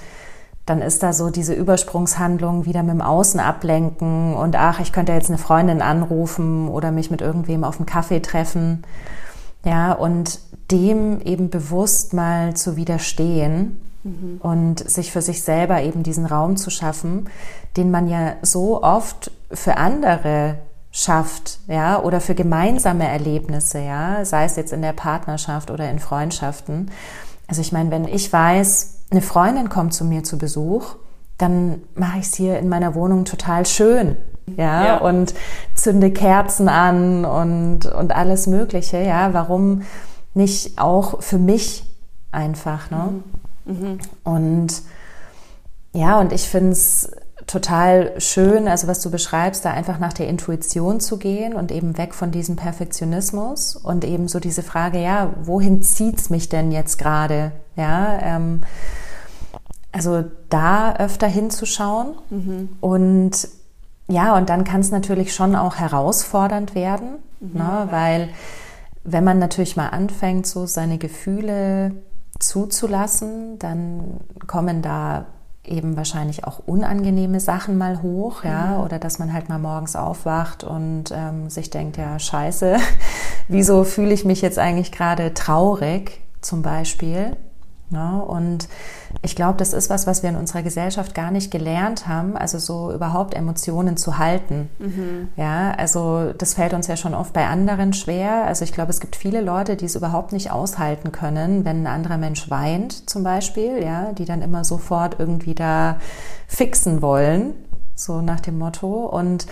dann 0.66 0.82
ist 0.82 1.02
da 1.02 1.12
so 1.12 1.30
diese 1.30 1.54
Übersprungshandlung 1.54 2.66
wieder 2.66 2.82
mit 2.82 2.92
dem 2.92 3.00
Außen 3.00 3.40
ablenken 3.40 4.34
und 4.34 4.54
ach, 4.54 4.78
ich 4.78 4.92
könnte 4.92 5.12
jetzt 5.12 5.28
eine 5.28 5.38
Freundin 5.38 5.82
anrufen 5.82 6.68
oder 6.68 6.92
mich 6.92 7.10
mit 7.10 7.22
irgendwem 7.22 7.64
auf 7.64 7.78
einen 7.78 7.86
Kaffee 7.86 8.20
treffen. 8.20 8.84
Ja, 9.64 9.92
und 9.92 10.40
dem 10.70 11.20
eben 11.20 11.50
bewusst 11.50 12.14
mal 12.14 12.54
zu 12.54 12.76
widerstehen 12.76 13.80
mhm. 14.04 14.40
und 14.40 14.88
sich 14.88 15.12
für 15.12 15.22
sich 15.22 15.42
selber 15.42 15.82
eben 15.82 16.02
diesen 16.02 16.26
Raum 16.26 16.56
zu 16.56 16.70
schaffen, 16.70 17.28
den 17.76 17.90
man 17.90 18.08
ja 18.08 18.34
so 18.42 18.82
oft 18.82 19.30
für 19.50 19.76
andere 19.76 20.58
schafft, 20.92 21.60
ja, 21.68 22.02
oder 22.02 22.20
für 22.20 22.34
gemeinsame 22.34 23.06
Erlebnisse, 23.06 23.78
ja, 23.78 24.24
sei 24.24 24.44
es 24.44 24.56
jetzt 24.56 24.72
in 24.72 24.82
der 24.82 24.92
Partnerschaft 24.92 25.70
oder 25.70 25.88
in 25.90 25.98
Freundschaften. 25.98 26.90
Also 27.46 27.60
ich 27.60 27.72
meine, 27.72 27.90
wenn 27.90 28.06
ich 28.06 28.32
weiß, 28.32 29.00
eine 29.10 29.22
Freundin 29.22 29.68
kommt 29.68 29.94
zu 29.94 30.04
mir 30.04 30.24
zu 30.24 30.38
Besuch, 30.38 30.96
dann 31.38 31.82
mache 31.94 32.18
ich 32.18 32.26
es 32.26 32.34
hier 32.34 32.58
in 32.58 32.68
meiner 32.68 32.94
Wohnung 32.94 33.24
total 33.24 33.66
schön. 33.66 34.16
Ja, 34.56 34.84
ja, 34.84 34.96
und 34.98 35.34
zünde 35.74 36.10
Kerzen 36.10 36.68
an 36.68 37.24
und, 37.24 37.86
und 37.86 38.14
alles 38.14 38.46
Mögliche. 38.46 38.98
Ja, 38.98 39.32
warum 39.32 39.82
nicht 40.34 40.78
auch 40.78 41.22
für 41.22 41.38
mich 41.38 41.84
einfach, 42.32 42.90
ne? 42.90 43.08
Mhm. 43.64 43.72
Mhm. 43.72 43.98
Und 44.24 44.82
ja, 45.92 46.20
und 46.20 46.32
ich 46.32 46.48
finde 46.48 46.72
es 46.72 47.10
total 47.46 48.12
schön, 48.20 48.68
also 48.68 48.86
was 48.86 49.00
du 49.00 49.10
beschreibst, 49.10 49.64
da 49.64 49.72
einfach 49.72 49.98
nach 49.98 50.12
der 50.12 50.28
Intuition 50.28 51.00
zu 51.00 51.18
gehen 51.18 51.54
und 51.54 51.72
eben 51.72 51.98
weg 51.98 52.14
von 52.14 52.30
diesem 52.30 52.56
Perfektionismus 52.56 53.74
und 53.74 54.04
eben 54.04 54.28
so 54.28 54.38
diese 54.38 54.62
Frage, 54.62 55.02
ja, 55.02 55.32
wohin 55.42 55.82
zieht's 55.82 56.30
mich 56.30 56.48
denn 56.48 56.70
jetzt 56.70 56.98
gerade? 56.98 57.52
Ja, 57.74 58.18
ähm, 58.22 58.60
also 59.90 60.24
da 60.48 60.94
öfter 60.94 61.26
hinzuschauen 61.26 62.14
mhm. 62.30 62.68
und 62.80 63.48
ja, 64.10 64.36
und 64.36 64.50
dann 64.50 64.64
kann 64.64 64.80
es 64.80 64.90
natürlich 64.90 65.34
schon 65.34 65.54
auch 65.54 65.76
herausfordernd 65.76 66.74
werden, 66.74 67.18
mhm. 67.40 67.58
ne, 67.58 67.88
weil 67.90 68.28
wenn 69.04 69.24
man 69.24 69.38
natürlich 69.38 69.76
mal 69.76 69.88
anfängt, 69.88 70.46
so 70.46 70.66
seine 70.66 70.98
Gefühle 70.98 71.92
zuzulassen, 72.38 73.58
dann 73.58 74.20
kommen 74.46 74.82
da 74.82 75.26
eben 75.64 75.96
wahrscheinlich 75.96 76.44
auch 76.44 76.60
unangenehme 76.66 77.38
Sachen 77.38 77.78
mal 77.78 78.02
hoch, 78.02 78.44
ja, 78.44 78.78
mhm. 78.78 78.84
oder 78.84 78.98
dass 78.98 79.18
man 79.18 79.32
halt 79.32 79.48
mal 79.48 79.58
morgens 79.58 79.94
aufwacht 79.94 80.64
und 80.64 81.04
ähm, 81.12 81.48
sich 81.48 81.70
denkt, 81.70 81.96
ja, 81.96 82.18
scheiße, 82.18 82.76
wieso 83.48 83.84
fühle 83.84 84.12
ich 84.12 84.24
mich 84.24 84.42
jetzt 84.42 84.58
eigentlich 84.58 84.90
gerade 84.90 85.34
traurig, 85.34 86.20
zum 86.40 86.62
Beispiel. 86.62 87.36
Ne? 87.90 88.22
Und 88.24 88.68
ich 89.22 89.36
glaube, 89.36 89.58
das 89.58 89.72
ist 89.72 89.90
was, 89.90 90.06
was 90.06 90.22
wir 90.22 90.30
in 90.30 90.36
unserer 90.36 90.62
Gesellschaft 90.62 91.14
gar 91.14 91.30
nicht 91.30 91.50
gelernt 91.50 92.06
haben, 92.06 92.36
also 92.36 92.58
so 92.58 92.92
überhaupt 92.92 93.34
Emotionen 93.34 93.96
zu 93.96 94.18
halten. 94.18 94.70
Mhm. 94.78 95.28
Ja, 95.36 95.72
also 95.72 96.32
das 96.36 96.54
fällt 96.54 96.72
uns 96.72 96.86
ja 96.86 96.96
schon 96.96 97.14
oft 97.14 97.32
bei 97.32 97.46
anderen 97.46 97.92
schwer. 97.92 98.44
Also 98.46 98.64
ich 98.64 98.72
glaube, 98.72 98.90
es 98.90 99.00
gibt 99.00 99.16
viele 99.16 99.40
Leute, 99.40 99.76
die 99.76 99.84
es 99.84 99.96
überhaupt 99.96 100.32
nicht 100.32 100.50
aushalten 100.50 101.12
können, 101.12 101.64
wenn 101.64 101.82
ein 101.82 101.86
anderer 101.86 102.18
Mensch 102.18 102.48
weint, 102.50 103.10
zum 103.10 103.22
Beispiel, 103.22 103.82
ja, 103.82 104.12
die 104.12 104.24
dann 104.24 104.42
immer 104.42 104.64
sofort 104.64 105.16
irgendwie 105.18 105.54
da 105.54 105.96
fixen 106.46 107.02
wollen, 107.02 107.54
so 107.94 108.22
nach 108.22 108.40
dem 108.40 108.58
Motto. 108.58 109.06
Und 109.06 109.46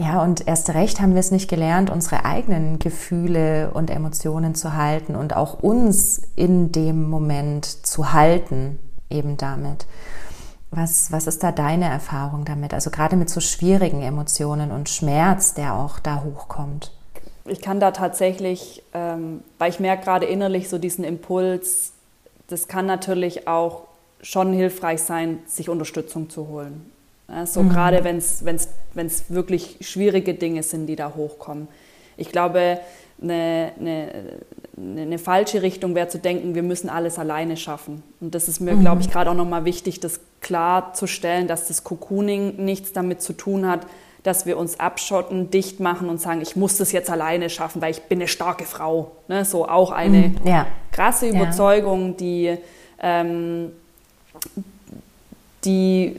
ja, 0.00 0.22
und 0.22 0.48
erst 0.48 0.70
recht 0.70 0.98
haben 1.00 1.12
wir 1.12 1.20
es 1.20 1.30
nicht 1.30 1.50
gelernt, 1.50 1.90
unsere 1.90 2.24
eigenen 2.24 2.78
Gefühle 2.78 3.70
und 3.74 3.90
Emotionen 3.90 4.54
zu 4.54 4.72
halten 4.74 5.14
und 5.14 5.36
auch 5.36 5.62
uns 5.62 6.22
in 6.36 6.72
dem 6.72 7.06
Moment 7.10 7.66
zu 7.66 8.14
halten, 8.14 8.78
eben 9.10 9.36
damit. 9.36 9.86
Was, 10.70 11.12
was 11.12 11.26
ist 11.26 11.42
da 11.42 11.52
deine 11.52 11.84
Erfahrung 11.84 12.46
damit? 12.46 12.72
Also 12.72 12.90
gerade 12.90 13.16
mit 13.16 13.28
so 13.28 13.40
schwierigen 13.40 14.00
Emotionen 14.00 14.70
und 14.70 14.88
Schmerz, 14.88 15.52
der 15.52 15.74
auch 15.74 15.98
da 15.98 16.22
hochkommt. 16.24 16.92
Ich 17.44 17.60
kann 17.60 17.78
da 17.78 17.90
tatsächlich, 17.90 18.82
ähm, 18.94 19.42
weil 19.58 19.68
ich 19.68 19.80
merke 19.80 20.04
gerade 20.04 20.24
innerlich 20.24 20.70
so 20.70 20.78
diesen 20.78 21.04
Impuls, 21.04 21.92
das 22.48 22.68
kann 22.68 22.86
natürlich 22.86 23.46
auch 23.46 23.82
schon 24.22 24.54
hilfreich 24.54 25.02
sein, 25.02 25.40
sich 25.46 25.68
Unterstützung 25.68 26.30
zu 26.30 26.48
holen. 26.48 26.90
Ja, 27.30 27.46
so 27.46 27.62
mhm. 27.62 27.70
gerade 27.70 28.04
wenn 28.04 28.16
es 28.16 29.24
wirklich 29.28 29.76
schwierige 29.80 30.34
Dinge 30.34 30.62
sind, 30.62 30.86
die 30.86 30.96
da 30.96 31.14
hochkommen. 31.14 31.68
Ich 32.16 32.30
glaube, 32.30 32.80
eine, 33.22 33.72
eine, 33.78 34.08
eine 34.78 35.18
falsche 35.18 35.62
Richtung 35.62 35.94
wäre 35.94 36.08
zu 36.08 36.18
denken, 36.18 36.54
wir 36.54 36.62
müssen 36.62 36.88
alles 36.88 37.18
alleine 37.18 37.56
schaffen. 37.56 38.02
Und 38.20 38.34
das 38.34 38.48
ist 38.48 38.60
mir, 38.60 38.74
mhm. 38.74 38.80
glaube 38.80 39.02
ich, 39.02 39.10
gerade 39.10 39.30
auch 39.30 39.34
nochmal 39.34 39.64
wichtig, 39.64 40.00
das 40.00 40.20
klarzustellen, 40.40 41.46
dass 41.46 41.68
das 41.68 41.84
Cocooning 41.84 42.56
nichts 42.64 42.92
damit 42.92 43.22
zu 43.22 43.32
tun 43.34 43.66
hat, 43.66 43.86
dass 44.22 44.46
wir 44.46 44.58
uns 44.58 44.80
abschotten, 44.80 45.50
dicht 45.50 45.80
machen 45.80 46.08
und 46.08 46.20
sagen, 46.20 46.40
ich 46.40 46.56
muss 46.56 46.76
das 46.76 46.92
jetzt 46.92 47.10
alleine 47.10 47.48
schaffen, 47.48 47.80
weil 47.80 47.90
ich 47.90 48.02
bin 48.02 48.18
eine 48.18 48.28
starke 48.28 48.64
Frau. 48.64 49.12
Ne? 49.28 49.44
So 49.44 49.68
auch 49.68 49.92
eine 49.92 50.28
mhm. 50.28 50.36
ja. 50.44 50.66
krasse 50.92 51.28
Überzeugung, 51.28 52.16
die, 52.16 52.56
ähm, 53.02 53.72
die 55.64 56.16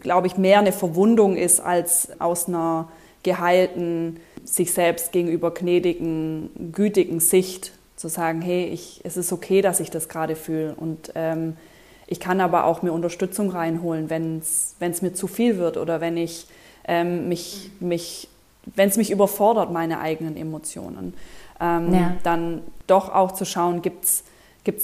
glaube 0.00 0.26
ich, 0.26 0.36
mehr 0.36 0.58
eine 0.58 0.72
Verwundung 0.72 1.36
ist 1.36 1.60
als 1.60 2.08
aus 2.20 2.48
einer 2.48 2.88
geheilten, 3.22 4.20
sich 4.44 4.72
selbst 4.72 5.12
gegenüber 5.12 5.52
gnädigen, 5.52 6.50
gütigen 6.72 7.20
Sicht 7.20 7.72
zu 7.96 8.08
sagen, 8.08 8.42
hey, 8.42 8.66
ich, 8.66 9.00
es 9.04 9.16
ist 9.16 9.32
okay, 9.32 9.62
dass 9.62 9.80
ich 9.80 9.90
das 9.90 10.08
gerade 10.08 10.36
fühle 10.36 10.74
und 10.74 11.12
ähm, 11.14 11.56
ich 12.06 12.20
kann 12.20 12.40
aber 12.40 12.64
auch 12.64 12.82
mir 12.82 12.92
Unterstützung 12.92 13.50
reinholen, 13.50 14.10
wenn 14.10 14.40
es 14.40 15.02
mir 15.02 15.14
zu 15.14 15.26
viel 15.26 15.56
wird 15.56 15.78
oder 15.78 16.02
wenn 16.02 16.18
ich 16.18 16.46
ähm, 16.86 17.28
mich, 17.28 17.70
mich 17.80 18.28
wenn 18.74 18.88
es 18.88 18.96
mich 18.96 19.10
überfordert, 19.10 19.72
meine 19.72 20.00
eigenen 20.00 20.36
Emotionen. 20.36 21.14
Ähm, 21.60 21.94
ja. 21.94 22.16
Dann 22.22 22.62
doch 22.86 23.14
auch 23.14 23.32
zu 23.32 23.44
schauen, 23.44 23.82
gibt 23.82 24.04
es 24.04 24.24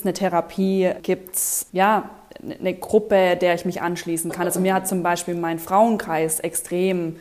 eine 0.03 0.13
Therapie, 0.13 0.91
gibt 1.03 1.37
es 1.37 1.67
ja, 1.73 2.11
eine 2.59 2.75
Gruppe, 2.75 3.37
der 3.37 3.55
ich 3.55 3.65
mich 3.65 3.83
anschließen 3.83 4.31
kann. 4.31 4.47
Also 4.47 4.61
mir 4.61 4.75
hat 4.75 4.89
zum 4.89 5.03
Beispiel 5.03 5.35
mein 5.35 5.59
Frauenkreis 5.59 6.41
extrem 6.41 7.17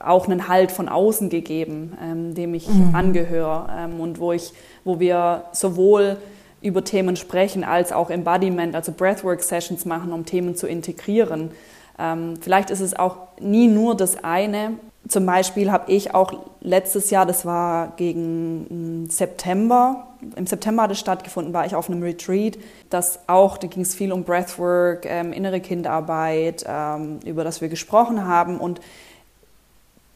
auch 0.00 0.26
einen 0.26 0.48
Halt 0.48 0.72
von 0.72 0.88
außen 0.88 1.28
gegeben, 1.28 1.96
ähm, 2.02 2.34
dem 2.34 2.54
ich 2.54 2.68
mhm. 2.68 2.94
angehöre 2.94 3.68
ähm, 3.76 4.00
und 4.00 4.18
wo 4.18 4.32
ich, 4.32 4.52
wo 4.84 5.00
wir 5.00 5.44
sowohl 5.52 6.16
über 6.62 6.84
Themen 6.84 7.16
sprechen 7.16 7.64
als 7.64 7.92
auch 7.92 8.10
Embodiment, 8.10 8.74
also 8.74 8.92
Breathwork 8.92 9.42
Sessions 9.42 9.84
machen, 9.84 10.12
um 10.12 10.24
Themen 10.24 10.54
zu 10.56 10.66
integrieren. 10.66 11.50
Ähm, 11.98 12.34
vielleicht 12.40 12.70
ist 12.70 12.80
es 12.80 12.94
auch 12.94 13.16
nie 13.40 13.68
nur 13.68 13.96
das 13.96 14.22
eine. 14.22 14.74
Zum 15.12 15.26
Beispiel 15.26 15.70
habe 15.70 15.92
ich 15.92 16.14
auch 16.14 16.32
letztes 16.62 17.10
Jahr, 17.10 17.26
das 17.26 17.44
war 17.44 17.92
gegen 17.96 19.06
September, 19.10 20.06
im 20.36 20.46
September 20.46 20.84
hat 20.84 20.90
es 20.90 21.00
stattgefunden, 21.00 21.52
war 21.52 21.66
ich 21.66 21.74
auf 21.74 21.90
einem 21.90 22.02
Retreat, 22.02 22.56
das 22.88 23.18
auch, 23.26 23.58
da 23.58 23.66
ging 23.66 23.82
es 23.82 23.94
viel 23.94 24.10
um 24.10 24.24
Breathwork, 24.24 25.04
ähm, 25.04 25.34
innere 25.34 25.60
Kindarbeit, 25.60 26.64
ähm, 26.66 27.20
über 27.26 27.44
das 27.44 27.60
wir 27.60 27.68
gesprochen 27.68 28.26
haben. 28.26 28.56
Und 28.58 28.80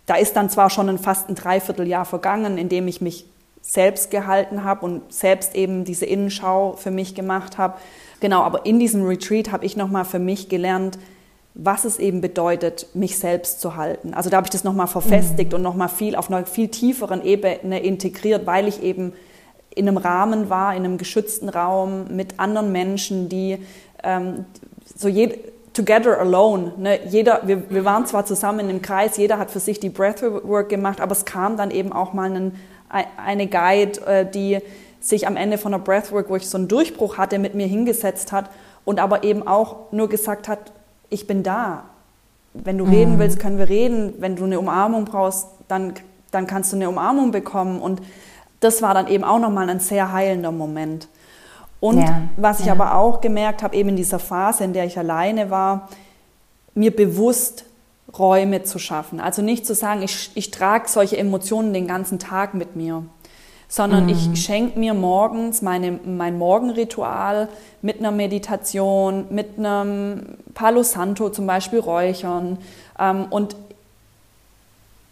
da 0.07 0.15
ist 0.15 0.35
dann 0.35 0.49
zwar 0.49 0.71
schon 0.71 0.89
ein, 0.89 0.99
fast 0.99 1.29
ein 1.29 1.35
Dreivierteljahr 1.35 2.07
vergangen, 2.07 2.57
in 2.57 2.71
dem 2.71 2.89
ich 2.89 3.03
mich 3.03 3.27
selbst 3.61 4.11
gehalten 4.11 4.65
habe 4.65 4.83
und 4.87 5.13
selbst 5.13 5.55
eben 5.55 5.85
diese 5.85 6.07
Innenschau 6.07 6.73
für 6.73 6.91
mich 6.91 7.15
gemacht 7.15 7.59
habe. 7.59 7.77
Genau, 8.21 8.41
aber 8.41 8.65
in 8.65 8.79
diesem 8.79 9.05
Retreat 9.05 9.53
habe 9.53 9.67
ich 9.67 9.77
nochmal 9.77 10.07
für 10.07 10.21
mich 10.21 10.49
gelernt, 10.49 10.99
was 11.59 11.87
es 11.87 11.99
eben 11.99 12.21
bedeutet, 12.21 12.87
mich 12.95 13.19
selbst 13.19 13.61
zu 13.61 13.77
halten. 13.77 14.13
Also 14.13 14.29
da 14.29 14.37
habe 14.37 14.47
ich 14.47 14.51
das 14.51 14.63
nochmal 14.63 14.87
verfestigt 14.87 15.53
mhm. 15.53 15.57
und 15.57 15.63
nochmal 15.63 15.89
viel 15.89 16.15
auf 16.15 16.31
einer 16.31 16.45
viel 16.45 16.69
tieferen 16.69 17.25
Ebene 17.25 17.81
integriert, 17.81 18.47
weil 18.47 18.69
ich 18.69 18.83
eben 18.83 19.15
in 19.75 19.89
einem 19.89 19.97
Rahmen 19.97 20.51
war, 20.51 20.75
in 20.75 20.85
einem 20.85 20.99
geschützten 20.99 21.49
Raum 21.49 22.15
mit 22.15 22.39
anderen 22.39 22.73
Menschen, 22.73 23.31
die 23.31 23.59
ähm, 24.05 24.45
so 24.97 25.09
jed 25.09 25.39
together 25.73 26.19
alone. 26.19 26.73
Ne? 26.77 27.01
Jeder, 27.09 27.43
wir, 27.45 27.71
wir 27.71 27.85
waren 27.85 28.07
zwar 28.07 28.27
zusammen 28.27 28.69
im 28.69 28.83
Kreis, 28.83 29.17
jeder 29.17 29.39
hat 29.39 29.51
für 29.51 29.61
sich 29.61 29.81
die 29.81 29.91
Breathwork 29.91 30.69
gemacht, 30.69 31.01
aber 31.01 31.13
es 31.13 31.25
kam 31.25 31.57
dann 31.57 31.71
eben 31.71 31.93
auch 31.93 32.13
mal 32.13 32.31
einen, 32.31 32.57
eine 32.89 33.47
Guide, 33.47 34.01
äh, 34.07 34.31
die 34.31 34.59
sich 35.01 35.27
am 35.27 35.37
Ende 35.37 35.57
von 35.57 35.73
der 35.73 35.79
Breathwork, 35.79 36.29
wo 36.29 36.37
ich 36.37 36.49
so 36.49 36.59
einen 36.59 36.69
Durchbruch 36.69 37.17
hatte, 37.17 37.39
mit 37.39 37.55
mir 37.55 37.67
hingesetzt 37.67 38.33
hat 38.33 38.51
und 38.85 39.01
aber 39.01 39.25
eben 39.25 39.47
auch 39.47 39.93
nur 39.93 40.09
gesagt 40.09 40.49
hat, 40.49 40.73
ich 41.11 41.27
bin 41.27 41.43
da. 41.43 41.85
Wenn 42.55 42.79
du 42.79 42.87
mhm. 42.87 42.93
reden 42.93 43.19
willst, 43.19 43.39
können 43.39 43.59
wir 43.59 43.69
reden. 43.69 44.15
Wenn 44.19 44.37
du 44.37 44.45
eine 44.45 44.59
Umarmung 44.59 45.05
brauchst, 45.05 45.49
dann, 45.69 45.95
dann 46.31 46.47
kannst 46.47 46.73
du 46.73 46.77
eine 46.77 46.89
Umarmung 46.89 47.31
bekommen. 47.31 47.81
Und 47.81 48.01
das 48.61 48.83
war 48.83 48.95
dann 48.95 49.09
eben 49.09 49.25
auch 49.25 49.39
nochmal 49.39 49.69
ein 49.69 49.81
sehr 49.81 50.13
heilender 50.13 50.53
Moment. 50.53 51.09
Und 51.81 52.01
ja, 52.01 52.23
was 52.37 52.61
ich 52.61 52.67
ja. 52.67 52.73
aber 52.73 52.95
auch 52.95 53.21
gemerkt 53.21 53.63
habe, 53.63 53.77
eben 53.77 53.91
in 53.91 53.97
dieser 53.97 54.19
Phase, 54.19 54.65
in 54.65 54.73
der 54.73 54.87
ich 54.87 54.99
alleine 54.99 55.51
war, 55.51 55.89
mir 56.75 56.95
bewusst 56.95 57.65
Räume 58.19 58.63
zu 58.63 58.79
schaffen. 58.79 59.21
Also 59.21 59.43
nicht 59.43 59.67
zu 59.67 59.75
sagen, 59.75 60.03
ich, 60.03 60.31
ich 60.35 60.51
trage 60.51 60.89
solche 60.89 61.19
Emotionen 61.19 61.73
den 61.73 61.87
ganzen 61.87 62.19
Tag 62.19 62.55
mit 62.55 62.77
mir, 62.77 63.05
sondern 63.69 64.05
mhm. 64.05 64.11
ich 64.11 64.45
schenke 64.45 64.79
mir 64.79 64.95
morgens 64.95 65.63
meine, 65.63 65.99
mein 66.05 66.39
Morgenritual 66.39 67.49
mit 67.83 67.99
einer 67.99 68.13
Meditation, 68.13 69.27
mit 69.31 69.59
einem 69.59 70.37
Palo 70.55 70.83
Santo 70.83 71.31
zum 71.31 71.47
Beispiel 71.47 71.81
räuchern. 71.81 72.59
Ähm, 72.99 73.27
und 73.31 73.57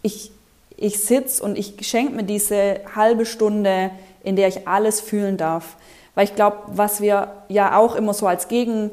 ich, 0.02 0.30
ich 0.76 1.02
sitze 1.02 1.42
und 1.42 1.58
ich 1.58 1.74
schenke 1.86 2.14
mir 2.14 2.24
diese 2.24 2.80
halbe 2.94 3.26
Stunde, 3.26 3.90
in 4.22 4.36
der 4.36 4.48
ich 4.48 4.68
alles 4.68 5.00
fühlen 5.00 5.36
darf. 5.36 5.76
Weil 6.14 6.24
ich 6.24 6.34
glaube, 6.34 6.58
was 6.68 7.00
wir 7.00 7.32
ja 7.48 7.76
auch 7.76 7.96
immer 7.96 8.14
so 8.14 8.26
als 8.26 8.46
Gegen 8.48 8.92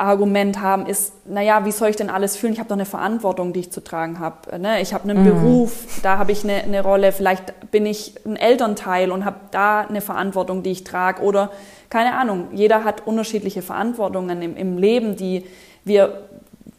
Argument 0.00 0.60
haben, 0.60 0.86
ist, 0.86 1.12
naja, 1.26 1.64
wie 1.64 1.72
soll 1.72 1.90
ich 1.90 1.96
denn 1.96 2.10
alles 2.10 2.36
fühlen? 2.36 2.52
Ich 2.52 2.58
habe 2.58 2.68
doch 2.68 2.76
eine 2.76 2.86
Verantwortung, 2.86 3.52
die 3.52 3.60
ich 3.60 3.70
zu 3.70 3.84
tragen 3.84 4.18
habe. 4.18 4.58
Ne? 4.58 4.80
Ich 4.80 4.94
habe 4.94 5.08
einen 5.08 5.20
mhm. 5.20 5.24
Beruf, 5.24 6.00
da 6.02 6.18
habe 6.18 6.32
ich 6.32 6.42
eine, 6.42 6.62
eine, 6.64 6.82
Rolle, 6.82 7.12
vielleicht 7.12 7.70
bin 7.70 7.86
ich 7.86 8.14
ein 8.24 8.36
Elternteil 8.36 9.12
und 9.12 9.24
habe 9.24 9.36
da 9.50 9.82
eine 9.82 10.00
Verantwortung, 10.00 10.62
die 10.62 10.70
ich 10.70 10.84
trage. 10.84 11.22
Oder 11.22 11.50
keine 11.90 12.14
Ahnung, 12.14 12.48
jeder 12.52 12.84
hat 12.84 13.06
unterschiedliche 13.06 13.62
Verantwortungen 13.62 14.42
im, 14.42 14.56
im 14.56 14.78
Leben, 14.78 15.16
die 15.16 15.44
wir 15.84 16.29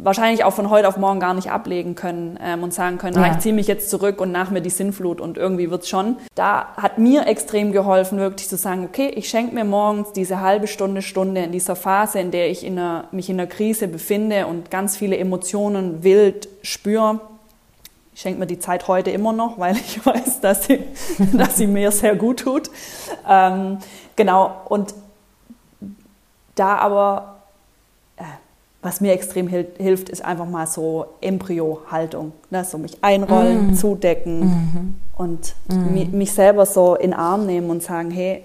wahrscheinlich 0.04 0.44
auch 0.44 0.54
von 0.54 0.70
heute 0.70 0.88
auf 0.88 0.98
morgen 0.98 1.20
gar 1.20 1.34
nicht 1.34 1.52
ablegen 1.52 1.96
können 1.96 2.40
ähm, 2.42 2.64
und 2.64 2.74
sagen 2.74 2.98
können, 2.98 3.16
ja. 3.16 3.24
ah, 3.24 3.32
ich 3.32 3.40
ziehe 3.40 3.54
mich 3.54 3.68
jetzt 3.68 3.90
zurück 3.90 4.20
und 4.20 4.32
nach 4.32 4.50
mir 4.50 4.62
die 4.62 4.70
Sinnflut 4.70 5.22
und 5.22 5.38
irgendwie 5.38 5.70
wird's 5.70 5.88
schon. 5.88 6.18
Da 6.36 6.68
hat 6.76 6.98
mir 6.98 7.28
extrem 7.28 7.72
geholfen, 7.72 8.18
wirklich 8.18 8.50
zu 8.50 8.58
sagen, 8.58 8.86
okay, 8.86 9.10
ich 9.10 9.30
schenke 9.30 9.54
mir 9.54 9.64
morgens 9.64 10.12
diese 10.14 10.42
halbe 10.42 10.68
Stunde, 10.68 11.02
Stunde 11.02 11.42
in 11.42 11.52
dieser 11.52 11.76
Phase, 11.76 12.20
in 12.20 12.32
der 12.32 12.50
ich 12.50 12.66
in 12.66 12.78
einer, 12.78 13.06
mich 13.12 13.30
in 13.30 13.40
einer 13.40 13.48
Krise 13.48 13.88
befinde 13.88 14.48
und 14.48 14.72
ganz 14.72 14.98
viele 14.98 15.18
Emotionen 15.18 16.04
wild 16.04 16.50
spüre. 16.64 17.22
Ich 18.14 18.22
schenke 18.22 18.40
mir 18.40 18.48
die 18.48 18.60
Zeit 18.60 18.88
heute 18.88 19.12
immer 19.12 19.34
noch, 19.34 19.60
weil 19.60 19.76
ich 19.76 20.06
weiß, 20.06 20.42
dass 20.42 20.66
sie, 20.66 20.84
dass 21.34 21.58
sie 21.58 21.68
mir 21.68 21.92
sehr 21.92 22.16
gut 22.16 22.42
tut. 22.42 22.72
Ähm, 23.30 23.78
genau, 24.16 24.62
und 24.68 24.96
da 26.56 26.78
aber 26.78 27.32
was 28.82 29.00
mir 29.00 29.14
extrem 29.14 29.48
hilft, 29.48 30.10
ist 30.10 30.26
einfach 30.26 30.48
mal 30.48 30.66
so 30.66 31.06
Embryo-Haltung. 31.22 32.34
Ne? 32.50 32.66
So 32.66 32.78
mich 32.80 32.98
einrollen, 33.02 33.72
mm. 33.72 33.76
zudecken 33.76 34.40
mm 34.40 34.96
und 35.18 35.54
mm. 35.68 36.18
mich 36.18 36.32
selber 36.34 36.66
so 36.66 36.96
in 36.96 37.12
den 37.12 37.14
Arm 37.14 37.46
nehmen 37.46 37.70
und 37.70 37.84
sagen, 37.84 38.10
hey, 38.10 38.44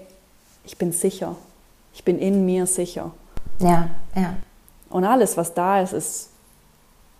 ich 0.63 0.77
bin 0.77 0.91
sicher. 0.91 1.35
Ich 1.91 2.03
bin 2.03 2.19
in 2.19 2.45
mir 2.45 2.67
sicher. 2.67 3.11
Ja, 3.57 3.89
ja. 4.15 4.35
Und 4.91 5.03
alles, 5.03 5.37
was 5.37 5.55
da 5.55 5.81
ist, 5.81 5.93
ist, 5.93 6.29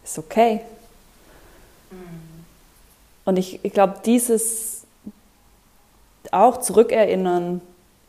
ist 0.03 0.19
okay. 0.19 0.61
Mm. 1.89 1.95
Und 3.25 3.37
ich, 3.37 3.65
ich 3.65 3.73
glaube, 3.73 3.95
dieses 4.05 4.83
auch 6.29 6.57
zurückerinnern, 6.57 7.61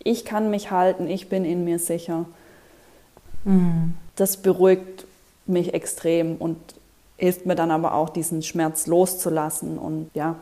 ich 0.05 0.27
kann 0.27 0.51
mich 0.51 0.71
halten, 0.71 1.09
ich 1.09 1.31
bin 1.31 1.47
in 1.47 1.65
mir 1.65 1.79
sicher. 1.79 2.27
Mm 3.45 3.93
das 4.21 4.37
beruhigt 4.39 5.07
mich 5.47 5.75
extrem 5.75 6.37
und 6.37 6.57
hilft 7.17 7.47
mir 7.47 7.55
dann 7.55 7.71
aber 7.71 7.95
auch, 7.95 8.11
diesen 8.11 8.43
Schmerz 8.43 8.87
loszulassen 8.87 9.79
und 9.79 10.11
ja, 10.15 10.37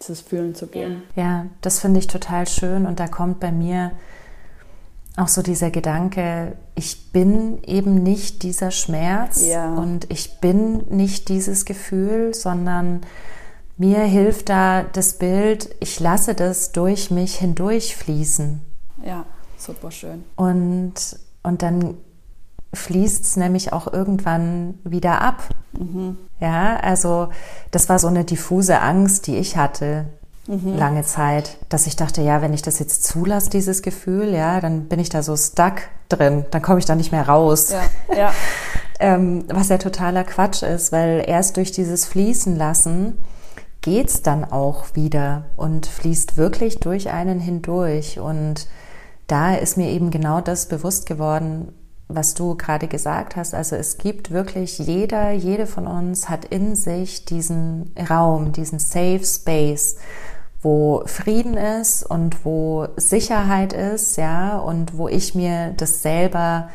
dieses 0.00 0.20
Fühlen 0.20 0.54
zu 0.54 0.66
gehen. 0.66 1.02
Ja, 1.14 1.46
das 1.60 1.80
finde 1.80 2.00
ich 2.00 2.06
total 2.06 2.46
schön 2.46 2.86
und 2.86 3.00
da 3.00 3.06
kommt 3.06 3.40
bei 3.40 3.52
mir 3.52 3.92
auch 5.16 5.28
so 5.28 5.40
dieser 5.40 5.70
Gedanke, 5.70 6.56
ich 6.74 7.10
bin 7.10 7.62
eben 7.62 8.02
nicht 8.02 8.42
dieser 8.42 8.70
Schmerz 8.70 9.46
ja. 9.46 9.72
und 9.74 10.10
ich 10.10 10.40
bin 10.40 10.84
nicht 10.88 11.30
dieses 11.30 11.64
Gefühl, 11.64 12.34
sondern 12.34 13.00
mir 13.78 14.00
hilft 14.00 14.50
da 14.50 14.82
das 14.82 15.14
Bild, 15.18 15.74
ich 15.80 16.00
lasse 16.00 16.34
das 16.34 16.72
durch 16.72 17.10
mich 17.10 17.36
hindurchfließen. 17.36 18.60
Ja, 19.04 19.24
super 19.56 19.90
schön. 19.90 20.24
Und, 20.36 20.94
und 21.42 21.62
dann 21.62 21.96
fließt 22.76 23.24
es 23.24 23.36
nämlich 23.36 23.72
auch 23.72 23.92
irgendwann 23.92 24.78
wieder 24.84 25.20
ab. 25.20 25.48
Mhm. 25.72 26.18
Ja, 26.40 26.76
also 26.76 27.28
das 27.70 27.88
war 27.88 27.98
so 27.98 28.08
eine 28.08 28.24
diffuse 28.24 28.80
Angst, 28.80 29.26
die 29.26 29.36
ich 29.36 29.56
hatte 29.56 30.06
mhm. 30.46 30.76
lange 30.76 31.02
Zeit, 31.02 31.58
dass 31.68 31.86
ich 31.86 31.96
dachte, 31.96 32.22
ja, 32.22 32.42
wenn 32.42 32.54
ich 32.54 32.62
das 32.62 32.78
jetzt 32.78 33.04
zulasse, 33.04 33.50
dieses 33.50 33.82
Gefühl, 33.82 34.34
ja, 34.34 34.60
dann 34.60 34.84
bin 34.84 34.98
ich 34.98 35.08
da 35.08 35.22
so 35.22 35.36
stuck 35.36 35.82
drin, 36.08 36.44
dann 36.50 36.62
komme 36.62 36.78
ich 36.78 36.84
da 36.84 36.94
nicht 36.94 37.12
mehr 37.12 37.28
raus. 37.28 37.70
Ja, 37.70 38.16
ja. 38.16 38.32
ähm, 39.00 39.44
was 39.48 39.68
ja 39.68 39.78
totaler 39.78 40.24
Quatsch 40.24 40.62
ist, 40.62 40.92
weil 40.92 41.24
erst 41.26 41.56
durch 41.56 41.72
dieses 41.72 42.06
Fließen 42.06 42.56
lassen 42.56 43.18
geht's 43.80 44.22
dann 44.22 44.44
auch 44.44 44.94
wieder 44.94 45.44
und 45.56 45.86
fließt 45.86 46.36
wirklich 46.36 46.80
durch 46.80 47.10
einen 47.10 47.38
hindurch 47.38 48.18
und 48.18 48.66
da 49.28 49.54
ist 49.54 49.76
mir 49.76 49.90
eben 49.90 50.10
genau 50.10 50.40
das 50.40 50.66
bewusst 50.66 51.06
geworden, 51.06 51.72
was 52.08 52.34
du 52.34 52.54
gerade 52.54 52.86
gesagt 52.86 53.36
hast. 53.36 53.54
Also 53.54 53.76
es 53.76 53.98
gibt 53.98 54.30
wirklich 54.30 54.78
jeder, 54.78 55.32
jede 55.32 55.66
von 55.66 55.86
uns 55.86 56.28
hat 56.28 56.44
in 56.44 56.76
sich 56.76 57.24
diesen 57.24 57.92
Raum, 58.08 58.52
diesen 58.52 58.78
Safe 58.78 59.24
Space, 59.24 59.96
wo 60.62 61.02
Frieden 61.06 61.56
ist 61.56 62.04
und 62.04 62.44
wo 62.44 62.88
Sicherheit 62.96 63.72
ist, 63.72 64.16
ja, 64.16 64.58
und 64.58 64.96
wo 64.96 65.08
ich 65.08 65.34
mir 65.34 65.72
das 65.76 66.02
selber 66.02 66.68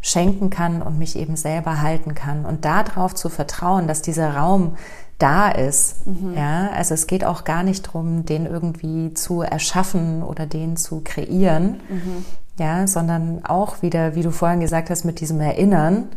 schenken 0.00 0.50
kann 0.50 0.82
und 0.82 0.98
mich 0.98 1.16
eben 1.16 1.36
selber 1.36 1.82
halten 1.82 2.14
kann 2.14 2.44
und 2.44 2.64
darauf 2.64 3.14
zu 3.14 3.28
vertrauen, 3.28 3.88
dass 3.88 4.02
dieser 4.02 4.36
Raum 4.36 4.76
da 5.18 5.48
ist. 5.50 6.06
Mhm. 6.06 6.34
Ja, 6.36 6.70
also 6.70 6.94
es 6.94 7.08
geht 7.08 7.24
auch 7.24 7.42
gar 7.42 7.64
nicht 7.64 7.88
darum, 7.88 8.24
den 8.24 8.46
irgendwie 8.46 9.14
zu 9.14 9.42
erschaffen 9.42 10.22
oder 10.22 10.46
den 10.46 10.76
zu 10.76 11.00
kreieren, 11.02 11.80
mhm 11.88 12.24
ja, 12.58 12.86
sondern 12.86 13.44
auch 13.44 13.82
wieder, 13.82 14.14
wie 14.14 14.22
du 14.22 14.30
vorhin 14.30 14.60
gesagt 14.60 14.90
hast, 14.90 15.04
mit 15.04 15.20
diesem 15.20 15.40
Erinnern, 15.40 16.08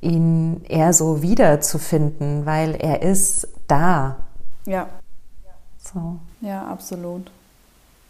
ihn 0.00 0.64
eher 0.68 0.92
so 0.92 1.22
wiederzufinden, 1.22 2.46
weil 2.46 2.74
er 2.74 3.02
ist 3.02 3.48
da. 3.66 4.16
Ja. 4.66 4.88
So. 5.78 6.16
Ja, 6.40 6.66
absolut. 6.66 7.30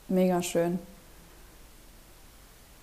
Mega 0.09 0.43
schön. 0.43 0.78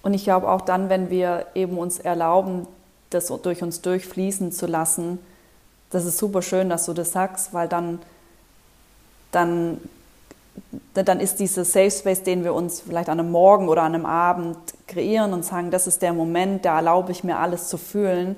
Und 0.03 0.13
ich 0.13 0.23
glaube 0.23 0.49
auch 0.49 0.61
dann, 0.61 0.89
wenn 0.89 1.09
wir 1.09 1.47
eben 1.55 1.77
uns 1.77 1.99
erlauben, 1.99 2.67
das 3.09 3.27
durch 3.27 3.61
uns 3.61 3.81
durchfließen 3.81 4.51
zu 4.51 4.65
lassen, 4.65 5.19
das 5.89 6.05
ist 6.05 6.17
super 6.17 6.41
schön, 6.41 6.69
dass 6.69 6.85
du 6.85 6.93
das 6.93 7.11
sagst, 7.11 7.53
weil 7.53 7.67
dann, 7.67 7.99
dann 9.31 9.77
dann 10.93 11.19
ist 11.19 11.39
dieser 11.39 11.63
Safe 11.63 11.91
Space, 11.91 12.23
den 12.23 12.43
wir 12.43 12.53
uns 12.53 12.81
vielleicht 12.81 13.09
an 13.09 13.19
einem 13.19 13.31
Morgen 13.31 13.69
oder 13.69 13.83
an 13.83 13.95
einem 13.95 14.05
Abend 14.05 14.57
kreieren 14.87 15.33
und 15.33 15.45
sagen, 15.45 15.71
das 15.71 15.87
ist 15.87 16.01
der 16.01 16.13
Moment, 16.13 16.65
da 16.65 16.75
erlaube 16.75 17.11
ich 17.11 17.23
mir 17.23 17.37
alles 17.37 17.69
zu 17.69 17.77
fühlen. 17.77 18.35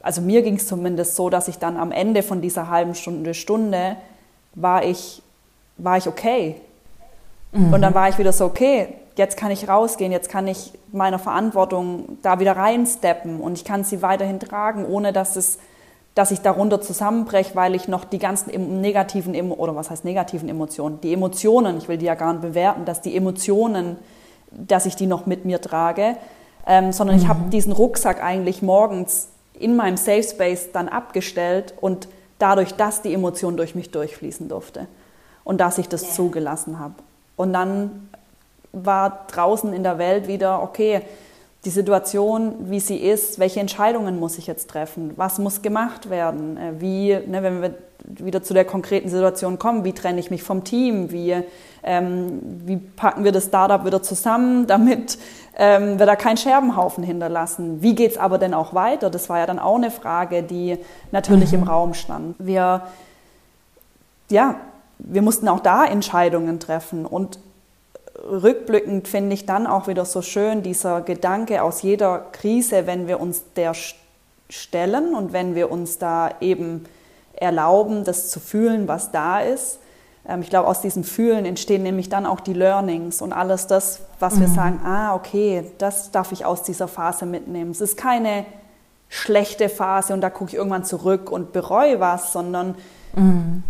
Also 0.00 0.22
mir 0.22 0.42
ging 0.42 0.56
es 0.56 0.66
zumindest 0.66 1.16
so, 1.16 1.28
dass 1.28 1.48
ich 1.48 1.58
dann 1.58 1.76
am 1.76 1.92
Ende 1.92 2.22
von 2.22 2.40
dieser 2.40 2.68
halben 2.68 2.94
Stunde, 2.94 3.34
Stunde, 3.34 3.96
war 4.54 4.84
ich, 4.84 5.22
war 5.76 5.98
ich 5.98 6.08
okay. 6.08 6.56
Mhm. 7.52 7.74
Und 7.74 7.82
dann 7.82 7.94
war 7.94 8.08
ich 8.08 8.18
wieder 8.18 8.32
so, 8.32 8.46
okay, 8.46 8.88
jetzt 9.16 9.36
kann 9.36 9.50
ich 9.50 9.68
rausgehen, 9.68 10.12
jetzt 10.12 10.30
kann 10.30 10.48
ich 10.48 10.72
meiner 10.92 11.18
Verantwortung 11.18 12.18
da 12.22 12.40
wieder 12.40 12.56
reinsteppen 12.56 13.40
und 13.40 13.52
ich 13.58 13.64
kann 13.64 13.84
sie 13.84 14.02
weiterhin 14.02 14.40
tragen, 14.40 14.86
ohne 14.86 15.12
dass 15.12 15.36
es 15.36 15.58
dass 16.14 16.30
ich 16.30 16.40
darunter 16.40 16.80
zusammenbreche, 16.80 17.54
weil 17.54 17.74
ich 17.74 17.88
noch 17.88 18.04
die 18.04 18.18
ganzen 18.18 18.80
negativen, 18.80 19.34
oder 19.52 19.74
was 19.74 19.90
heißt 19.90 20.04
negativen 20.04 20.48
Emotionen, 20.48 21.00
die 21.00 21.12
Emotionen, 21.12 21.78
ich 21.78 21.88
will 21.88 21.96
die 21.96 22.06
ja 22.06 22.14
gar 22.14 22.32
nicht 22.32 22.42
bewerten, 22.42 22.84
dass 22.84 23.00
die 23.00 23.16
Emotionen, 23.16 23.96
dass 24.50 24.84
ich 24.84 24.94
die 24.94 25.06
noch 25.06 25.24
mit 25.24 25.44
mir 25.44 25.60
trage, 25.60 26.16
ähm, 26.66 26.92
sondern 26.92 27.16
mhm. 27.16 27.22
ich 27.22 27.28
habe 27.28 27.50
diesen 27.50 27.72
Rucksack 27.72 28.22
eigentlich 28.22 28.60
morgens 28.62 29.28
in 29.58 29.74
meinem 29.76 29.96
Safe 29.96 30.22
Space 30.22 30.70
dann 30.72 30.88
abgestellt 30.88 31.74
und 31.80 32.08
dadurch, 32.38 32.74
dass 32.74 33.02
die 33.02 33.14
Emotion 33.14 33.56
durch 33.56 33.74
mich 33.74 33.90
durchfließen 33.90 34.48
durfte 34.48 34.88
und 35.44 35.60
dass 35.60 35.78
ich 35.78 35.88
das 35.88 36.02
yeah. 36.02 36.12
zugelassen 36.12 36.78
habe. 36.78 36.94
Und 37.36 37.52
dann 37.52 38.08
war 38.72 39.26
draußen 39.30 39.72
in 39.72 39.82
der 39.82 39.98
Welt 39.98 40.28
wieder, 40.28 40.62
okay, 40.62 41.02
die 41.64 41.70
Situation, 41.70 42.70
wie 42.70 42.80
sie 42.80 42.96
ist, 42.96 43.38
welche 43.38 43.60
Entscheidungen 43.60 44.18
muss 44.18 44.36
ich 44.36 44.46
jetzt 44.46 44.68
treffen, 44.68 45.12
was 45.16 45.38
muss 45.38 45.62
gemacht 45.62 46.10
werden, 46.10 46.56
äh, 46.56 46.80
wie, 46.80 47.18
ne, 47.26 47.42
wenn 47.42 47.62
wir 47.62 47.74
wieder 48.04 48.42
zu 48.42 48.52
der 48.52 48.64
konkreten 48.64 49.08
Situation 49.08 49.60
kommen, 49.60 49.84
wie 49.84 49.92
trenne 49.92 50.18
ich 50.18 50.30
mich 50.30 50.42
vom 50.42 50.64
Team, 50.64 51.12
wie, 51.12 51.36
ähm, 51.84 52.40
wie 52.64 52.76
packen 52.76 53.22
wir 53.22 53.30
das 53.30 53.44
Startup 53.44 53.84
wieder 53.84 54.02
zusammen, 54.02 54.66
damit 54.66 55.18
ähm, 55.56 56.00
wir 56.00 56.06
da 56.06 56.16
keinen 56.16 56.36
Scherbenhaufen 56.36 57.04
hinterlassen. 57.04 57.80
Wie 57.80 57.94
geht's 57.94 58.16
aber 58.16 58.38
denn 58.38 58.54
auch 58.54 58.74
weiter? 58.74 59.08
Das 59.08 59.28
war 59.28 59.38
ja 59.38 59.46
dann 59.46 59.60
auch 59.60 59.76
eine 59.76 59.92
Frage, 59.92 60.42
die 60.42 60.78
natürlich 61.12 61.52
mhm. 61.52 61.60
im 61.60 61.68
Raum 61.68 61.94
stand. 61.94 62.34
Wir, 62.40 62.82
ja, 64.30 64.56
wir 64.98 65.22
mussten 65.22 65.48
auch 65.48 65.60
da 65.60 65.84
Entscheidungen 65.84 66.58
treffen 66.58 67.06
und 67.06 67.38
rückblickend 68.22 69.08
finde 69.08 69.34
ich 69.34 69.46
dann 69.46 69.66
auch 69.66 69.88
wieder 69.88 70.04
so 70.04 70.22
schön 70.22 70.62
dieser 70.62 71.00
Gedanke 71.00 71.62
aus 71.62 71.82
jeder 71.82 72.26
Krise, 72.32 72.86
wenn 72.86 73.08
wir 73.08 73.20
uns 73.20 73.42
der 73.56 73.74
stellen 74.48 75.14
und 75.14 75.32
wenn 75.32 75.54
wir 75.54 75.70
uns 75.70 75.98
da 75.98 76.30
eben 76.40 76.84
erlauben, 77.34 78.04
das 78.04 78.30
zu 78.30 78.40
fühlen, 78.40 78.88
was 78.88 79.10
da 79.10 79.40
ist, 79.40 79.78
Ähm, 80.24 80.42
ich 80.42 80.50
glaube, 80.50 80.68
aus 80.68 80.80
diesem 80.80 81.04
Fühlen 81.04 81.44
entstehen 81.44 81.82
nämlich 81.82 82.08
dann 82.08 82.26
auch 82.26 82.40
die 82.40 82.52
Learnings 82.52 83.22
und 83.22 83.32
alles 83.32 83.66
das, 83.66 84.00
was 84.20 84.36
mhm. 84.36 84.40
wir 84.40 84.48
sagen, 84.48 84.80
ah, 84.84 85.14
okay, 85.14 85.64
das 85.78 86.10
darf 86.10 86.32
ich 86.32 86.44
aus 86.44 86.62
dieser 86.62 86.88
Phase 86.88 87.26
mitnehmen. 87.26 87.72
Es 87.72 87.80
ist 87.80 87.96
keine 87.96 88.44
schlechte 89.08 89.68
Phase 89.68 90.14
und 90.14 90.20
da 90.20 90.30
gucke 90.30 90.50
ich 90.50 90.56
irgendwann 90.56 90.84
zurück 90.84 91.30
und 91.30 91.52
bereue 91.52 92.00
was, 92.00 92.32
sondern 92.32 92.76
mhm. 93.14 93.62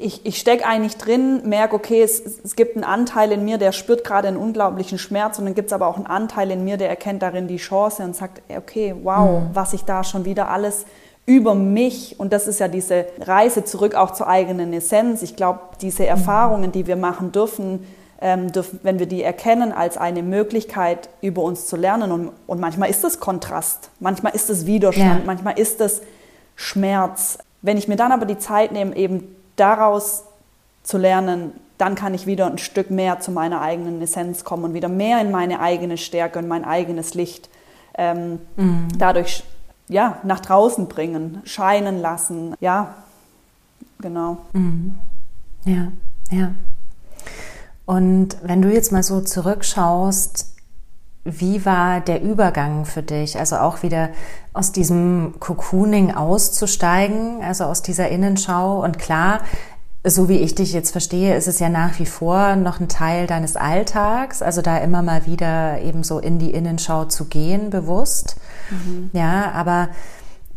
Ich, 0.00 0.26
ich 0.26 0.38
stecke 0.38 0.66
eigentlich 0.66 0.96
drin, 0.96 1.42
merke, 1.48 1.76
okay, 1.76 2.02
es, 2.02 2.20
es 2.20 2.56
gibt 2.56 2.76
einen 2.76 2.84
Anteil 2.84 3.32
in 3.32 3.44
mir, 3.44 3.58
der 3.58 3.72
spürt 3.72 4.04
gerade 4.04 4.28
einen 4.28 4.36
unglaublichen 4.36 4.98
Schmerz 4.98 5.38
und 5.38 5.44
dann 5.44 5.54
gibt 5.54 5.68
es 5.68 5.72
aber 5.72 5.86
auch 5.86 5.96
einen 5.96 6.06
Anteil 6.06 6.50
in 6.50 6.64
mir, 6.64 6.76
der 6.76 6.88
erkennt 6.88 7.22
darin 7.22 7.48
die 7.48 7.56
Chance 7.56 8.02
und 8.02 8.16
sagt, 8.16 8.42
okay, 8.54 8.94
wow, 9.02 9.42
mhm. 9.42 9.50
was 9.52 9.72
ich 9.72 9.84
da 9.84 10.04
schon 10.04 10.24
wieder 10.24 10.48
alles 10.48 10.84
über 11.26 11.54
mich 11.54 12.16
und 12.18 12.32
das 12.32 12.46
ist 12.46 12.60
ja 12.60 12.68
diese 12.68 13.06
Reise 13.20 13.64
zurück 13.64 13.94
auch 13.94 14.10
zur 14.10 14.28
eigenen 14.28 14.72
Essenz. 14.72 15.22
Ich 15.22 15.36
glaube, 15.36 15.60
diese 15.80 16.06
Erfahrungen, 16.06 16.70
die 16.70 16.86
wir 16.86 16.96
machen 16.96 17.32
dürfen, 17.32 17.86
ähm, 18.20 18.52
dürfen, 18.52 18.80
wenn 18.82 18.98
wir 18.98 19.06
die 19.06 19.22
erkennen 19.22 19.72
als 19.72 19.96
eine 19.96 20.22
Möglichkeit, 20.22 21.08
über 21.22 21.42
uns 21.42 21.66
zu 21.66 21.76
lernen. 21.76 22.12
Und, 22.12 22.32
und 22.46 22.60
manchmal 22.60 22.90
ist 22.90 23.04
es 23.04 23.20
Kontrast, 23.20 23.90
manchmal 24.00 24.34
ist 24.34 24.50
es 24.50 24.66
Widerstand, 24.66 25.20
ja. 25.20 25.26
manchmal 25.26 25.58
ist 25.58 25.80
es 25.80 26.02
Schmerz. 26.56 27.38
Wenn 27.62 27.78
ich 27.78 27.88
mir 27.88 27.96
dann 27.96 28.12
aber 28.12 28.26
die 28.26 28.38
Zeit 28.38 28.72
nehme, 28.72 28.94
eben 28.94 29.34
daraus 29.56 30.24
zu 30.82 30.98
lernen, 30.98 31.52
dann 31.78 31.94
kann 31.94 32.14
ich 32.14 32.26
wieder 32.26 32.46
ein 32.46 32.58
Stück 32.58 32.90
mehr 32.90 33.20
zu 33.20 33.32
meiner 33.32 33.60
eigenen 33.60 34.00
Essenz 34.00 34.44
kommen 34.44 34.64
und 34.64 34.74
wieder 34.74 34.88
mehr 34.88 35.20
in 35.20 35.30
meine 35.30 35.60
eigene 35.60 35.96
Stärke 35.96 36.38
und 36.38 36.48
mein 36.48 36.64
eigenes 36.64 37.14
Licht 37.14 37.48
ähm, 37.96 38.38
mhm. 38.56 38.88
dadurch 38.98 39.44
ja, 39.88 40.18
nach 40.22 40.40
draußen 40.40 40.88
bringen, 40.88 41.42
scheinen 41.44 42.00
lassen. 42.00 42.54
Ja, 42.60 42.94
genau. 44.00 44.38
Mhm. 44.52 44.94
Ja, 45.64 45.92
ja. 46.30 46.50
Und 47.86 48.36
wenn 48.42 48.62
du 48.62 48.72
jetzt 48.72 48.92
mal 48.92 49.02
so 49.02 49.20
zurückschaust, 49.20 50.53
wie 51.24 51.64
war 51.64 52.00
der 52.00 52.22
Übergang 52.22 52.84
für 52.84 53.02
dich? 53.02 53.38
Also 53.38 53.56
auch 53.56 53.82
wieder 53.82 54.10
aus 54.52 54.72
diesem 54.72 55.34
Cocooning 55.40 56.14
auszusteigen, 56.14 57.42
also 57.42 57.64
aus 57.64 57.82
dieser 57.82 58.08
Innenschau. 58.08 58.82
Und 58.84 58.98
klar, 58.98 59.40
so 60.06 60.28
wie 60.28 60.36
ich 60.36 60.54
dich 60.54 60.74
jetzt 60.74 60.90
verstehe, 60.90 61.34
ist 61.34 61.48
es 61.48 61.58
ja 61.60 61.70
nach 61.70 61.98
wie 61.98 62.04
vor 62.04 62.56
noch 62.56 62.78
ein 62.78 62.88
Teil 62.88 63.26
deines 63.26 63.56
Alltags, 63.56 64.42
also 64.42 64.60
da 64.60 64.76
immer 64.78 65.00
mal 65.00 65.24
wieder 65.24 65.80
eben 65.80 66.04
so 66.04 66.18
in 66.18 66.38
die 66.38 66.50
Innenschau 66.50 67.06
zu 67.06 67.24
gehen, 67.24 67.70
bewusst. 67.70 68.36
Mhm. 68.70 69.08
Ja, 69.14 69.50
aber 69.52 69.88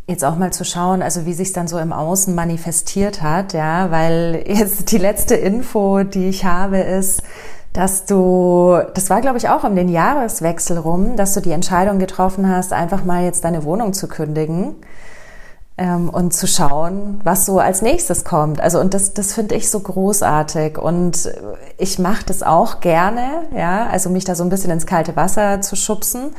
jetzt 0.05 0.25
auch 0.25 0.37
mal 0.37 0.51
zu 0.51 0.65
schauen, 0.65 1.01
also 1.01 1.25
wie 1.25 1.33
sich 1.33 1.53
dann 1.53 1.69
so 1.69 1.79
im 1.79 1.93
Außen 1.93 2.35
manifestiert 2.35 3.21
hat, 3.21 3.53
ja, 3.53 3.89
weil 3.89 4.43
jetzt 4.47 4.91
die 4.91 4.97
letzte 4.97 5.35
Info, 5.35 6.03
die 6.03 6.27
ich 6.27 6.43
habe, 6.43 6.79
ist, 6.79 7.23
dass 7.73 8.05
du, 8.05 8.79
das 8.93 9.09
war 9.09 9.21
glaube 9.21 9.37
ich 9.37 9.49
auch 9.49 9.63
um 9.63 9.75
den 9.75 9.89
Jahreswechsel 9.89 10.77
rum, 10.77 11.15
dass 11.15 11.33
du 11.33 11.41
die 11.41 11.51
Entscheidung 11.51 11.99
getroffen 11.99 12.49
hast, 12.49 12.73
einfach 12.73 13.03
mal 13.03 13.23
jetzt 13.23 13.43
deine 13.43 13.63
Wohnung 13.63 13.93
zu 13.93 14.07
kündigen 14.07 14.75
ähm, 15.77 16.09
und 16.09 16.33
zu 16.33 16.47
schauen, 16.47 17.21
was 17.23 17.45
so 17.45 17.59
als 17.59 17.81
nächstes 17.81 18.23
kommt. 18.23 18.59
Also 18.59 18.79
und 18.79 18.93
das, 18.93 19.13
das 19.13 19.33
finde 19.33 19.55
ich 19.55 19.69
so 19.69 19.79
großartig 19.79 20.77
und 20.77 21.31
ich 21.77 21.99
mache 21.99 22.25
das 22.25 22.43
auch 22.43 22.79
gerne, 22.79 23.43
ja, 23.55 23.87
also 23.87 24.09
mich 24.09 24.25
da 24.25 24.35
so 24.35 24.43
ein 24.43 24.49
bisschen 24.49 24.71
ins 24.71 24.85
kalte 24.85 25.15
Wasser 25.15 25.61
zu 25.61 25.75
schubsen, 25.75 26.31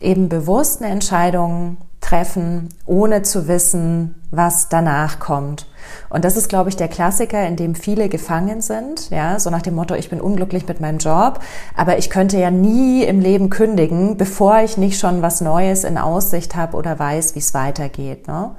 eben 0.00 0.28
bewusst 0.28 0.82
eine 0.82 0.92
Entscheidung 0.92 1.78
treffen, 2.00 2.68
ohne 2.84 3.22
zu 3.22 3.48
wissen, 3.48 4.14
was 4.30 4.68
danach 4.68 5.18
kommt. 5.18 5.66
Und 6.08 6.24
das 6.24 6.36
ist, 6.36 6.48
glaube 6.48 6.68
ich, 6.68 6.76
der 6.76 6.88
Klassiker, 6.88 7.46
in 7.46 7.56
dem 7.56 7.74
viele 7.74 8.08
gefangen 8.08 8.60
sind, 8.60 9.10
ja, 9.10 9.38
so 9.38 9.50
nach 9.50 9.62
dem 9.62 9.74
Motto, 9.74 9.94
ich 9.94 10.10
bin 10.10 10.20
unglücklich 10.20 10.66
mit 10.66 10.80
meinem 10.80 10.98
Job, 10.98 11.40
aber 11.76 11.98
ich 11.98 12.10
könnte 12.10 12.38
ja 12.38 12.50
nie 12.50 13.04
im 13.04 13.20
Leben 13.20 13.50
kündigen, 13.50 14.16
bevor 14.16 14.60
ich 14.60 14.76
nicht 14.76 14.98
schon 14.98 15.22
was 15.22 15.40
Neues 15.40 15.84
in 15.84 15.98
Aussicht 15.98 16.54
habe 16.56 16.76
oder 16.76 16.98
weiß, 16.98 17.34
wie 17.34 17.40
es 17.40 17.54
weitergeht. 17.54 18.28
Ne? 18.28 18.50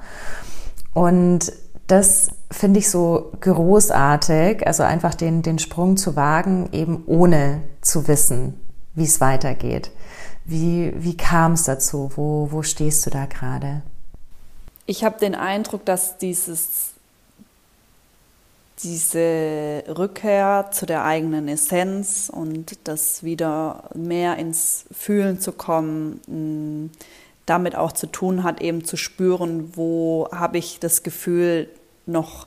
Und 0.92 1.52
das 1.86 2.28
finde 2.50 2.80
ich 2.80 2.90
so 2.90 3.32
großartig, 3.40 4.66
also 4.66 4.82
einfach 4.82 5.14
den, 5.14 5.42
den 5.42 5.58
Sprung 5.58 5.96
zu 5.96 6.16
wagen, 6.16 6.68
eben 6.72 7.02
ohne 7.06 7.62
zu 7.82 8.08
wissen, 8.08 8.58
wie 8.94 9.04
es 9.04 9.20
weitergeht. 9.20 9.90
Wie, 10.44 10.92
wie 10.96 11.16
kam 11.16 11.52
es 11.52 11.64
dazu? 11.64 12.10
Wo, 12.16 12.48
wo 12.50 12.62
stehst 12.62 13.04
du 13.06 13.10
da 13.10 13.26
gerade? 13.26 13.82
Ich 14.86 15.04
habe 15.04 15.18
den 15.18 15.34
Eindruck, 15.34 15.84
dass 15.84 16.18
dieses, 16.18 16.93
diese 18.84 19.82
Rückkehr 19.88 20.68
zu 20.70 20.86
der 20.86 21.04
eigenen 21.04 21.48
Essenz 21.48 22.30
und 22.32 22.78
das 22.86 23.24
wieder 23.24 23.84
mehr 23.94 24.36
ins 24.36 24.84
Fühlen 24.92 25.40
zu 25.40 25.52
kommen, 25.52 26.20
mm, 26.26 26.90
damit 27.46 27.74
auch 27.74 27.92
zu 27.92 28.06
tun 28.06 28.44
hat, 28.44 28.60
eben 28.60 28.84
zu 28.84 28.96
spüren, 28.96 29.72
wo 29.74 30.28
habe 30.30 30.58
ich 30.58 30.78
das 30.78 31.02
Gefühl 31.02 31.68
noch, 32.06 32.46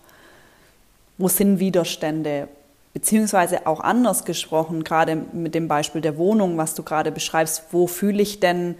wo 1.18 1.28
sind 1.28 1.60
Widerstände, 1.60 2.48
Beziehungsweise 2.98 3.68
auch 3.68 3.82
anders 3.82 4.26
gesprochen, 4.26 4.84
gerade 4.84 5.16
mit 5.32 5.54
dem 5.54 5.68
Beispiel 5.68 6.02
der 6.02 6.18
Wohnung, 6.18 6.58
was 6.58 6.74
du 6.74 6.82
gerade 6.82 7.12
beschreibst, 7.12 7.66
wo 7.70 7.86
fühle 7.86 8.24
ich 8.24 8.40
denn 8.40 8.74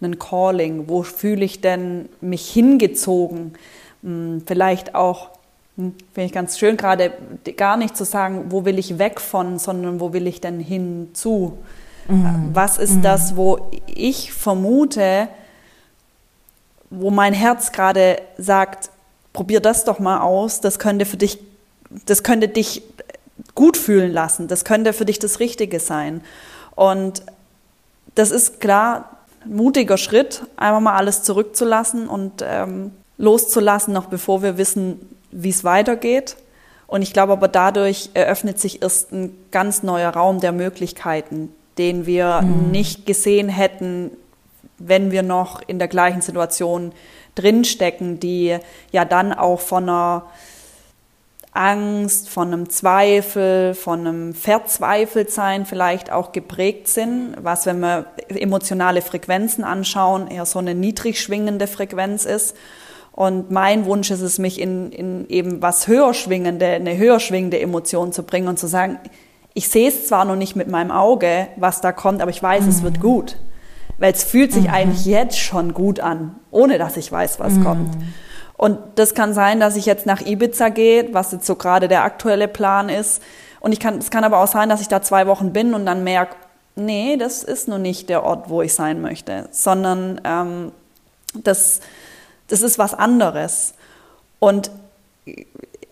einen 0.00 0.18
Calling, 0.18 0.88
wo 0.88 1.02
fühle 1.02 1.44
ich 1.44 1.60
denn 1.60 2.08
mich 2.22 2.50
hingezogen? 2.50 3.52
Hm, 4.02 4.42
vielleicht 4.46 4.94
auch, 4.94 5.28
finde 6.12 6.26
ich 6.26 6.32
ganz 6.32 6.58
schön, 6.58 6.76
gerade 6.76 7.12
gar 7.56 7.76
nicht 7.76 7.96
zu 7.96 8.04
sagen, 8.04 8.46
wo 8.50 8.64
will 8.64 8.78
ich 8.78 8.98
weg 8.98 9.20
von, 9.20 9.58
sondern 9.58 10.00
wo 10.00 10.12
will 10.12 10.26
ich 10.26 10.40
denn 10.40 10.60
hinzu? 10.60 11.58
Mhm. 12.08 12.50
Was 12.52 12.78
ist 12.78 12.96
mhm. 12.96 13.02
das, 13.02 13.36
wo 13.36 13.70
ich 13.86 14.32
vermute, 14.32 15.28
wo 16.90 17.10
mein 17.10 17.32
Herz 17.32 17.72
gerade 17.72 18.20
sagt, 18.38 18.90
probier 19.32 19.60
das 19.60 19.84
doch 19.84 19.98
mal 19.98 20.20
aus, 20.20 20.60
das 20.60 20.78
könnte 20.78 21.06
für 21.06 21.16
dich, 21.16 21.38
das 22.06 22.22
könnte 22.22 22.48
dich 22.48 22.82
gut 23.54 23.76
fühlen 23.76 24.12
lassen. 24.12 24.48
Das 24.48 24.64
könnte 24.64 24.92
für 24.92 25.04
dich 25.04 25.18
das 25.18 25.40
Richtige 25.40 25.80
sein. 25.80 26.22
Und 26.74 27.22
das 28.14 28.30
ist 28.30 28.60
klar 28.60 29.18
ein 29.44 29.56
mutiger 29.56 29.96
Schritt, 29.96 30.42
einfach 30.56 30.80
mal 30.80 30.96
alles 30.96 31.22
zurückzulassen 31.22 32.08
und 32.08 32.42
ähm, 32.42 32.92
loszulassen, 33.18 33.94
noch 33.94 34.06
bevor 34.06 34.42
wir 34.42 34.58
wissen, 34.58 35.00
wie 35.30 35.50
es 35.50 35.64
weitergeht. 35.64 36.36
Und 36.86 37.02
ich 37.02 37.12
glaube 37.12 37.32
aber 37.32 37.48
dadurch 37.48 38.10
eröffnet 38.14 38.58
sich 38.58 38.82
erst 38.82 39.12
ein 39.12 39.36
ganz 39.50 39.82
neuer 39.82 40.10
Raum 40.10 40.40
der 40.40 40.52
Möglichkeiten, 40.52 41.52
den 41.78 42.04
wir 42.06 42.42
mhm. 42.42 42.70
nicht 42.70 43.06
gesehen 43.06 43.48
hätten, 43.48 44.10
wenn 44.78 45.12
wir 45.12 45.22
noch 45.22 45.60
in 45.66 45.78
der 45.78 45.88
gleichen 45.88 46.20
Situation 46.20 46.92
drinstecken, 47.34 48.18
die 48.18 48.58
ja 48.90 49.04
dann 49.04 49.32
auch 49.32 49.60
von 49.60 49.84
einer 49.84 50.24
Angst, 51.52 52.28
von 52.28 52.48
einem 52.48 52.70
Zweifel, 52.70 53.74
von 53.74 54.06
einem 54.06 54.34
Verzweifeltsein 54.34 55.66
vielleicht 55.66 56.12
auch 56.12 56.32
geprägt 56.32 56.88
sind, 56.88 57.34
was, 57.40 57.66
wenn 57.66 57.80
wir 57.80 58.06
emotionale 58.28 59.02
Frequenzen 59.02 59.64
anschauen, 59.64 60.28
eher 60.28 60.46
so 60.46 60.60
eine 60.60 60.74
niedrig 60.74 61.20
schwingende 61.20 61.66
Frequenz 61.66 62.24
ist. 62.24 62.56
Und 63.12 63.50
mein 63.50 63.84
Wunsch 63.84 64.10
ist 64.10 64.20
es, 64.20 64.38
mich 64.38 64.60
in, 64.60 64.92
in 64.92 65.28
eben 65.28 65.60
was 65.62 65.86
höher 65.88 66.14
schwingende, 66.14 66.66
eine 66.66 66.96
höher 66.96 67.20
schwingende 67.20 67.60
Emotion 67.60 68.12
zu 68.12 68.22
bringen 68.22 68.48
und 68.48 68.58
zu 68.58 68.66
sagen, 68.66 68.98
ich 69.54 69.68
sehe 69.68 69.88
es 69.88 70.06
zwar 70.06 70.24
noch 70.24 70.36
nicht 70.36 70.56
mit 70.56 70.68
meinem 70.68 70.90
Auge, 70.90 71.48
was 71.56 71.80
da 71.80 71.92
kommt, 71.92 72.22
aber 72.22 72.30
ich 72.30 72.42
weiß, 72.42 72.62
mhm. 72.62 72.68
es 72.68 72.82
wird 72.82 72.98
mhm. 72.98 73.02
gut. 73.02 73.36
Weil 73.98 74.12
es 74.12 74.24
fühlt 74.24 74.52
sich 74.52 74.64
mhm. 74.64 74.70
eigentlich 74.70 75.04
jetzt 75.04 75.38
schon 75.38 75.74
gut 75.74 76.00
an, 76.00 76.36
ohne 76.50 76.78
dass 76.78 76.96
ich 76.96 77.10
weiß, 77.10 77.40
was 77.40 77.54
mhm. 77.54 77.64
kommt. 77.64 77.96
Und 78.56 78.78
das 78.94 79.14
kann 79.14 79.34
sein, 79.34 79.58
dass 79.58 79.76
ich 79.76 79.86
jetzt 79.86 80.06
nach 80.06 80.20
Ibiza 80.20 80.68
gehe, 80.68 81.08
was 81.12 81.32
jetzt 81.32 81.46
so 81.46 81.56
gerade 81.56 81.88
der 81.88 82.04
aktuelle 82.04 82.46
Plan 82.46 82.88
ist. 82.88 83.22
Und 83.58 83.72
ich 83.72 83.80
kann, 83.80 83.98
es 83.98 84.10
kann 84.10 84.24
aber 84.24 84.38
auch 84.38 84.46
sein, 84.46 84.68
dass 84.68 84.80
ich 84.80 84.88
da 84.88 85.02
zwei 85.02 85.26
Wochen 85.26 85.52
bin 85.52 85.74
und 85.74 85.86
dann 85.86 86.04
merke, 86.04 86.36
nee, 86.76 87.16
das 87.16 87.42
ist 87.42 87.68
noch 87.68 87.78
nicht 87.78 88.08
der 88.08 88.24
Ort, 88.24 88.48
wo 88.48 88.62
ich 88.62 88.74
sein 88.74 89.00
möchte, 89.00 89.48
sondern 89.50 90.20
ähm, 90.24 90.72
das, 91.34 91.80
das 92.50 92.62
ist 92.62 92.78
was 92.78 92.94
anderes. 92.94 93.74
Und 94.38 94.70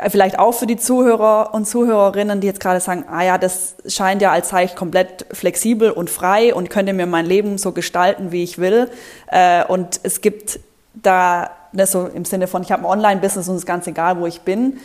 vielleicht 0.08 0.38
auch 0.38 0.52
für 0.52 0.66
die 0.66 0.76
Zuhörer 0.76 1.50
und 1.52 1.66
Zuhörerinnen, 1.66 2.40
die 2.40 2.46
jetzt 2.46 2.60
gerade 2.60 2.80
sagen, 2.80 3.04
ah 3.10 3.22
ja, 3.22 3.38
das 3.38 3.74
scheint 3.86 4.22
ja, 4.22 4.30
als 4.30 4.50
sei 4.50 4.64
ich 4.64 4.76
komplett 4.76 5.26
flexibel 5.32 5.90
und 5.90 6.08
frei 6.08 6.54
und 6.54 6.70
könnte 6.70 6.92
mir 6.92 7.06
mein 7.06 7.26
Leben 7.26 7.58
so 7.58 7.72
gestalten, 7.72 8.30
wie 8.30 8.44
ich 8.44 8.58
will. 8.58 8.90
Äh, 9.26 9.64
und 9.64 10.00
es 10.02 10.20
gibt 10.20 10.60
da 10.94 11.50
ne, 11.72 11.86
so 11.86 12.06
im 12.06 12.24
Sinne 12.24 12.46
von, 12.46 12.62
ich 12.62 12.70
habe 12.70 12.82
ein 12.82 12.86
Online-Business 12.86 13.48
und 13.48 13.56
es 13.56 13.62
ist 13.62 13.66
ganz 13.66 13.86
egal, 13.86 14.20
wo 14.20 14.26
ich 14.26 14.42
bin, 14.42 14.78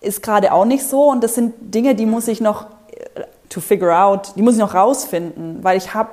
ist 0.00 0.22
gerade 0.22 0.52
auch 0.52 0.64
nicht 0.64 0.84
so. 0.84 1.10
Und 1.10 1.22
das 1.22 1.34
sind 1.34 1.54
Dinge, 1.60 1.94
die 1.94 2.06
muss 2.06 2.28
ich 2.28 2.40
noch 2.40 2.66
äh, 3.14 3.22
to 3.48 3.60
figure 3.60 3.96
out, 3.96 4.32
die 4.36 4.42
muss 4.42 4.54
ich 4.54 4.60
noch 4.60 4.74
rausfinden, 4.74 5.62
weil 5.62 5.78
ich 5.78 5.94
habe 5.94 6.10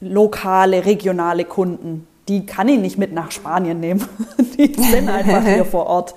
lokale, 0.00 0.84
regionale 0.84 1.44
Kunden. 1.44 2.06
Die 2.28 2.46
kann 2.46 2.68
ich 2.68 2.78
nicht 2.78 2.98
mit 2.98 3.12
nach 3.12 3.30
Spanien 3.30 3.80
nehmen. 3.80 4.06
Die 4.58 4.74
sind 4.74 5.08
einfach 5.08 5.42
hier 5.44 5.64
vor 5.64 5.86
Ort. 5.86 6.14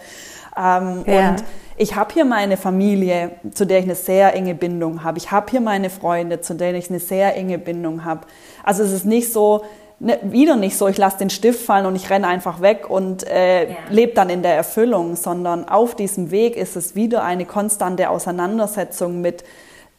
Ähm, 0.56 1.04
ja. 1.06 1.30
Und 1.30 1.44
ich 1.80 1.96
habe 1.96 2.14
hier 2.14 2.26
meine 2.26 2.58
Familie, 2.58 3.32
zu 3.54 3.66
der 3.66 3.80
ich 3.80 3.86
eine 3.86 3.96
sehr 3.96 4.34
enge 4.36 4.56
Bindung 4.56 5.04
habe. 5.04 5.20
Ich 5.20 5.32
habe 5.32 5.52
hier 5.52 5.62
meine 5.62 5.92
Freunde, 5.92 6.42
zu 6.42 6.56
denen 6.56 6.76
ich 6.76 6.90
eine 6.90 7.00
sehr 7.00 7.36
enge 7.36 7.60
Bindung 7.60 8.04
habe. 8.04 8.22
Also 8.64 8.84
es 8.84 8.92
ist 8.92 9.06
nicht 9.06 9.32
so, 9.32 9.64
ne, 10.00 10.20
wieder 10.24 10.56
nicht 10.56 10.76
so, 10.76 10.88
ich 10.88 10.98
lasse 10.98 11.20
den 11.20 11.30
Stift 11.30 11.64
fallen 11.64 11.86
und 11.86 11.96
ich 11.96 12.10
renne 12.10 12.28
einfach 12.28 12.62
weg 12.62 12.90
und 12.90 13.28
äh, 13.28 13.70
ja. 13.70 13.76
lebe 13.90 14.14
dann 14.14 14.32
in 14.32 14.42
der 14.42 14.56
Erfüllung, 14.56 15.16
sondern 15.16 15.70
auf 15.70 15.96
diesem 15.96 16.32
Weg 16.32 16.56
ist 16.56 16.76
es 16.76 16.96
wieder 16.96 17.24
eine 17.24 17.46
konstante 17.46 18.10
Auseinandersetzung 18.10 19.22
mit 19.22 19.44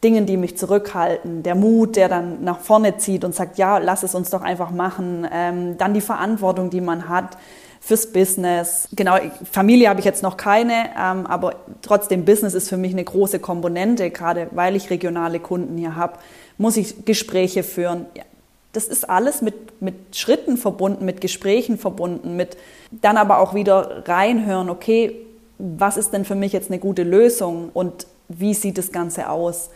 Dingen, 0.03 0.25
die 0.25 0.37
mich 0.37 0.57
zurückhalten, 0.57 1.43
der 1.43 1.55
Mut, 1.55 1.95
der 1.95 2.07
dann 2.07 2.43
nach 2.43 2.59
vorne 2.59 2.97
zieht 2.97 3.25
und 3.25 3.35
sagt, 3.35 3.57
ja, 3.57 3.79
lass 3.79 4.03
es 4.03 4.15
uns 4.15 4.29
doch 4.29 4.41
einfach 4.41 4.71
machen, 4.71 5.27
ähm, 5.31 5.77
dann 5.77 5.93
die 5.93 6.01
Verantwortung, 6.01 6.69
die 6.69 6.79
man 6.81 7.09
hat 7.09 7.37
fürs 7.81 8.11
Business. 8.11 8.87
Genau, 8.93 9.17
Familie 9.51 9.89
habe 9.89 9.99
ich 9.99 10.05
jetzt 10.05 10.23
noch 10.23 10.37
keine, 10.37 10.89
ähm, 10.97 11.25
aber 11.25 11.55
trotzdem 11.81 12.23
Business 12.23 12.53
ist 12.53 12.69
für 12.69 12.77
mich 12.77 12.93
eine 12.93 13.03
große 13.03 13.39
Komponente, 13.39 14.09
gerade 14.09 14.47
weil 14.51 14.75
ich 14.75 14.89
regionale 14.89 15.39
Kunden 15.39 15.77
hier 15.77 15.95
habe, 15.95 16.19
muss 16.57 16.77
ich 16.77 17.05
Gespräche 17.05 17.63
führen. 17.63 18.05
Ja, 18.15 18.23
das 18.71 18.87
ist 18.87 19.09
alles 19.09 19.41
mit, 19.41 19.81
mit 19.81 20.15
Schritten 20.15 20.57
verbunden, 20.57 21.03
mit 21.03 21.21
Gesprächen 21.21 21.77
verbunden, 21.77 22.35
mit 22.35 22.55
dann 22.91 23.17
aber 23.17 23.39
auch 23.39 23.53
wieder 23.53 24.07
reinhören, 24.07 24.69
okay, 24.69 25.15
was 25.57 25.97
ist 25.97 26.11
denn 26.13 26.23
für 26.23 26.35
mich 26.35 26.53
jetzt 26.53 26.69
eine 26.69 26.79
gute 26.79 27.03
Lösung 27.03 27.69
und 27.73 28.07
wie 28.29 28.53
sieht 28.53 28.77
das 28.77 28.91
Ganze 28.91 29.29
aus? 29.29 29.69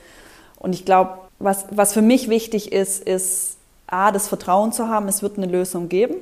Und 0.63 0.73
ich 0.73 0.85
glaube, 0.85 1.19
was, 1.37 1.65
was 1.69 1.93
für 1.93 2.01
mich 2.01 2.29
wichtig 2.29 2.71
ist, 2.71 3.03
ist 3.03 3.57
A, 3.85 4.11
das 4.11 4.27
Vertrauen 4.27 4.71
zu 4.71 4.87
haben, 4.87 5.07
es 5.07 5.21
wird 5.21 5.37
eine 5.37 5.45
Lösung 5.45 5.89
geben. 5.89 6.15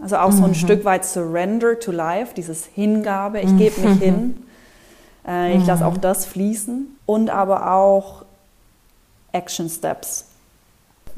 Also 0.00 0.16
auch 0.16 0.30
mhm. 0.30 0.36
so 0.36 0.44
ein 0.44 0.50
mhm. 0.50 0.54
Stück 0.54 0.84
weit 0.84 1.04
Surrender 1.04 1.78
to 1.78 1.92
Life, 1.92 2.32
dieses 2.34 2.64
Hingabe, 2.64 3.40
ich 3.40 3.56
gebe 3.58 3.80
mich 3.80 3.96
mhm. 3.96 4.00
hin, 4.00 4.46
äh, 5.26 5.56
ich 5.56 5.66
lasse 5.66 5.84
mhm. 5.84 5.90
auch 5.90 5.96
das 5.98 6.24
fließen. 6.24 6.96
Und 7.06 7.28
aber 7.28 7.72
auch 7.72 8.24
Action 9.32 9.68
Steps. 9.68 10.26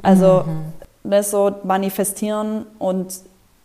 Also 0.01 0.43
mhm. 0.45 0.73
das 1.09 1.31
so 1.31 1.55
manifestieren 1.63 2.65
und 2.79 3.13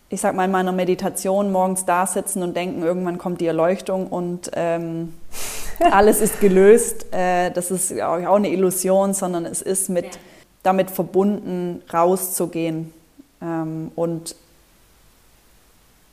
ich 0.09 0.21
sag 0.21 0.35
mal 0.35 0.45
in 0.45 0.51
meiner 0.51 0.71
Meditation 0.71 1.51
morgens 1.51 1.85
da 1.85 2.05
sitzen 2.05 2.43
und 2.43 2.55
denken, 2.55 2.83
irgendwann 2.83 3.17
kommt 3.17 3.41
die 3.41 3.47
Erleuchtung 3.47 4.07
und 4.07 4.51
ähm, 4.53 5.13
alles 5.91 6.21
ist 6.21 6.39
gelöst. 6.39 7.13
Äh, 7.13 7.51
das 7.51 7.71
ist 7.71 7.99
auch 8.01 8.35
eine 8.35 8.49
Illusion, 8.49 9.13
sondern 9.13 9.45
es 9.45 9.61
ist 9.61 9.89
mit, 9.89 10.19
damit 10.63 10.91
verbunden, 10.91 11.81
rauszugehen 11.91 12.93
ähm, 13.41 13.91
und 13.95 14.35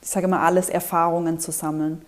ich 0.02 0.08
sage 0.08 0.26
immer, 0.26 0.40
alles 0.40 0.68
Erfahrungen 0.68 1.38
zu 1.38 1.52
sammeln. 1.52 2.02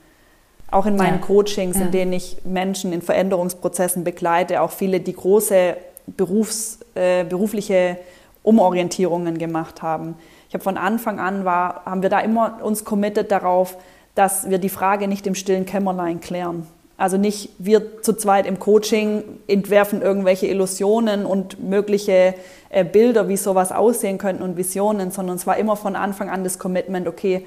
Auch 0.71 0.87
in 0.87 0.97
meinen 0.97 1.21
ja. 1.21 1.27
Coachings, 1.27 1.77
in 1.77 1.93
denen 1.93 2.13
ich 2.13 2.39
Menschen 2.45 2.93
in 2.93 3.03
Veränderungsprozessen 3.03 4.03
begleite, 4.03 4.61
auch 4.61 4.73
viele, 4.73 4.99
die 4.99 5.13
große 5.13 5.77
Berufs, 6.09 6.81
äh, 6.95 7.23
berufliche 7.25 7.97
Umorientierungen 8.43 9.39
gemacht 9.39 9.83
haben. 9.83 10.17
Ich 10.55 10.57
habe 10.57 10.63
von 10.63 10.77
Anfang 10.77 11.19
an 11.19 11.45
war, 11.45 11.83
haben 11.85 12.03
wir 12.03 12.11
da 12.11 12.21
immer 12.21 12.61
uns 12.63 12.85
committed 12.85 13.33
darauf, 13.33 13.77
dass 14.15 14.49
wir 14.49 14.59
die 14.59 14.69
Frage 14.69 15.09
nicht 15.09 15.27
im 15.27 15.35
stillen 15.35 15.67
Kämmerlein 15.67 16.21
klären. 16.21 16.65
Also 16.97 17.17
nicht 17.17 17.51
wir 17.59 18.03
zu 18.03 18.13
zweit 18.13 18.47
im 18.47 18.61
Coaching 18.61 19.25
entwerfen 19.49 20.01
irgendwelche 20.01 20.47
Illusionen 20.47 21.27
und 21.27 21.61
mögliche 21.61 22.35
äh, 22.69 22.85
Bilder, 22.85 23.29
wie 23.29 23.37
sowas 23.37 23.73
aussehen 23.73 24.17
könnten 24.17 24.45
und 24.45 24.57
Visionen, 24.57 25.11
sondern 25.11 25.35
es 25.35 25.45
war 25.45 25.57
immer 25.57 25.75
von 25.75 25.97
Anfang 25.97 26.31
an 26.31 26.45
das 26.45 26.61
Commitment, 26.61 27.09
okay, 27.09 27.45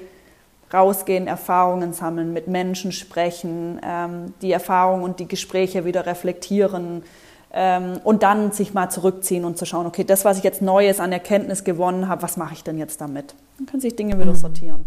rausgehen, 0.70 1.28
Erfahrungen 1.28 1.94
sammeln, 1.94 2.34
mit 2.34 2.46
Menschen 2.46 2.92
sprechen, 2.92 3.80
ähm, 3.82 4.34
die 4.42 4.52
Erfahrungen 4.52 5.02
und 5.02 5.18
die 5.18 5.28
Gespräche 5.28 5.86
wieder 5.86 6.04
reflektieren, 6.04 7.04
ähm, 7.52 8.00
und 8.04 8.22
dann 8.22 8.52
sich 8.52 8.74
mal 8.74 8.90
zurückziehen 8.90 9.44
und 9.44 9.56
zu 9.56 9.64
schauen, 9.64 9.86
okay, 9.86 10.04
das, 10.04 10.24
was 10.24 10.38
ich 10.38 10.44
jetzt 10.44 10.62
Neues 10.62 11.00
an 11.00 11.12
Erkenntnis 11.12 11.64
gewonnen 11.64 12.08
habe, 12.08 12.22
was 12.22 12.36
mache 12.36 12.54
ich 12.54 12.64
denn 12.64 12.78
jetzt 12.78 13.00
damit? 13.00 13.34
Dann 13.56 13.66
können 13.66 13.80
sich 13.80 13.96
Dinge 13.96 14.18
wieder 14.18 14.32
mhm. 14.32 14.36
sortieren. 14.36 14.84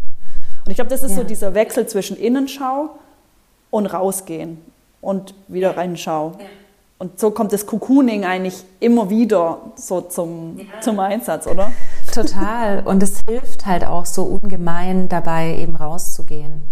Und 0.64 0.70
ich 0.70 0.76
glaube, 0.76 0.90
das 0.90 1.02
ist 1.02 1.10
ja. 1.10 1.16
so 1.18 1.24
dieser 1.24 1.54
Wechsel 1.54 1.86
zwischen 1.86 2.16
Innenschau 2.16 2.90
und 3.70 3.86
rausgehen 3.86 4.58
und 5.00 5.34
wieder 5.48 5.76
reinschauen. 5.76 6.34
Ja. 6.38 6.46
Und 6.98 7.18
so 7.18 7.32
kommt 7.32 7.52
das 7.52 7.66
Cocooning 7.66 8.24
eigentlich 8.24 8.62
immer 8.78 9.10
wieder 9.10 9.58
so 9.74 10.02
zum, 10.02 10.56
ja. 10.56 10.80
zum 10.80 11.00
Einsatz, 11.00 11.48
oder? 11.48 11.72
Total. 12.14 12.84
Und 12.84 13.02
es 13.02 13.18
hilft 13.28 13.66
halt 13.66 13.84
auch 13.84 14.06
so 14.06 14.22
ungemein 14.22 15.08
dabei, 15.08 15.56
eben 15.58 15.74
rauszugehen. 15.74 16.62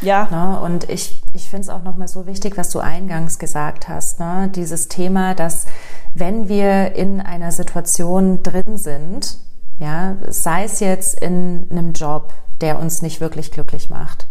Ja. 0.00 0.28
Ne? 0.30 0.60
Und 0.60 0.88
ich, 0.88 1.22
ich 1.32 1.48
finde 1.48 1.62
es 1.62 1.68
auch 1.68 1.82
nochmal 1.82 2.08
so 2.08 2.26
wichtig, 2.26 2.56
was 2.56 2.70
du 2.70 2.80
eingangs 2.80 3.38
gesagt 3.38 3.88
hast. 3.88 4.20
Ne? 4.20 4.50
Dieses 4.54 4.88
Thema, 4.88 5.34
dass 5.34 5.66
wenn 6.14 6.48
wir 6.48 6.94
in 6.94 7.20
einer 7.20 7.52
Situation 7.52 8.42
drin 8.42 8.76
sind, 8.76 9.38
ja, 9.78 10.16
sei 10.28 10.64
es 10.64 10.80
jetzt 10.80 11.20
in 11.20 11.66
einem 11.70 11.92
Job, 11.92 12.32
der 12.60 12.78
uns 12.78 13.02
nicht 13.02 13.20
wirklich 13.20 13.52
glücklich 13.52 13.90
macht, 13.90 14.26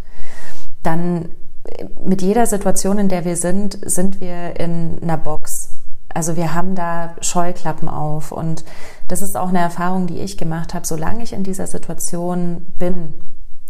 dann 0.84 1.30
mit 2.04 2.22
jeder 2.22 2.46
Situation, 2.46 2.98
in 2.98 3.10
der 3.10 3.26
wir 3.26 3.36
sind, 3.36 3.78
sind 3.84 4.22
wir 4.22 4.60
in 4.60 5.00
einer 5.02 5.18
Box. 5.18 5.72
Also 6.14 6.36
wir 6.36 6.54
haben 6.54 6.76
da 6.76 7.16
Scheuklappen 7.22 7.90
auf 7.90 8.32
und 8.32 8.64
das 9.08 9.22
ist 9.22 9.38
auch 9.38 9.50
eine 9.50 9.60
Erfahrung, 9.60 10.08
die 10.08 10.20
ich 10.20 10.38
gemacht 10.38 10.74
habe. 10.74 10.88
Solange 10.88 11.24
ich 11.24 11.34
in 11.34 11.44
dieser 11.44 11.68
Situation 11.68 12.66
bin 12.80 13.14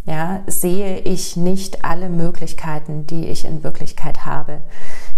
ja, 0.08 0.40
sehe 0.46 1.00
ich 1.00 1.36
nicht 1.36 1.84
alle 1.84 2.08
Möglichkeiten, 2.08 3.06
die 3.06 3.26
ich 3.26 3.44
in 3.44 3.62
Wirklichkeit 3.62 4.24
habe. 4.24 4.60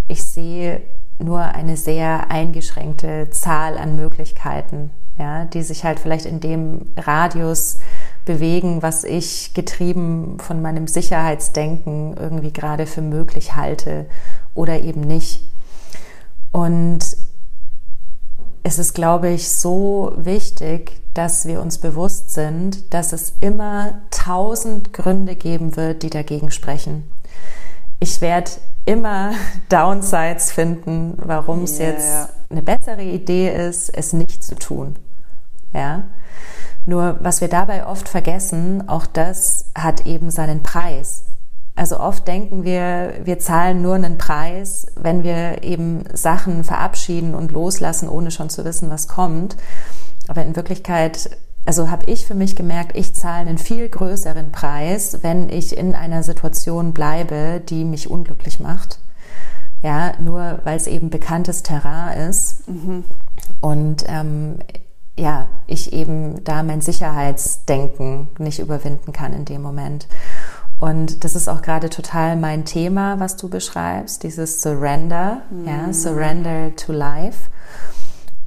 Ich 0.09 0.25
sehe 0.25 0.83
nur 1.21 1.43
eine 1.43 1.77
sehr 1.77 2.29
eingeschränkte 2.33 3.31
Zahl 3.31 3.79
an 3.79 3.95
Möglichkeiten, 3.95 4.91
ja, 5.17 5.45
die 5.45 5.63
sich 5.63 5.85
halt 5.85 6.01
vielleicht 6.01 6.27
in 6.27 6.41
dem 6.41 6.87
Radius 6.97 7.79
bewegen, 8.25 8.83
was 8.83 9.05
ich 9.05 9.55
getrieben 9.55 10.39
von 10.41 10.61
meinem 10.61 10.89
Sicherheitsdenken 10.89 12.17
irgendwie 12.17 12.53
gerade 12.53 12.87
für 12.87 13.03
möglich 13.03 13.55
halte 13.55 14.07
oder 14.55 14.81
eben 14.81 15.03
nicht. 15.03 15.53
Und 16.51 17.17
es 18.63 18.79
ist, 18.79 18.95
glaube 18.95 19.31
ich, 19.31 19.51
so 19.51 20.13
wichtig, 20.17 21.01
dass 21.15 21.47
wir 21.47 21.61
uns 21.61 21.79
bewusst 21.79 22.31
sind, 22.31 22.93
dass 22.95 23.13
es 23.13 23.35
immer 23.41 24.03
tausend 24.11 24.93
Gründe 24.93 25.35
geben 25.35 25.77
wird, 25.77 26.03
die 26.03 26.11
dagegen 26.11 26.51
sprechen. 26.51 27.11
Ich 27.99 28.21
werde 28.21 28.51
immer 28.85 29.33
Downsides 29.69 30.53
finden, 30.53 31.15
warum 31.17 31.65
es 31.65 31.79
yeah. 31.79 31.91
jetzt 31.91 32.29
eine 32.49 32.63
bessere 32.63 33.03
Idee 33.03 33.51
ist, 33.55 33.91
es 33.91 34.13
nicht 34.13 34.43
zu 34.43 34.55
tun. 34.55 34.97
Ja. 35.73 36.05
Nur 36.87 37.19
was 37.21 37.41
wir 37.41 37.49
dabei 37.49 37.87
oft 37.87 38.09
vergessen, 38.09 38.89
auch 38.89 39.07
das 39.07 39.67
hat 39.75 40.07
eben 40.07 40.31
seinen 40.31 40.63
Preis. 40.63 41.25
Also 41.81 41.99
oft 41.99 42.29
denken 42.29 42.63
wir, 42.63 43.15
wir 43.25 43.39
zahlen 43.39 43.81
nur 43.81 43.95
einen 43.95 44.19
Preis, 44.19 44.85
wenn 44.97 45.23
wir 45.23 45.63
eben 45.63 46.05
Sachen 46.13 46.63
verabschieden 46.63 47.35
und 47.35 47.53
loslassen, 47.53 48.07
ohne 48.11 48.31
schon 48.31 48.51
zu 48.51 48.67
wissen, 48.67 48.91
was 48.91 49.09
kommt. 49.09 49.57
Aber 50.29 50.45
in 50.45 50.57
Wirklichkeit, 50.57 51.31
also 51.65 51.91
habe 51.91 52.05
ich 52.11 52.27
für 52.27 52.35
mich 52.35 52.55
gemerkt, 52.55 52.99
ich 52.99 53.15
zahle 53.15 53.49
einen 53.49 53.57
viel 53.57 53.89
größeren 53.89 54.53
Preis, 54.53 55.21
wenn 55.23 55.49
ich 55.49 55.75
in 55.75 55.95
einer 55.95 56.23
Situation 56.23 56.93
bleibe, 56.93 57.63
die 57.67 57.87
mich 57.87 58.11
unglücklich 58.11 58.61
macht. 58.61 58.99
Ja, 59.83 60.13
nur 60.21 60.61
weil 60.65 60.77
es 60.77 60.87
eben 60.87 61.09
bekanntes 61.09 61.63
Terrain 61.63 62.29
ist. 62.29 62.69
Mhm. 62.69 63.05
Und 63.63 64.05
ähm, 64.07 64.59
ja, 65.19 65.49
ich 65.67 65.93
eben 65.95 66.45
da 66.45 66.63
mein 66.63 66.83
Sicherheitsdenken 66.83 68.29
nicht 68.39 68.59
überwinden 68.59 69.13
kann 69.13 69.33
in 69.33 69.47
dem 69.47 69.63
Moment. 69.63 70.09
Und 70.81 71.25
das 71.25 71.37
ist 71.37 71.49
auch 71.49 71.61
gerade 71.61 71.91
total 71.91 72.37
mein 72.37 72.65
Thema, 72.65 73.21
was 73.21 73.37
du 73.37 73.51
beschreibst, 73.51 74.23
dieses 74.23 74.63
Surrender, 74.63 75.43
mhm. 75.51 75.69
ja, 75.69 75.93
Surrender 75.93 76.75
to 76.75 76.93
Life. 76.93 77.51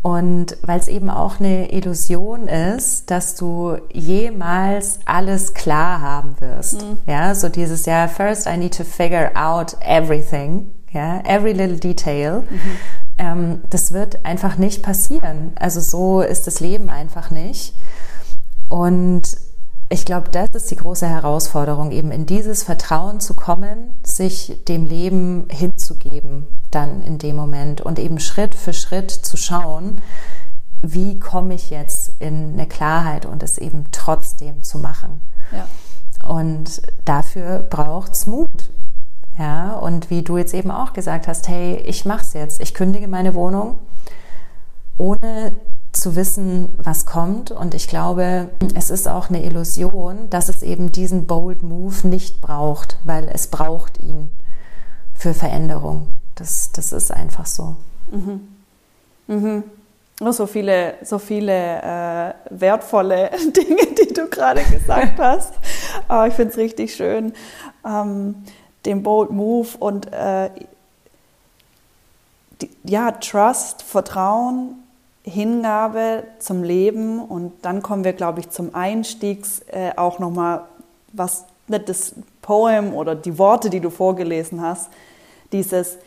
Und 0.02 0.58
weil 0.64 0.80
es 0.80 0.90
eben 0.90 1.10
auch 1.10 1.40
eine 1.40 1.72
Illusion 1.72 2.48
ist, 2.48 3.10
dass 3.10 3.36
du 3.36 3.78
jemals 3.94 5.00
alles 5.06 5.54
klar 5.54 6.02
haben 6.02 6.36
wirst. 6.42 6.82
Mhm. 6.82 6.98
Ja, 7.06 7.36
so 7.36 7.48
dieses 7.50 7.86
ja, 7.86 8.08
first 8.08 8.48
I 8.48 8.58
need 8.58 8.76
to 8.76 8.84
figure 8.84 9.32
out 9.36 9.78
everything, 9.80 10.72
ja, 10.92 11.22
every 11.26 11.54
little 11.54 11.78
detail. 11.78 12.42
Mhm. 12.42 12.60
Ähm, 13.20 13.62
das 13.70 13.92
wird 13.92 14.26
einfach 14.26 14.58
nicht 14.58 14.82
passieren. 14.82 15.54
Also 15.56 15.80
so 15.80 16.22
ist 16.22 16.48
das 16.48 16.60
Leben 16.60 16.90
einfach 16.90 17.30
nicht. 17.30 17.76
Und 18.70 19.38
ich 19.94 20.06
glaube, 20.06 20.30
das 20.32 20.50
ist 20.54 20.72
die 20.72 20.76
große 20.76 21.08
Herausforderung, 21.08 21.92
eben 21.92 22.12
in 22.12 22.26
dieses 22.26 22.64
Vertrauen 22.64 23.20
zu 23.20 23.36
kommen, 23.36 23.94
sich 24.02 24.64
dem 24.68 24.88
Leben 24.88 25.46
hinzugeben, 25.52 26.48
dann 26.72 27.04
in 27.04 27.20
dem 27.20 27.36
Moment 27.36 27.82
und 27.82 28.00
eben 28.00 28.20
Schritt 28.20 28.56
für 28.56 28.74
Schritt 28.74 29.12
zu 29.12 29.38
schauen, 29.38 30.02
wie 30.82 31.20
komme 31.20 31.54
ich 31.54 31.70
jetzt 31.70 32.14
in 32.20 32.54
eine 32.54 32.66
Klarheit 32.66 33.28
und 33.28 33.44
es 33.44 33.60
eben 33.60 33.86
trotzdem 33.92 34.64
zu 34.64 34.80
machen. 34.80 35.22
Ja. 35.52 35.68
Und 36.28 36.82
dafür 37.06 37.60
braucht 37.60 38.14
es 38.14 38.26
Mut. 38.26 38.72
Ja, 39.38 39.74
und 39.74 40.10
wie 40.10 40.24
du 40.24 40.38
jetzt 40.38 40.56
eben 40.56 40.72
auch 40.72 40.94
gesagt 40.94 41.28
hast, 41.28 41.48
hey, 41.48 41.76
ich 41.86 42.04
mach's 42.04 42.34
jetzt. 42.34 42.60
Ich 42.62 42.74
kündige 42.74 43.08
meine 43.08 43.36
Wohnung, 43.36 43.78
ohne 44.98 45.54
zu 46.04 46.18
wissen, 46.18 46.68
was 46.78 47.06
kommt. 47.06 47.50
Und 47.50 47.74
ich 47.74 47.88
glaube, 47.88 48.50
es 48.76 48.90
ist 48.90 49.08
auch 49.08 49.30
eine 49.30 49.42
Illusion, 49.44 50.30
dass 50.30 50.50
es 50.50 50.62
eben 50.62 50.92
diesen 50.92 51.28
Bold 51.28 51.64
Move 51.64 52.06
nicht 52.06 52.42
braucht, 52.42 52.98
weil 53.06 53.30
es 53.34 53.48
braucht 53.48 54.04
ihn 54.04 54.30
für 55.14 55.34
Veränderung. 55.34 56.10
Das, 56.36 56.74
das 56.74 56.92
ist 56.92 57.10
einfach 57.12 57.46
so. 57.46 57.78
Mhm. 58.12 58.48
Mhm. 59.28 59.64
So 60.30 60.46
viele, 60.46 60.96
so 61.04 61.20
viele 61.20 61.54
äh, 61.54 62.34
wertvolle 62.50 63.32
Dinge, 63.56 63.96
die 63.96 64.14
du 64.14 64.28
gerade 64.28 64.62
gesagt 64.64 65.18
hast. 65.20 65.54
Aber 66.10 66.28
ich 66.28 66.34
finde 66.34 66.52
es 66.52 66.58
richtig 66.58 66.96
schön. 66.96 67.32
Ähm, 67.86 68.44
den 68.86 69.04
Bold 69.04 69.32
Move 69.32 69.70
und 69.80 70.12
äh, 70.12 70.50
die, 72.62 72.70
ja, 72.84 73.12
Trust, 73.12 73.84
Vertrauen, 73.84 74.83
Hingabe 75.24 76.24
zum 76.40 76.64
Leben 76.64 77.20
und 77.20 77.54
dann 77.62 77.82
kommen 77.82 78.04
wir, 78.04 78.14
glaube 78.14 78.42
ich, 78.42 78.50
zum 78.50 78.76
Einstiegs 78.76 79.62
äh, 79.72 79.92
auch 79.96 80.20
nochmal, 80.20 80.64
was 81.14 81.46
nicht 81.68 81.88
das 81.88 82.14
Poem 82.42 82.94
oder 82.94 83.16
die 83.16 83.38
Worte, 83.38 83.70
die 83.70 83.80
du 83.80 83.90
vorgelesen 83.90 84.62
hast, 84.62 84.90
dieses 85.54 85.98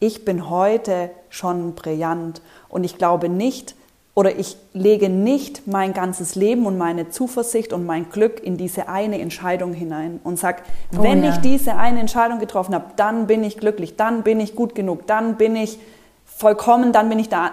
Ich 0.00 0.24
bin 0.24 0.50
heute 0.50 1.10
schon 1.30 1.74
brillant 1.74 2.42
und 2.68 2.84
ich 2.84 2.98
glaube 2.98 3.28
nicht, 3.28 3.76
oder 4.14 4.38
ich 4.38 4.56
lege 4.72 5.08
nicht 5.08 5.66
mein 5.66 5.92
ganzes 5.92 6.36
Leben 6.36 6.66
und 6.66 6.78
meine 6.78 7.10
Zuversicht 7.10 7.72
und 7.72 7.84
mein 7.84 8.10
Glück 8.10 8.42
in 8.42 8.56
diese 8.56 8.88
eine 8.88 9.20
Entscheidung 9.20 9.72
hinein 9.72 10.20
und 10.22 10.38
sage, 10.38 10.62
oh, 10.96 11.02
wenn 11.02 11.24
ja. 11.24 11.30
ich 11.30 11.38
diese 11.38 11.76
eine 11.76 11.98
Entscheidung 11.98 12.38
getroffen 12.38 12.74
habe, 12.74 12.86
dann 12.96 13.26
bin 13.26 13.42
ich 13.42 13.58
glücklich, 13.58 13.96
dann 13.96 14.22
bin 14.22 14.38
ich 14.38 14.54
gut 14.54 14.76
genug, 14.76 15.06
dann 15.08 15.36
bin 15.36 15.56
ich 15.56 15.78
vollkommen, 16.24 16.92
dann 16.92 17.08
bin 17.08 17.18
ich 17.18 17.28
da. 17.28 17.52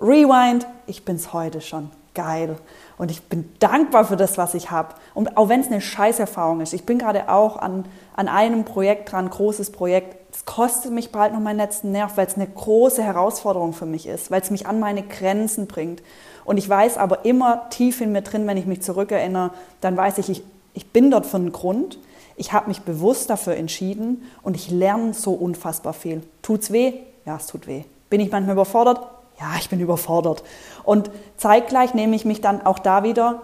Rewind, 0.00 0.66
ich 0.86 1.04
bin 1.04 1.16
es 1.16 1.32
heute 1.32 1.60
schon. 1.60 1.90
Geil. 2.14 2.56
Und 2.96 3.10
ich 3.10 3.22
bin 3.24 3.52
dankbar 3.58 4.04
für 4.04 4.16
das, 4.16 4.38
was 4.38 4.54
ich 4.54 4.70
habe. 4.70 4.94
Und 5.14 5.36
auch 5.36 5.48
wenn 5.48 5.60
es 5.60 5.66
eine 5.66 5.80
Scheißerfahrung 5.80 6.60
ist. 6.60 6.72
Ich 6.72 6.86
bin 6.86 6.98
gerade 6.98 7.28
auch 7.28 7.56
an, 7.56 7.86
an 8.14 8.28
einem 8.28 8.64
Projekt 8.64 9.10
dran, 9.10 9.28
großes 9.28 9.72
Projekt 9.72 10.24
es 10.34 10.44
kostet 10.44 10.90
mich 10.90 11.12
bald 11.12 11.32
noch 11.32 11.40
meinen 11.40 11.58
letzten 11.58 11.92
Nerv, 11.92 12.16
weil 12.16 12.26
es 12.26 12.34
eine 12.34 12.48
große 12.48 13.02
Herausforderung 13.04 13.72
für 13.72 13.86
mich 13.86 14.08
ist, 14.08 14.32
weil 14.32 14.42
es 14.42 14.50
mich 14.50 14.66
an 14.66 14.80
meine 14.80 15.04
Grenzen 15.04 15.68
bringt. 15.68 16.02
Und 16.44 16.56
ich 16.56 16.68
weiß 16.68 16.98
aber 16.98 17.24
immer 17.24 17.70
tief 17.70 18.00
in 18.00 18.10
mir 18.10 18.22
drin, 18.22 18.44
wenn 18.48 18.56
ich 18.56 18.66
mich 18.66 18.82
zurückerinnere, 18.82 19.52
dann 19.80 19.96
weiß 19.96 20.18
ich, 20.18 20.28
ich, 20.28 20.42
ich 20.74 20.90
bin 20.90 21.12
dort 21.12 21.24
für 21.24 21.36
einen 21.36 21.52
Grund. 21.52 21.98
Ich 22.34 22.52
habe 22.52 22.66
mich 22.66 22.80
bewusst 22.80 23.30
dafür 23.30 23.54
entschieden 23.54 24.28
und 24.42 24.56
ich 24.56 24.72
lerne 24.72 25.14
so 25.14 25.34
unfassbar 25.34 25.92
viel. 25.92 26.24
Tut's 26.42 26.72
weh? 26.72 26.94
Ja, 27.24 27.36
es 27.36 27.46
tut 27.46 27.68
weh. 27.68 27.84
Bin 28.10 28.20
ich 28.20 28.32
manchmal 28.32 28.54
überfordert? 28.54 29.06
Ja, 29.40 29.52
ich 29.58 29.68
bin 29.68 29.80
überfordert. 29.80 30.44
Und 30.84 31.10
zeitgleich 31.36 31.94
nehme 31.94 32.14
ich 32.14 32.24
mich 32.24 32.40
dann 32.40 32.64
auch 32.64 32.78
da 32.78 33.02
wieder, 33.02 33.42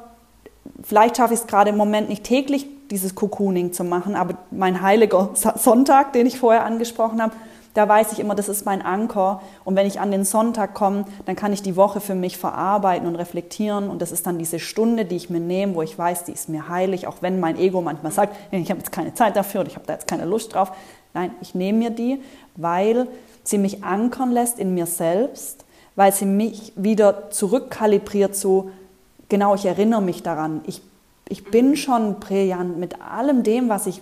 vielleicht 0.83 1.17
schaffe 1.17 1.35
ich 1.35 1.41
es 1.41 1.47
gerade 1.47 1.71
im 1.71 1.77
Moment 1.77 2.09
nicht 2.09 2.25
täglich 2.25 2.67
dieses 2.91 3.15
Cocooning 3.15 3.73
zu 3.73 3.85
machen. 3.85 4.15
Aber 4.15 4.35
mein 4.51 4.83
heiliger 4.83 5.31
Sonntag, 5.35 6.13
den 6.13 6.27
ich 6.27 6.39
vorher 6.39 6.65
angesprochen 6.65 7.23
habe, 7.23 7.33
da 7.75 7.89
weiß 7.89 8.13
ich 8.13 8.19
immer, 8.19 8.35
das 8.35 8.49
ist 8.49 8.67
mein 8.67 8.83
Anker. 8.83 9.41
Und 9.65 9.77
wenn 9.77 9.87
ich 9.87 10.01
an 10.01 10.11
den 10.11 10.25
Sonntag 10.25 10.75
komme, 10.75 11.05
dann 11.27 11.37
kann 11.37 11.53
ich 11.53 11.63
die 11.63 11.77
Woche 11.77 12.01
für 12.01 12.17
mich 12.17 12.37
verarbeiten 12.37 13.07
und 13.07 13.15
reflektieren. 13.15 13.89
Und 13.89 14.03
das 14.03 14.11
ist 14.11 14.27
dann 14.27 14.39
diese 14.39 14.59
Stunde, 14.59 15.05
die 15.05 15.17
ich 15.17 15.31
mir 15.31 15.41
nehme, 15.41 15.77
wo 15.77 15.83
ich 15.83 15.97
weiß, 15.97 16.25
die 16.25 16.33
ist 16.33 16.49
mir 16.49 16.69
heilig, 16.69 17.07
auch 17.07 17.19
wenn 17.21 17.39
mein 17.39 17.57
Ego 17.57 17.81
manchmal 17.81 18.11
sagt, 18.11 18.37
ich 18.51 18.71
habe 18.71 18.81
jetzt 18.81 18.91
keine 18.91 19.15
Zeit 19.15 19.37
dafür 19.37 19.61
oder 19.61 19.71
ich 19.71 19.77
habe 19.77 19.87
da 19.87 19.93
jetzt 19.93 20.09
keine 20.09 20.25
Lust 20.25 20.55
drauf. 20.55 20.73
Nein, 21.15 21.31
ich 21.41 21.55
nehme 21.55 21.79
mir 21.79 21.91
die, 21.91 22.21
weil 22.57 23.07
sie 23.45 23.59
mich 23.59 23.85
ankern 23.85 24.33
lässt 24.33 24.59
in 24.59 24.75
mir 24.75 24.87
selbst, 24.87 25.65
weil 26.01 26.15
sie 26.15 26.25
mich 26.25 26.73
wieder 26.77 27.31
zurückkalibriert 27.31 28.35
zu, 28.35 28.71
genau, 29.29 29.55
ich 29.55 29.67
erinnere 29.67 30.01
mich 30.01 30.23
daran, 30.23 30.63
ich 30.67 30.81
ich 31.29 31.45
bin 31.45 31.77
schon 31.77 32.21
brillant 32.21 32.79
mit 32.79 33.01
allem 33.03 33.45
dem, 33.45 33.69
was 33.69 33.87
ich, 33.87 34.01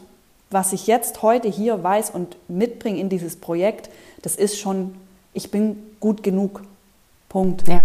was 0.51 0.73
ich 0.73 0.87
jetzt 0.87 1.23
heute 1.23 1.49
hier 1.49 1.83
weiß 1.85 2.11
und 2.11 2.37
mitbringe 2.49 2.99
in 2.99 3.09
dieses 3.09 3.35
Projekt. 3.35 3.91
Das 4.23 4.35
ist 4.35 4.59
schon, 4.59 4.95
ich 5.35 5.51
bin 5.51 5.77
gut 6.01 6.23
genug. 6.23 6.63
Punkt. 7.29 7.69
Ja. 7.69 7.83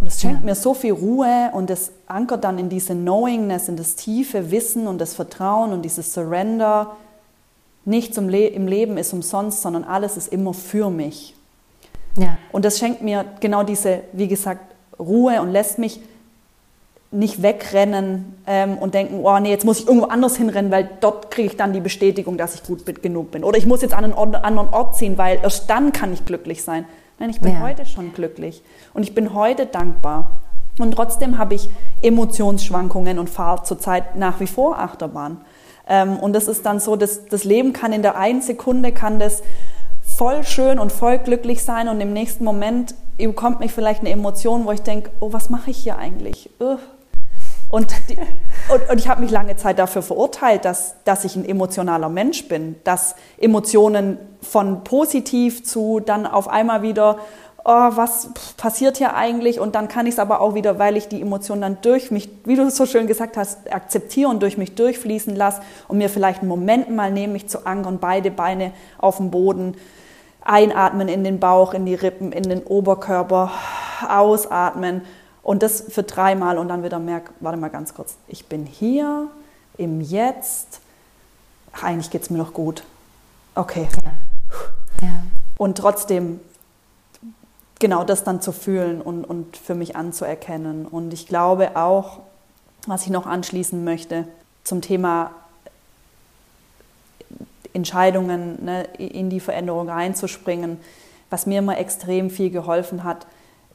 Und 0.00 0.06
es 0.06 0.20
schenkt 0.20 0.40
ja. 0.40 0.46
mir 0.46 0.54
so 0.54 0.72
viel 0.72 0.92
Ruhe 0.92 1.50
und 1.52 1.68
es 1.68 1.90
ankert 2.06 2.44
dann 2.44 2.58
in 2.58 2.70
diese 2.70 2.94
Knowingness, 2.94 3.68
in 3.68 3.76
das 3.76 3.94
tiefe 3.94 4.50
Wissen 4.50 4.86
und 4.86 4.98
das 4.98 5.14
Vertrauen 5.14 5.72
und 5.72 5.82
dieses 5.82 6.14
Surrender. 6.14 6.96
Nichts 7.84 8.16
im, 8.16 8.28
Le 8.28 8.46
im 8.46 8.66
Leben 8.66 8.96
ist 8.96 9.12
umsonst, 9.12 9.60
sondern 9.60 9.84
alles 9.84 10.16
ist 10.16 10.32
immer 10.32 10.54
für 10.54 10.88
mich. 10.88 11.34
Ja. 12.16 12.36
Und 12.50 12.64
das 12.64 12.78
schenkt 12.78 13.02
mir 13.02 13.24
genau 13.40 13.62
diese, 13.62 14.00
wie 14.12 14.28
gesagt, 14.28 14.60
Ruhe 14.98 15.40
und 15.40 15.50
lässt 15.50 15.78
mich 15.78 16.00
nicht 17.10 17.42
wegrennen 17.42 18.36
ähm, 18.46 18.78
und 18.78 18.94
denken, 18.94 19.20
oh 19.22 19.38
nee, 19.38 19.50
jetzt 19.50 19.66
muss 19.66 19.80
ich 19.80 19.86
irgendwo 19.86 20.06
anders 20.06 20.36
hinrennen, 20.36 20.70
weil 20.70 20.88
dort 21.00 21.30
kriege 21.30 21.48
ich 21.48 21.56
dann 21.56 21.74
die 21.74 21.80
Bestätigung, 21.80 22.38
dass 22.38 22.54
ich 22.54 22.62
gut 22.62 22.84
genug 23.02 23.30
bin. 23.30 23.44
Oder 23.44 23.58
ich 23.58 23.66
muss 23.66 23.82
jetzt 23.82 23.92
an 23.92 24.04
einen 24.04 24.14
Ort, 24.14 24.34
anderen 24.34 24.68
Ort 24.70 24.96
ziehen, 24.96 25.18
weil 25.18 25.38
erst 25.42 25.68
dann 25.68 25.92
kann 25.92 26.12
ich 26.12 26.24
glücklich 26.24 26.62
sein. 26.62 26.86
Nein, 27.18 27.28
ich 27.28 27.40
bin 27.40 27.52
ja. 27.52 27.60
heute 27.60 27.84
schon 27.84 28.14
glücklich 28.14 28.62
und 28.94 29.02
ich 29.02 29.14
bin 29.14 29.34
heute 29.34 29.66
dankbar. 29.66 30.30
Und 30.78 30.92
trotzdem 30.92 31.36
habe 31.36 31.54
ich 31.54 31.68
Emotionsschwankungen 32.00 33.18
und 33.18 33.28
fahre 33.28 33.62
zurzeit 33.62 34.16
nach 34.16 34.40
wie 34.40 34.46
vor 34.46 34.78
Achterbahn. 34.78 35.42
Ähm, 35.86 36.16
und 36.16 36.32
das 36.32 36.48
ist 36.48 36.64
dann 36.64 36.80
so, 36.80 36.96
dass 36.96 37.26
das 37.26 37.44
Leben 37.44 37.74
kann 37.74 37.92
in 37.92 38.00
der 38.00 38.16
einen 38.16 38.40
Sekunde 38.40 38.92
kann 38.92 39.18
das 39.18 39.42
voll 40.22 40.44
schön 40.44 40.78
und 40.78 40.92
voll 40.92 41.18
glücklich 41.18 41.64
sein 41.64 41.88
und 41.88 42.00
im 42.00 42.12
nächsten 42.12 42.44
Moment 42.44 42.94
bekommt 43.18 43.58
mich 43.58 43.72
vielleicht 43.72 44.02
eine 44.02 44.10
Emotion, 44.10 44.64
wo 44.66 44.70
ich 44.70 44.82
denke, 44.82 45.10
oh, 45.18 45.32
was 45.32 45.50
mache 45.50 45.72
ich 45.72 45.78
hier 45.78 45.98
eigentlich? 45.98 46.48
Ugh 46.60 46.78
und, 47.70 47.92
die, 48.08 48.16
und, 48.72 48.88
und, 48.88 48.98
ich 48.98 49.08
habe 49.08 49.20
mich 49.20 49.32
lange 49.32 49.56
Zeit 49.56 49.80
dafür 49.80 50.02
verurteilt, 50.02 50.64
dass, 50.64 50.94
dass 51.04 51.24
ich 51.24 51.34
ein 51.34 51.44
emotionaler 51.44 52.08
Mensch 52.08 52.46
bin, 52.46 52.76
dass 52.84 53.16
Emotionen 53.36 54.18
von 54.42 54.84
positiv 54.84 55.64
zu 55.64 55.98
dann 55.98 56.26
auf 56.26 56.46
einmal 56.46 56.82
wieder, 56.82 57.18
oh, 57.64 57.88
was 57.90 58.28
passiert 58.56 58.98
hier 58.98 59.14
eigentlich? 59.14 59.58
Und 59.58 59.74
dann 59.74 59.88
kann 59.88 60.06
ich 60.06 60.12
es 60.12 60.18
aber 60.20 60.40
auch 60.40 60.54
wieder, 60.54 60.78
weil 60.78 60.96
ich 60.96 61.08
die 61.08 61.20
Emotionen 61.20 61.62
dann 61.62 61.78
durch 61.82 62.12
mich, 62.12 62.28
wie 62.44 62.54
du 62.54 62.62
es 62.62 62.76
so 62.76 62.86
schön 62.86 63.08
gesagt 63.08 63.36
hast, 63.36 63.72
akzeptieren, 63.72 64.38
durch 64.38 64.56
mich 64.56 64.76
durchfließen 64.76 65.34
lasse 65.34 65.62
und 65.88 65.98
mir 65.98 66.10
vielleicht 66.10 66.42
einen 66.42 66.48
Moment 66.48 66.90
mal 66.90 67.10
nehme, 67.10 67.32
mich 67.32 67.48
zu 67.48 67.66
ankern, 67.66 67.98
beide 68.00 68.30
Beine 68.30 68.72
auf 68.98 69.16
dem 69.16 69.30
Boden, 69.30 69.74
einatmen 70.44 71.08
in 71.08 71.24
den 71.24 71.40
Bauch, 71.40 71.74
in 71.74 71.86
die 71.86 71.94
Rippen, 71.94 72.32
in 72.32 72.44
den 72.44 72.62
Oberkörper, 72.62 73.50
ausatmen 74.08 75.02
und 75.42 75.62
das 75.62 75.84
für 75.88 76.02
dreimal 76.02 76.58
und 76.58 76.68
dann 76.68 76.82
wieder 76.82 76.98
merke, 76.98 77.32
warte 77.40 77.58
mal 77.58 77.68
ganz 77.68 77.94
kurz, 77.94 78.16
ich 78.28 78.46
bin 78.46 78.66
hier 78.66 79.28
im 79.76 80.00
Jetzt. 80.00 80.80
Ach, 81.72 81.84
eigentlich 81.84 82.10
geht 82.10 82.22
es 82.22 82.30
mir 82.30 82.38
noch 82.38 82.52
gut. 82.52 82.84
Okay. 83.54 83.88
Ja. 84.04 85.06
Ja. 85.06 85.22
Und 85.56 85.78
trotzdem 85.78 86.40
genau 87.78 88.04
das 88.04 88.24
dann 88.24 88.40
zu 88.40 88.52
fühlen 88.52 89.00
und, 89.00 89.24
und 89.24 89.56
für 89.56 89.74
mich 89.74 89.96
anzuerkennen. 89.96 90.86
Und 90.86 91.12
ich 91.12 91.26
glaube 91.26 91.76
auch, 91.76 92.20
was 92.86 93.02
ich 93.02 93.10
noch 93.10 93.26
anschließen 93.26 93.82
möchte 93.82 94.26
zum 94.64 94.80
Thema 94.80 95.32
Entscheidungen 97.72 98.64
ne, 98.64 98.84
in 98.98 99.30
die 99.30 99.40
Veränderung 99.40 99.88
reinzuspringen, 99.88 100.78
was 101.30 101.46
mir 101.46 101.60
immer 101.60 101.78
extrem 101.78 102.30
viel 102.30 102.50
geholfen 102.50 103.04
hat, 103.04 103.26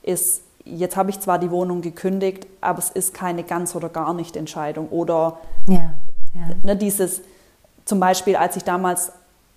ist 0.04 0.44
jetzt 0.64 0.98
habe 0.98 1.10
ich 1.10 1.20
zwar 1.20 1.40
die 1.40 1.52
Wohnung 1.52 1.82
gekündigt, 1.82 2.46
aber 2.62 2.80
es 2.80 2.90
ist 2.90 3.14
keine 3.14 3.44
ganz 3.44 3.76
oder 3.76 3.90
gar 3.90 4.14
nicht 4.14 4.36
Entscheidung. 4.36 4.90
Oder 4.90 5.38
ja, 5.68 5.94
ja. 6.34 6.56
Ne, 6.64 6.76
dieses, 6.76 7.22
zum 7.86 8.00
Beispiel, 8.00 8.36
als 8.36 8.56
ich 8.58 8.64
damals 8.64 9.12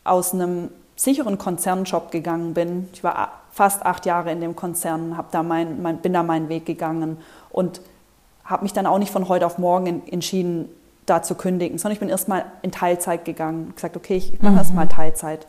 aus 0.05 0.33
einem 0.33 0.71
sicheren 0.97 1.39
Konzernjob 1.39 2.11
gegangen 2.11 2.55
bin, 2.55 2.89
ich 2.93 3.03
war 3.03 3.33
fast 3.53 3.85
acht 3.85 4.07
Jahre 4.07 4.31
in 4.31 4.41
dem 4.41 4.55
Konzern, 4.55 5.17
hab 5.17 5.31
da 5.33 5.43
mein, 5.43 5.83
mein, 5.83 5.99
bin 5.99 6.13
da 6.13 6.23
meinen 6.23 6.49
Weg 6.49 6.67
gegangen 6.67 7.19
und 7.51 7.81
habe 8.45 8.63
mich 8.63 8.73
dann 8.73 8.87
auch 8.87 8.99
nicht 8.99 9.13
von 9.13 9.29
heute 9.29 9.47
auf 9.47 9.59
morgen 9.59 10.07
entschieden, 10.09 10.69
da 11.11 11.23
zu 11.23 11.35
kündigen, 11.35 11.79
sondern 11.79 11.95
ich 11.95 12.01
bin 12.01 12.09
erstmal 12.09 12.45
in 12.63 12.71
Teilzeit 12.71 13.25
gegangen, 13.25 13.73
gesagt, 13.75 13.97
okay, 13.97 14.17
ich 14.17 14.41
mache 14.41 14.53
mhm. 14.53 14.59
erstmal 14.59 14.89
Teilzeit 14.89 15.47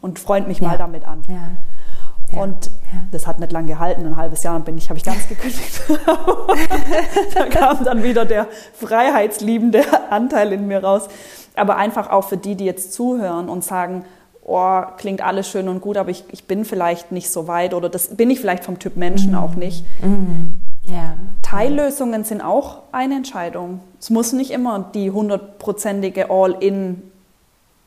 und 0.00 0.18
freund 0.18 0.48
mich 0.48 0.60
ja. 0.60 0.68
mal 0.68 0.78
damit 0.78 1.06
an. 1.06 1.22
Ja. 1.28 2.40
Und 2.40 2.66
ja. 2.66 3.00
das 3.10 3.26
hat 3.26 3.40
nicht 3.40 3.50
lange 3.50 3.66
gehalten, 3.66 4.06
ein 4.06 4.16
halbes 4.16 4.42
Jahr, 4.44 4.54
dann 4.54 4.64
bin 4.64 4.78
ich, 4.78 4.88
habe 4.88 4.98
ich 4.98 5.04
ganz 5.04 5.26
gekündigt. 5.28 5.82
da 7.34 7.46
kam 7.46 7.84
dann 7.84 8.02
wieder 8.04 8.24
der 8.24 8.46
freiheitsliebende 8.74 9.82
Anteil 10.10 10.52
in 10.52 10.68
mir 10.68 10.84
raus. 10.84 11.08
Aber 11.56 11.76
einfach 11.76 12.08
auch 12.10 12.28
für 12.28 12.36
die, 12.36 12.54
die 12.54 12.64
jetzt 12.64 12.92
zuhören 12.92 13.48
und 13.48 13.64
sagen, 13.64 14.04
oh, 14.44 14.82
klingt 14.96 15.22
alles 15.22 15.48
schön 15.48 15.68
und 15.68 15.80
gut, 15.80 15.96
aber 15.96 16.10
ich, 16.10 16.24
ich 16.30 16.44
bin 16.44 16.64
vielleicht 16.64 17.10
nicht 17.10 17.30
so 17.30 17.48
weit 17.48 17.74
oder 17.74 17.88
das 17.88 18.16
bin 18.16 18.30
ich 18.30 18.40
vielleicht 18.40 18.64
vom 18.64 18.78
Typ 18.78 18.96
Menschen 18.96 19.32
mhm. 19.32 19.38
auch 19.38 19.56
nicht. 19.56 19.84
Mhm. 20.00 20.54
Ja. 20.90 21.14
Teillösungen 21.42 22.24
sind 22.24 22.40
auch 22.40 22.82
eine 22.92 23.16
Entscheidung. 23.16 23.80
Es 23.98 24.10
muss 24.10 24.32
nicht 24.32 24.50
immer 24.50 24.90
die 24.94 25.10
hundertprozentige 25.10 26.30
All-in 26.30 27.02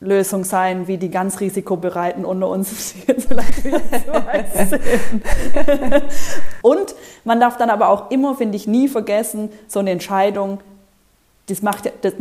Lösung 0.00 0.44
sein, 0.44 0.86
wie 0.86 0.98
die 0.98 1.10
ganz 1.10 1.40
risikobereiten 1.40 2.24
unter 2.24 2.48
uns. 2.48 2.94
Und 6.62 6.94
man 7.24 7.40
darf 7.40 7.56
dann 7.56 7.70
aber 7.70 7.88
auch 7.88 8.10
immer, 8.10 8.34
finde 8.34 8.56
ich, 8.56 8.66
nie 8.66 8.88
vergessen, 8.88 9.50
so 9.66 9.80
eine 9.80 9.90
Entscheidung, 9.90 10.60
das 11.46 11.60
macht, 11.60 11.92
das, 12.02 12.14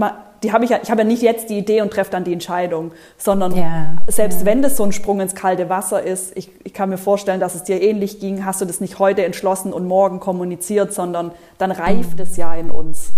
die 0.44 0.52
habe 0.52 0.66
ich, 0.66 0.72
ja, 0.72 0.80
ich 0.84 0.92
habe 0.92 1.02
ja 1.02 1.08
nicht 1.08 1.22
jetzt 1.22 1.50
die 1.50 1.58
Idee 1.58 1.82
und 1.82 1.92
treffe 1.92 2.12
dann 2.12 2.26
die 2.26 2.34
Entscheidung, 2.34 2.92
sondern 3.18 3.56
ja, 3.56 3.96
selbst 4.08 4.42
ja. 4.42 4.46
wenn 4.46 4.62
das 4.62 4.76
so 4.76 4.84
ein 4.84 4.92
Sprung 4.92 5.22
ins 5.22 5.34
kalte 5.34 5.70
Wasser 5.70 6.04
ist, 6.04 6.36
ich, 6.36 6.52
ich 6.64 6.74
kann 6.74 6.90
mir 6.90 6.98
vorstellen, 6.98 7.40
dass 7.40 7.56
es 7.56 7.64
dir 7.64 7.82
ähnlich 7.82 8.20
ging, 8.20 8.44
hast 8.44 8.60
du 8.60 8.66
das 8.66 8.82
nicht 8.82 9.00
heute 9.00 9.24
entschlossen 9.24 9.72
und 9.72 9.88
morgen 9.88 10.20
kommuniziert, 10.20 10.94
sondern 10.94 11.32
dann 11.58 11.72
reift 11.72 12.20
es 12.20 12.36
ja 12.36 12.54
in 12.56 12.70
uns. 12.70 13.14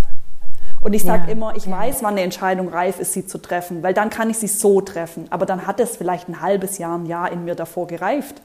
Und 0.82 0.94
ich 0.94 1.04
sage 1.04 1.24
ja, 1.26 1.32
immer, 1.32 1.56
ich 1.56 1.68
weiß, 1.68 2.04
wann 2.04 2.12
eine 2.12 2.22
Entscheidung 2.22 2.70
reif 2.70 3.00
ist, 3.00 3.14
sie 3.14 3.26
zu 3.26 3.40
treffen, 3.40 3.82
weil 3.82 3.96
dann 3.96 4.12
kann 4.12 4.30
ich 4.30 4.38
sie 4.38 4.48
so 4.48 4.82
treffen. 4.82 5.26
Aber 5.32 5.48
dann 5.48 5.66
hat 5.66 5.80
es 5.80 5.98
vielleicht 5.98 6.30
ein 6.30 6.42
halbes 6.42 6.78
Jahr, 6.78 6.96
ein 7.00 7.08
Jahr 7.08 7.32
in 7.32 7.44
mir 7.44 7.56
davor 7.56 7.88
gereift, 7.88 8.44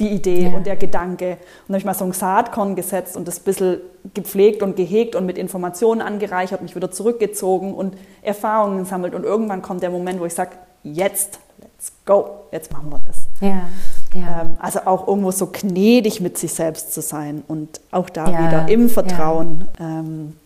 die 0.00 0.08
Idee 0.08 0.48
ja. 0.48 0.56
und 0.56 0.66
der 0.66 0.76
Gedanke. 0.76 1.32
Und 1.32 1.38
dann 1.68 1.74
habe 1.74 1.78
ich 1.78 1.84
mal 1.84 1.94
so 1.94 2.04
ein 2.04 2.12
Saatkorn 2.12 2.76
gesetzt 2.76 3.16
und 3.16 3.26
das 3.26 3.38
ein 3.38 3.44
bisschen 3.44 3.80
gepflegt 4.14 4.62
und 4.62 4.76
gehegt 4.76 5.14
und 5.14 5.26
mit 5.26 5.38
Informationen 5.38 6.02
angereichert, 6.02 6.62
mich 6.62 6.76
wieder 6.76 6.90
zurückgezogen 6.90 7.74
und 7.74 7.96
Erfahrungen 8.22 8.80
gesammelt. 8.80 9.14
Und 9.14 9.24
irgendwann 9.24 9.62
kommt 9.62 9.82
der 9.82 9.90
Moment, 9.90 10.20
wo 10.20 10.26
ich 10.26 10.34
sage, 10.34 10.50
jetzt, 10.82 11.40
let's 11.60 11.92
go, 12.04 12.28
jetzt 12.52 12.72
machen 12.72 12.90
wir 12.90 13.00
das. 13.06 13.16
Ja. 13.40 13.68
Ja. 14.14 14.42
Ähm, 14.42 14.56
also 14.58 14.80
auch 14.84 15.08
irgendwo 15.08 15.30
so 15.30 15.46
gnädig 15.46 16.20
mit 16.20 16.38
sich 16.38 16.52
selbst 16.52 16.92
zu 16.92 17.00
sein 17.00 17.42
und 17.48 17.80
auch 17.90 18.10
da 18.10 18.28
ja, 18.28 18.46
wieder 18.46 18.68
im 18.68 18.88
Vertrauen. 18.88 19.66
Ja. 19.78 19.84
Ähm, 19.84 20.36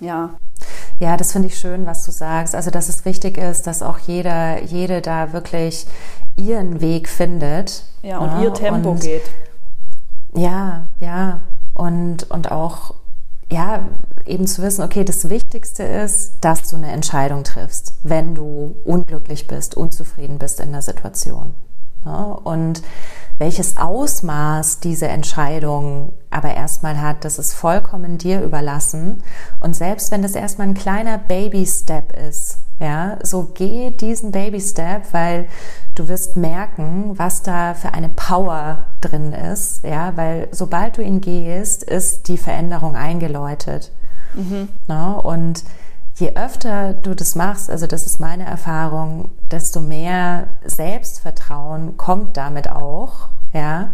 ja. 0.00 0.30
Ja, 1.00 1.16
das 1.16 1.32
finde 1.32 1.48
ich 1.48 1.58
schön, 1.58 1.86
was 1.86 2.04
du 2.06 2.12
sagst. 2.12 2.54
Also, 2.54 2.70
dass 2.70 2.88
es 2.88 3.04
wichtig 3.04 3.36
ist, 3.36 3.66
dass 3.66 3.82
auch 3.82 3.98
jeder, 3.98 4.62
jede 4.62 5.00
da 5.00 5.32
wirklich 5.32 5.86
ihren 6.36 6.80
Weg 6.80 7.08
findet. 7.08 7.84
Ja, 8.02 8.18
und 8.18 8.28
ja, 8.28 8.42
ihr 8.42 8.54
Tempo 8.54 8.90
und, 8.90 9.00
geht. 9.00 9.30
Ja, 10.34 10.88
ja. 11.00 11.40
Und, 11.74 12.30
und 12.30 12.50
auch, 12.50 12.94
ja, 13.50 13.88
eben 14.26 14.46
zu 14.46 14.62
wissen, 14.62 14.82
okay, 14.82 15.04
das 15.04 15.28
Wichtigste 15.28 15.82
ist, 15.82 16.36
dass 16.40 16.68
du 16.68 16.76
eine 16.76 16.90
Entscheidung 16.92 17.44
triffst, 17.44 17.94
wenn 18.02 18.34
du 18.34 18.76
unglücklich 18.84 19.46
bist, 19.46 19.76
unzufrieden 19.76 20.38
bist 20.38 20.60
in 20.60 20.72
der 20.72 20.82
Situation. 20.82 21.54
Ja, 22.04 22.22
und 22.22 22.82
welches 23.38 23.76
Ausmaß 23.76 24.80
diese 24.80 25.08
Entscheidung 25.08 26.12
aber 26.32 26.54
erstmal 26.54 27.00
hat, 27.00 27.24
das 27.24 27.38
ist 27.38 27.52
vollkommen 27.52 28.18
dir 28.18 28.42
überlassen. 28.42 29.22
Und 29.60 29.76
selbst 29.76 30.10
wenn 30.10 30.22
das 30.22 30.34
erstmal 30.34 30.68
ein 30.68 30.74
kleiner 30.74 31.18
Baby-Step 31.18 32.16
ist, 32.28 32.58
ja, 32.80 33.18
so 33.22 33.50
geh 33.54 33.90
diesen 33.90 34.32
Baby-Step, 34.32 35.12
weil 35.12 35.46
du 35.94 36.08
wirst 36.08 36.36
merken, 36.36 37.12
was 37.16 37.42
da 37.42 37.74
für 37.74 37.94
eine 37.94 38.08
Power 38.08 38.84
drin 39.00 39.32
ist, 39.32 39.84
ja, 39.84 40.16
weil 40.16 40.48
sobald 40.50 40.96
du 40.96 41.02
ihn 41.02 41.20
gehst, 41.20 41.84
ist 41.84 42.28
die 42.28 42.38
Veränderung 42.38 42.96
eingeläutet. 42.96 43.92
Mhm. 44.34 44.68
Ja, 44.88 45.12
und 45.12 45.62
je 46.16 46.34
öfter 46.34 46.92
du 46.94 47.14
das 47.14 47.34
machst, 47.34 47.70
also 47.70 47.86
das 47.86 48.06
ist 48.06 48.20
meine 48.20 48.44
Erfahrung, 48.44 49.30
desto 49.50 49.80
mehr 49.80 50.48
Selbstvertrauen 50.64 51.96
kommt 51.96 52.36
damit 52.36 52.68
auch, 52.68 53.28
ja, 53.52 53.90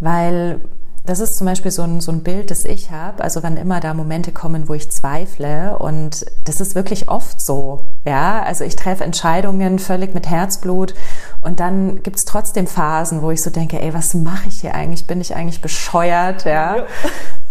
weil 0.00 0.60
das 1.06 1.20
ist 1.20 1.36
zum 1.36 1.46
Beispiel 1.46 1.70
so 1.70 1.82
ein, 1.82 2.00
so 2.00 2.10
ein 2.10 2.22
Bild, 2.22 2.50
das 2.50 2.64
ich 2.64 2.90
habe. 2.90 3.22
Also 3.22 3.42
wann 3.42 3.58
immer 3.58 3.80
da 3.80 3.92
Momente 3.92 4.32
kommen, 4.32 4.68
wo 4.68 4.74
ich 4.74 4.90
zweifle 4.90 5.78
und 5.78 6.24
das 6.44 6.62
ist 6.62 6.74
wirklich 6.74 7.10
oft 7.10 7.42
so. 7.42 7.90
Ja, 8.06 8.42
also 8.42 8.64
ich 8.64 8.74
treffe 8.74 9.04
Entscheidungen 9.04 9.78
völlig 9.78 10.14
mit 10.14 10.30
Herzblut 10.30 10.94
und 11.42 11.60
dann 11.60 12.02
gibt 12.02 12.16
es 12.16 12.24
trotzdem 12.24 12.66
Phasen, 12.66 13.20
wo 13.20 13.30
ich 13.30 13.42
so 13.42 13.50
denke, 13.50 13.80
ey, 13.82 13.92
was 13.92 14.14
mache 14.14 14.48
ich 14.48 14.62
hier 14.62 14.74
eigentlich? 14.74 15.06
Bin 15.06 15.20
ich 15.20 15.36
eigentlich 15.36 15.60
bescheuert? 15.60 16.44
Ja. 16.44 16.76
ja. 16.76 16.86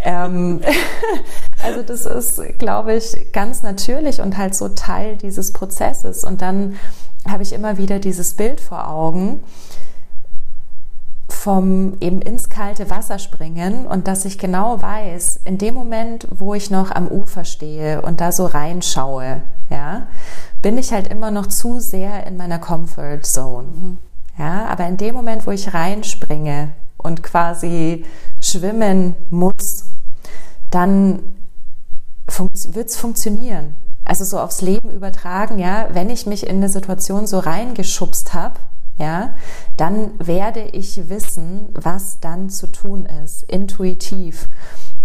Ähm, 0.06 0.60
also 1.64 1.82
das 1.82 2.06
ist, 2.06 2.60
glaube 2.60 2.94
ich, 2.94 3.32
ganz 3.32 3.64
natürlich 3.64 4.20
und 4.20 4.38
halt 4.38 4.54
so 4.54 4.68
Teil 4.68 5.16
dieses 5.16 5.54
Prozesses. 5.54 6.26
Und 6.26 6.42
dann 6.42 6.78
habe 7.26 7.42
ich 7.42 7.54
immer 7.54 7.78
wieder 7.78 8.00
dieses 8.00 8.34
Bild 8.34 8.60
vor 8.60 8.90
Augen 8.90 9.40
vom 11.44 11.98
eben 12.00 12.22
ins 12.22 12.48
kalte 12.48 12.90
Wasser 12.90 13.20
springen 13.20 13.86
und 13.86 14.08
dass 14.08 14.24
ich 14.24 14.38
genau 14.38 14.82
weiß, 14.82 15.42
in 15.44 15.58
dem 15.58 15.74
Moment, 15.74 16.26
wo 16.32 16.54
ich 16.54 16.72
noch 16.72 16.90
am 16.90 17.10
Ufer 17.10 17.44
stehe 17.44 18.02
und 18.02 18.22
da 18.22 18.32
so 18.32 18.46
reinschaue, 18.46 19.42
ja, 19.70 20.08
bin 20.62 20.78
ich 20.78 20.94
halt 20.94 21.10
immer 21.10 21.32
noch 21.32 21.48
zu 21.48 21.82
sehr 21.82 22.26
in 22.28 22.38
meiner 22.38 22.60
Comfort 22.60 23.24
Zone. 23.24 23.98
Ja, 24.40 24.68
aber 24.68 24.88
in 24.88 24.96
dem 24.96 25.16
Moment, 25.16 25.46
wo 25.46 25.52
ich 25.52 25.74
reinspringe 25.74 26.70
und 26.96 27.24
quasi 27.24 28.06
schwimmen 28.40 29.14
muss, 29.30 29.90
dann 30.72 31.20
wird 32.72 32.88
es 32.88 32.96
funktionieren. 32.96 33.76
Also 34.06 34.24
so 34.24 34.40
aufs 34.40 34.62
Leben 34.62 34.90
übertragen, 34.92 35.60
ja, 35.60 35.90
wenn 35.92 36.10
ich 36.10 36.26
mich 36.26 36.48
in 36.48 36.56
eine 36.56 36.70
Situation 36.70 37.28
so 37.28 37.40
reingeschubst 37.40 38.34
habe, 38.34 38.56
ja, 38.98 39.34
dann 39.76 40.12
werde 40.20 40.62
ich 40.62 41.10
wissen, 41.10 41.70
was 41.74 42.20
dann 42.20 42.50
zu 42.50 42.68
tun 42.68 43.08
ist, 43.24 43.44
intuitiv. 43.44 44.48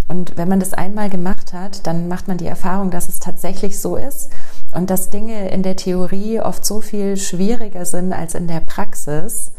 Und 0.09 0.36
wenn 0.36 0.49
man 0.49 0.61
das 0.61 0.72
einmal 0.72 1.11
gemacht 1.11 1.53
hat, 1.53 1.86
dann 1.86 2.09
macht 2.09 2.28
man 2.28 2.39
die 2.39 2.47
Erfahrung, 2.47 2.91
dass 2.91 3.09
es 3.09 3.20
tatsächlich 3.20 3.78
so 3.78 3.97
ist 3.97 4.30
und 4.72 4.91
dass 4.91 5.11
Dinge 5.11 5.51
in 5.51 5.62
der 5.62 5.76
Theorie 5.76 6.41
oft 6.41 6.64
so 6.64 6.80
viel 6.80 7.16
schwieriger 7.16 7.84
sind 7.84 8.12
als 8.12 8.34
in 8.34 8.49
der 8.49 8.61
Praxis. 8.61 9.53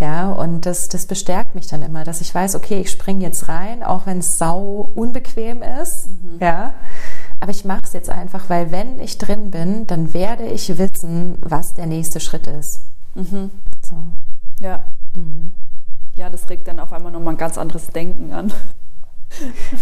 Ja, 0.00 0.30
und 0.32 0.66
das, 0.66 0.88
das 0.88 1.06
bestärkt 1.06 1.54
mich 1.54 1.68
dann 1.68 1.82
immer, 1.82 2.02
dass 2.02 2.20
ich 2.20 2.34
weiß, 2.34 2.56
okay, 2.56 2.80
ich 2.80 2.90
springe 2.90 3.24
jetzt 3.24 3.48
rein, 3.48 3.84
auch 3.84 4.06
wenn 4.06 4.18
es 4.18 4.38
sau 4.38 4.90
unbequem 4.96 5.62
ist. 5.62 6.08
Mhm. 6.08 6.38
Ja, 6.40 6.74
aber 7.38 7.52
ich 7.52 7.64
mache 7.64 7.82
es 7.84 7.92
jetzt 7.92 8.10
einfach, 8.10 8.50
weil 8.50 8.72
wenn 8.72 8.98
ich 8.98 9.18
drin 9.18 9.52
bin, 9.52 9.86
dann 9.86 10.12
werde 10.12 10.46
ich 10.46 10.78
wissen, 10.78 11.38
was 11.40 11.74
der 11.74 11.86
nächste 11.86 12.18
Schritt 12.18 12.48
ist. 12.48 12.80
Mhm. 13.14 13.50
So. 13.82 13.96
Ja. 14.60 14.84
Mhm. 15.16 15.52
Ja, 16.14 16.30
das 16.30 16.48
regt 16.48 16.68
dann 16.68 16.78
auf 16.78 16.92
einmal 16.92 17.12
nochmal 17.12 17.34
ein 17.34 17.38
ganz 17.38 17.58
anderes 17.58 17.88
Denken 17.88 18.32
an. 18.32 18.52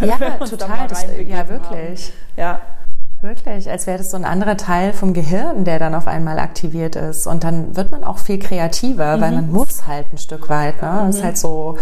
Ja, 0.01 0.17
total. 0.39 0.89
Das, 0.89 1.05
ja, 1.05 1.47
wirklich. 1.47 2.07
Haben. 2.07 2.39
Ja. 2.39 2.61
Wirklich, 3.21 3.71
als 3.71 3.87
wäre 3.87 3.99
das 3.99 4.11
so 4.11 4.17
ein 4.17 4.25
anderer 4.25 4.57
Teil 4.57 4.93
vom 4.93 5.13
Gehirn, 5.13 5.65
der 5.65 5.79
dann 5.79 5.95
auf 5.95 6.09
einmal 6.09 6.39
aktiviert 6.39 6.97
ist. 6.97 7.27
Und 7.27 7.45
dann 7.45 7.77
wird 7.77 7.91
man 7.91 8.03
auch 8.03 8.19
viel 8.19 8.39
kreativer, 8.39 9.17
mhm. 9.17 9.21
weil 9.21 9.33
man 9.33 9.53
muss 9.53 9.87
halt 9.87 10.07
ein 10.13 10.19
Stück 10.19 10.49
weit. 10.49 10.83
Ne? 10.83 10.91
Mhm. 10.91 11.07
Das 11.07 11.17
ist 11.17 11.23
halt 11.23 11.39
so 11.39 11.77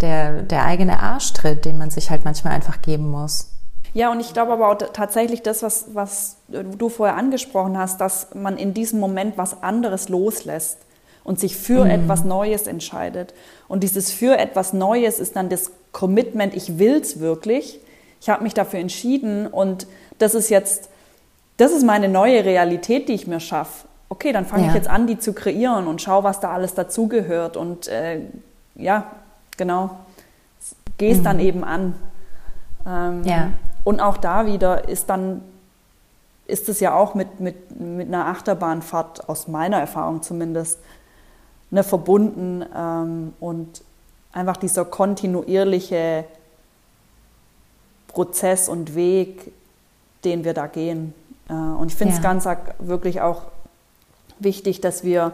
der, 0.00 0.42
der 0.42 0.64
eigene 0.64 1.00
Arschtritt, 1.00 1.64
den 1.64 1.76
man 1.76 1.90
sich 1.90 2.08
halt 2.10 2.24
manchmal 2.24 2.54
einfach 2.54 2.80
geben 2.82 3.10
muss. 3.10 3.52
Ja, 3.92 4.10
und 4.12 4.20
ich 4.20 4.32
glaube 4.32 4.52
aber 4.52 4.70
auch 4.70 4.76
tatsächlich 4.92 5.42
das, 5.42 5.62
was, 5.62 5.86
was 5.92 6.36
du 6.48 6.88
vorher 6.88 7.16
angesprochen 7.16 7.76
hast, 7.76 8.00
dass 8.00 8.34
man 8.34 8.56
in 8.56 8.72
diesem 8.72 9.00
Moment 9.00 9.36
was 9.36 9.62
anderes 9.62 10.08
loslässt 10.08 10.78
und 11.28 11.38
sich 11.38 11.58
für 11.58 11.84
mhm. 11.84 11.90
etwas 11.90 12.24
Neues 12.24 12.66
entscheidet. 12.66 13.34
Und 13.68 13.82
dieses 13.82 14.10
für 14.10 14.38
etwas 14.38 14.72
Neues 14.72 15.20
ist 15.20 15.36
dann 15.36 15.50
das 15.50 15.70
Commitment, 15.92 16.54
ich 16.54 16.78
will 16.78 17.02
es 17.02 17.20
wirklich. 17.20 17.80
Ich 18.18 18.30
habe 18.30 18.42
mich 18.42 18.54
dafür 18.54 18.80
entschieden 18.80 19.46
und 19.46 19.86
das 20.18 20.34
ist 20.34 20.48
jetzt, 20.48 20.88
das 21.58 21.72
ist 21.72 21.84
meine 21.84 22.08
neue 22.08 22.46
Realität, 22.46 23.10
die 23.10 23.12
ich 23.12 23.26
mir 23.26 23.40
schaffe. 23.40 23.86
Okay, 24.08 24.32
dann 24.32 24.46
fange 24.46 24.62
ja. 24.62 24.68
ich 24.70 24.74
jetzt 24.74 24.88
an, 24.88 25.06
die 25.06 25.18
zu 25.18 25.34
kreieren 25.34 25.86
und 25.86 26.00
schaue, 26.00 26.24
was 26.24 26.40
da 26.40 26.50
alles 26.50 26.72
dazugehört. 26.72 27.58
Und 27.58 27.88
äh, 27.88 28.22
ja, 28.74 29.04
genau, 29.58 29.90
gehe 30.96 31.12
es 31.12 31.18
mhm. 31.18 31.24
dann 31.24 31.40
eben 31.40 31.62
an. 31.62 31.94
Ähm, 32.86 33.22
ja. 33.24 33.50
Und 33.84 34.00
auch 34.00 34.16
da 34.16 34.46
wieder 34.46 34.88
ist 34.88 35.10
dann 35.10 35.42
ist 36.46 36.70
es 36.70 36.80
ja 36.80 36.94
auch 36.94 37.14
mit, 37.14 37.38
mit, 37.38 37.78
mit 37.78 38.08
einer 38.08 38.26
Achterbahnfahrt, 38.26 39.28
aus 39.28 39.46
meiner 39.46 39.78
Erfahrung 39.78 40.22
zumindest, 40.22 40.80
ne, 41.70 41.84
verbunden 41.84 42.64
ähm, 42.74 43.32
und 43.40 43.82
einfach 44.32 44.56
dieser 44.56 44.84
kontinuierliche 44.84 46.24
Prozess 48.08 48.68
und 48.68 48.94
Weg, 48.94 49.52
den 50.24 50.44
wir 50.44 50.54
da 50.54 50.66
gehen. 50.66 51.14
Äh, 51.48 51.52
und 51.52 51.88
ich 51.88 51.94
finde 51.94 52.14
es 52.14 52.22
ja. 52.22 52.22
ganz 52.22 52.46
wirklich 52.78 53.20
auch 53.20 53.42
wichtig, 54.38 54.80
dass 54.80 55.04
wir 55.04 55.32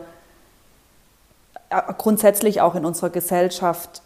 äh, 1.71 1.81
grundsätzlich 1.99 2.61
auch 2.61 2.75
in 2.75 2.85
unserer 2.85 3.11
Gesellschaft 3.11 4.03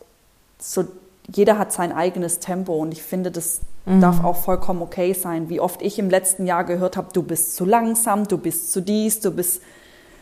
so 0.59 0.85
jeder 1.31 1.59
hat 1.59 1.73
sein 1.73 1.93
eigenes 1.93 2.39
Tempo 2.39 2.75
und 2.75 2.93
ich 2.93 3.03
finde, 3.03 3.31
das 3.31 3.61
mhm. 3.85 4.01
darf 4.01 4.25
auch 4.25 4.37
vollkommen 4.37 4.81
okay 4.81 5.13
sein. 5.13 5.51
Wie 5.51 5.61
oft 5.61 5.83
ich 5.83 5.99
im 5.99 6.09
letzten 6.09 6.47
Jahr 6.47 6.65
gehört 6.65 6.97
habe, 6.97 7.09
du 7.13 7.23
bist 7.23 7.55
zu 7.55 7.65
langsam, 7.67 8.27
du 8.27 8.39
bist 8.39 8.73
zu 8.73 8.81
dies, 8.81 9.21
du 9.21 9.31
bist 9.31 9.63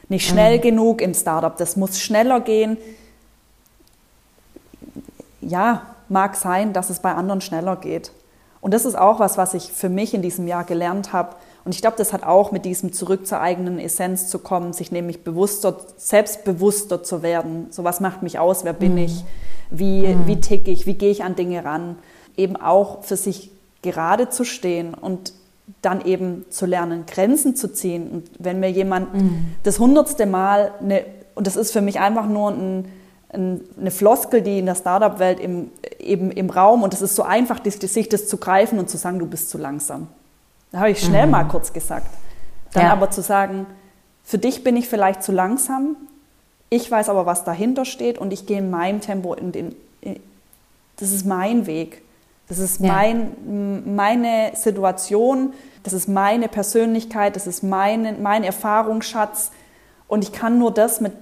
nicht 0.09 0.29
schnell 0.29 0.59
mhm. 0.59 0.63
genug 0.63 1.01
im 1.01 1.15
Startup, 1.15 1.57
das 1.57 1.77
muss 1.77 2.01
schneller 2.01 2.41
gehen. 2.41 2.77
Ja, 5.41 5.83
mag 6.09 6.37
sein, 6.37 6.73
dass 6.73 6.91
es 6.91 7.01
bei 7.01 7.13
anderen 7.13 7.41
schneller 7.41 7.77
geht. 7.77 8.13
Und 8.61 8.75
das 8.75 8.85
ist 8.85 8.97
auch 8.97 9.21
was, 9.21 9.39
was 9.39 9.55
ich 9.55 9.71
für 9.73 9.89
mich 9.89 10.15
in 10.15 10.23
diesem 10.23 10.49
Jahr 10.49 10.65
gelernt 10.65 11.13
habe 11.13 11.37
Und 11.65 11.75
ich 11.75 11.81
glaube, 11.81 11.97
das 11.97 12.13
hat 12.13 12.25
auch 12.25 12.53
mit 12.53 12.65
diesem 12.65 12.93
zurück 12.93 13.27
zur 13.27 13.41
eigenen 13.41 13.79
Essenz 13.79 14.29
zu 14.29 14.39
kommen, 14.39 14.73
sich 14.73 14.91
nämlich 14.93 15.25
bewusster, 15.25 15.77
selbstbewusster 15.97 17.03
zu 17.03 17.23
werden. 17.23 17.67
So 17.71 17.85
was 17.85 18.01
macht 18.01 18.23
mich 18.23 18.39
aus, 18.39 18.65
wer 18.65 18.73
bin 18.73 18.93
mhm. 18.93 18.99
ich, 18.99 19.25
wie, 19.71 20.07
mhm. 20.07 20.27
wie 20.27 20.41
tick 20.41 20.69
ich, 20.69 20.87
wie 20.87 20.95
gehe 20.95 21.11
ich 21.11 21.23
an 21.23 21.37
Dinge 21.37 21.65
ran. 21.65 21.97
Eben 22.37 22.57
auch 22.57 23.05
für 23.05 23.17
sich 23.17 23.51
gerade 23.83 24.31
zu 24.31 24.45
stehen 24.45 24.95
und 24.95 25.33
dann 25.83 26.05
eben 26.05 26.45
zu 26.51 26.67
lernen, 26.67 27.05
Grenzen 27.07 27.57
zu 27.57 27.73
ziehen. 27.73 28.09
Und 28.09 28.31
wenn 28.39 28.61
mir 28.61 28.71
jemand 28.71 29.15
mhm. 29.15 29.55
das 29.63 29.79
hundertste 29.79 30.27
Mal, 30.27 30.73
eine, 30.81 31.05
und 31.35 31.47
das 31.47 31.57
ist 31.57 31.73
für 31.73 31.81
mich 31.81 32.01
einfach 32.01 32.27
nur 32.27 32.51
ein, 32.51 32.89
ein, 33.33 33.61
eine 33.79 33.91
Floskel, 33.91 34.43
die 34.43 34.59
in 34.59 34.67
der 34.67 34.75
Startup-Welt 34.75 35.41
im, 35.41 35.71
eben 35.99 36.31
im 36.31 36.51
Raum, 36.51 36.83
und 36.83 36.95
es 36.95 37.03
ist 37.03 37.17
so 37.17 37.23
einfach, 37.23 37.61
sich 37.65 38.09
das 38.09 38.29
zu 38.29 38.37
greifen 38.37 38.79
und 38.79 38.89
zu 38.89 38.97
sagen, 38.97 39.19
du 39.19 39.27
bist 39.27 39.51
zu 39.51 39.59
langsam. 39.59 40.09
Da 40.73 40.79
habe 40.79 40.91
ich 40.91 41.01
schnell 41.01 41.27
mhm. 41.27 41.33
mal 41.33 41.45
kurz 41.45 41.73
gesagt. 41.73 42.09
Dann 42.73 42.85
ja. 42.85 42.93
aber 42.93 43.11
zu 43.11 43.23
sagen, 43.23 43.67
für 44.25 44.39
dich 44.39 44.65
bin 44.65 44.77
ich 44.77 44.89
vielleicht 44.89 45.23
zu 45.23 45.33
langsam, 45.33 45.97
ich 46.69 46.91
weiß 46.91 47.09
aber, 47.09 47.27
was 47.27 47.45
dahinter 47.45 47.85
steht 47.85 48.19
und 48.19 48.33
ich 48.33 48.47
gehe 48.47 48.59
in 48.59 48.71
meinem 48.71 49.01
Tempo 49.01 49.35
in, 49.35 49.53
in, 49.53 50.21
das 50.97 51.13
ist 51.13 51.27
mein 51.27 51.67
Weg. 51.67 52.03
Das 52.49 52.59
ist 52.59 52.81
ja. 52.81 52.93
mein, 52.93 53.95
meine 53.95 54.53
Situation, 54.55 55.53
das 55.83 55.93
ist 55.93 56.09
meine 56.09 56.49
Persönlichkeit, 56.49 57.37
das 57.37 57.47
ist 57.47 57.63
mein, 57.63 58.23
mein 58.23 58.45
Erfahrungsschatz. 58.45 59.51
Und 60.09 60.23
ich 60.23 60.33
kann 60.33 60.59
nur 60.59 60.73
das 60.73 61.01
mit 61.01 61.13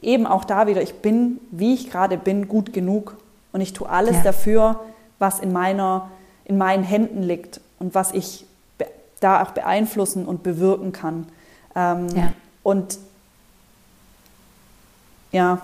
eben 0.00 0.26
auch 0.26 0.44
da 0.44 0.66
wieder, 0.66 0.82
ich 0.82 0.96
bin, 0.96 1.40
wie 1.50 1.74
ich 1.74 1.90
gerade 1.90 2.16
bin, 2.18 2.48
gut 2.48 2.72
genug. 2.72 3.16
Und 3.52 3.60
ich 3.60 3.72
tue 3.72 3.88
alles 3.88 4.16
ja. 4.16 4.22
dafür, 4.22 4.80
was 5.18 5.40
in, 5.40 5.52
meiner, 5.52 6.10
in 6.44 6.58
meinen 6.58 6.84
Händen 6.84 7.22
liegt 7.22 7.60
und 7.78 7.94
was 7.94 8.12
ich 8.12 8.46
da 9.20 9.42
auch 9.42 9.50
beeinflussen 9.50 10.26
und 10.26 10.42
bewirken 10.42 10.92
kann. 10.92 11.26
Ähm, 11.74 12.08
ja. 12.14 12.32
Und 12.62 12.98
ja, 15.32 15.62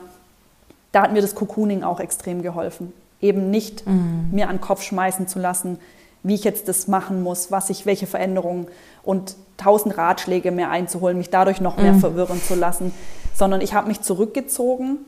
da 0.92 1.02
hat 1.02 1.12
mir 1.12 1.22
das 1.22 1.34
Cocooning 1.34 1.82
auch 1.82 2.00
extrem 2.00 2.42
geholfen. 2.42 2.92
Eben 3.20 3.50
nicht 3.50 3.86
mhm. 3.86 4.28
mir 4.32 4.48
an 4.48 4.56
den 4.56 4.60
Kopf 4.60 4.82
schmeißen 4.82 5.28
zu 5.28 5.38
lassen, 5.38 5.78
wie 6.22 6.34
ich 6.34 6.44
jetzt 6.44 6.68
das 6.68 6.88
machen 6.88 7.22
muss, 7.22 7.50
was 7.50 7.70
ich, 7.70 7.86
welche 7.86 8.06
Veränderungen 8.06 8.66
und 9.02 9.36
tausend 9.56 9.96
Ratschläge 9.96 10.50
mehr 10.50 10.70
einzuholen, 10.70 11.18
mich 11.18 11.30
dadurch 11.30 11.60
noch 11.60 11.76
mehr 11.76 11.92
mhm. 11.92 12.00
verwirren 12.00 12.42
zu 12.42 12.54
lassen, 12.54 12.92
sondern 13.34 13.60
ich 13.60 13.74
habe 13.74 13.88
mich 13.88 14.00
zurückgezogen 14.00 14.98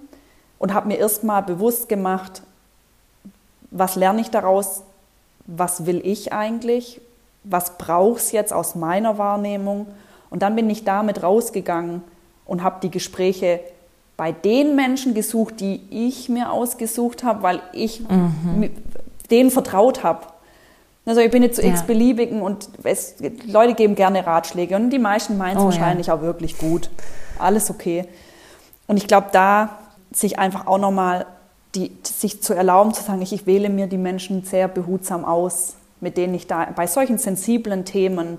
und 0.59 0.75
habe 0.75 0.89
mir 0.89 0.99
erstmal 0.99 1.43
bewusst 1.43 1.89
gemacht, 1.89 2.43
was 3.71 3.97
lerne 3.97 4.21
ich 4.21 4.31
daraus, 4.31 4.83
was 5.47 5.87
will 5.87 6.01
ich 6.05 6.33
eigentlich, 6.33 7.01
was 7.45 7.79
braucht 7.79 8.21
es 8.21 8.33
jetzt 8.33 8.53
aus 8.53 8.75
meiner 8.75 9.19
Wahrnehmung. 9.19 9.87
Und 10.31 10.43
dann 10.43 10.57
bin 10.57 10.69
ich 10.69 10.85
damit 10.85 11.23
rausgegangen 11.23 12.03
und 12.45 12.63
habe 12.63 12.81
die 12.83 12.91
Gespräche 12.91 13.61
bei 14.17 14.33
den 14.33 14.77
Menschen 14.77 15.15
gesucht, 15.15 15.61
die 15.61 15.81
ich 15.91 16.29
mir 16.29 16.51
ausgesucht 16.51 17.23
habe, 17.23 17.43
weil 17.43 17.61
ich 17.73 18.01
mhm. 18.01 18.71
denen 19.31 19.51
vertraut 19.51 20.03
habe. 20.03 20.27
Also 21.05 21.21
ich 21.21 21.31
bin 21.31 21.43
jetzt 21.43 21.57
zu 21.57 21.63
ja. 21.63 21.69
x-beliebigen 21.69 22.43
und 22.43 22.69
es, 22.83 23.17
Leute 23.47 23.75
geben 23.75 23.95
gerne 23.95 24.27
Ratschläge 24.27 24.75
und 24.75 24.91
die 24.91 24.99
meisten 24.99 25.37
meinen 25.37 25.59
es 25.59 25.63
oh, 25.63 25.67
wahrscheinlich 25.67 26.09
ja. 26.09 26.15
auch 26.15 26.23
wirklich 26.23 26.59
gut. 26.59 26.91
Alles 27.39 27.71
okay. 27.71 28.07
Und 28.89 28.97
ich 28.97 29.07
glaube, 29.07 29.29
da 29.33 29.79
sich 30.11 30.39
einfach 30.39 30.67
auch 30.67 30.79
nochmal 30.79 31.27
die, 31.75 31.93
sich 32.03 32.43
zu 32.43 32.55
erlauben, 32.55 32.95
zu 32.95 33.03
sagen, 33.03 33.23
ich, 33.23 33.33
ich 33.33 33.47
wähle 33.47 33.69
mir 33.69 33.87
die 33.87 33.99
Menschen 33.99 34.45
sehr 34.45 34.67
behutsam 34.67 35.25
aus 35.25 35.75
mit 36.01 36.17
denen 36.17 36.35
ich 36.35 36.47
da 36.47 36.67
bei 36.77 36.87
solchen 36.87 37.19
sensiblen 37.19 37.85
Themen, 37.85 38.39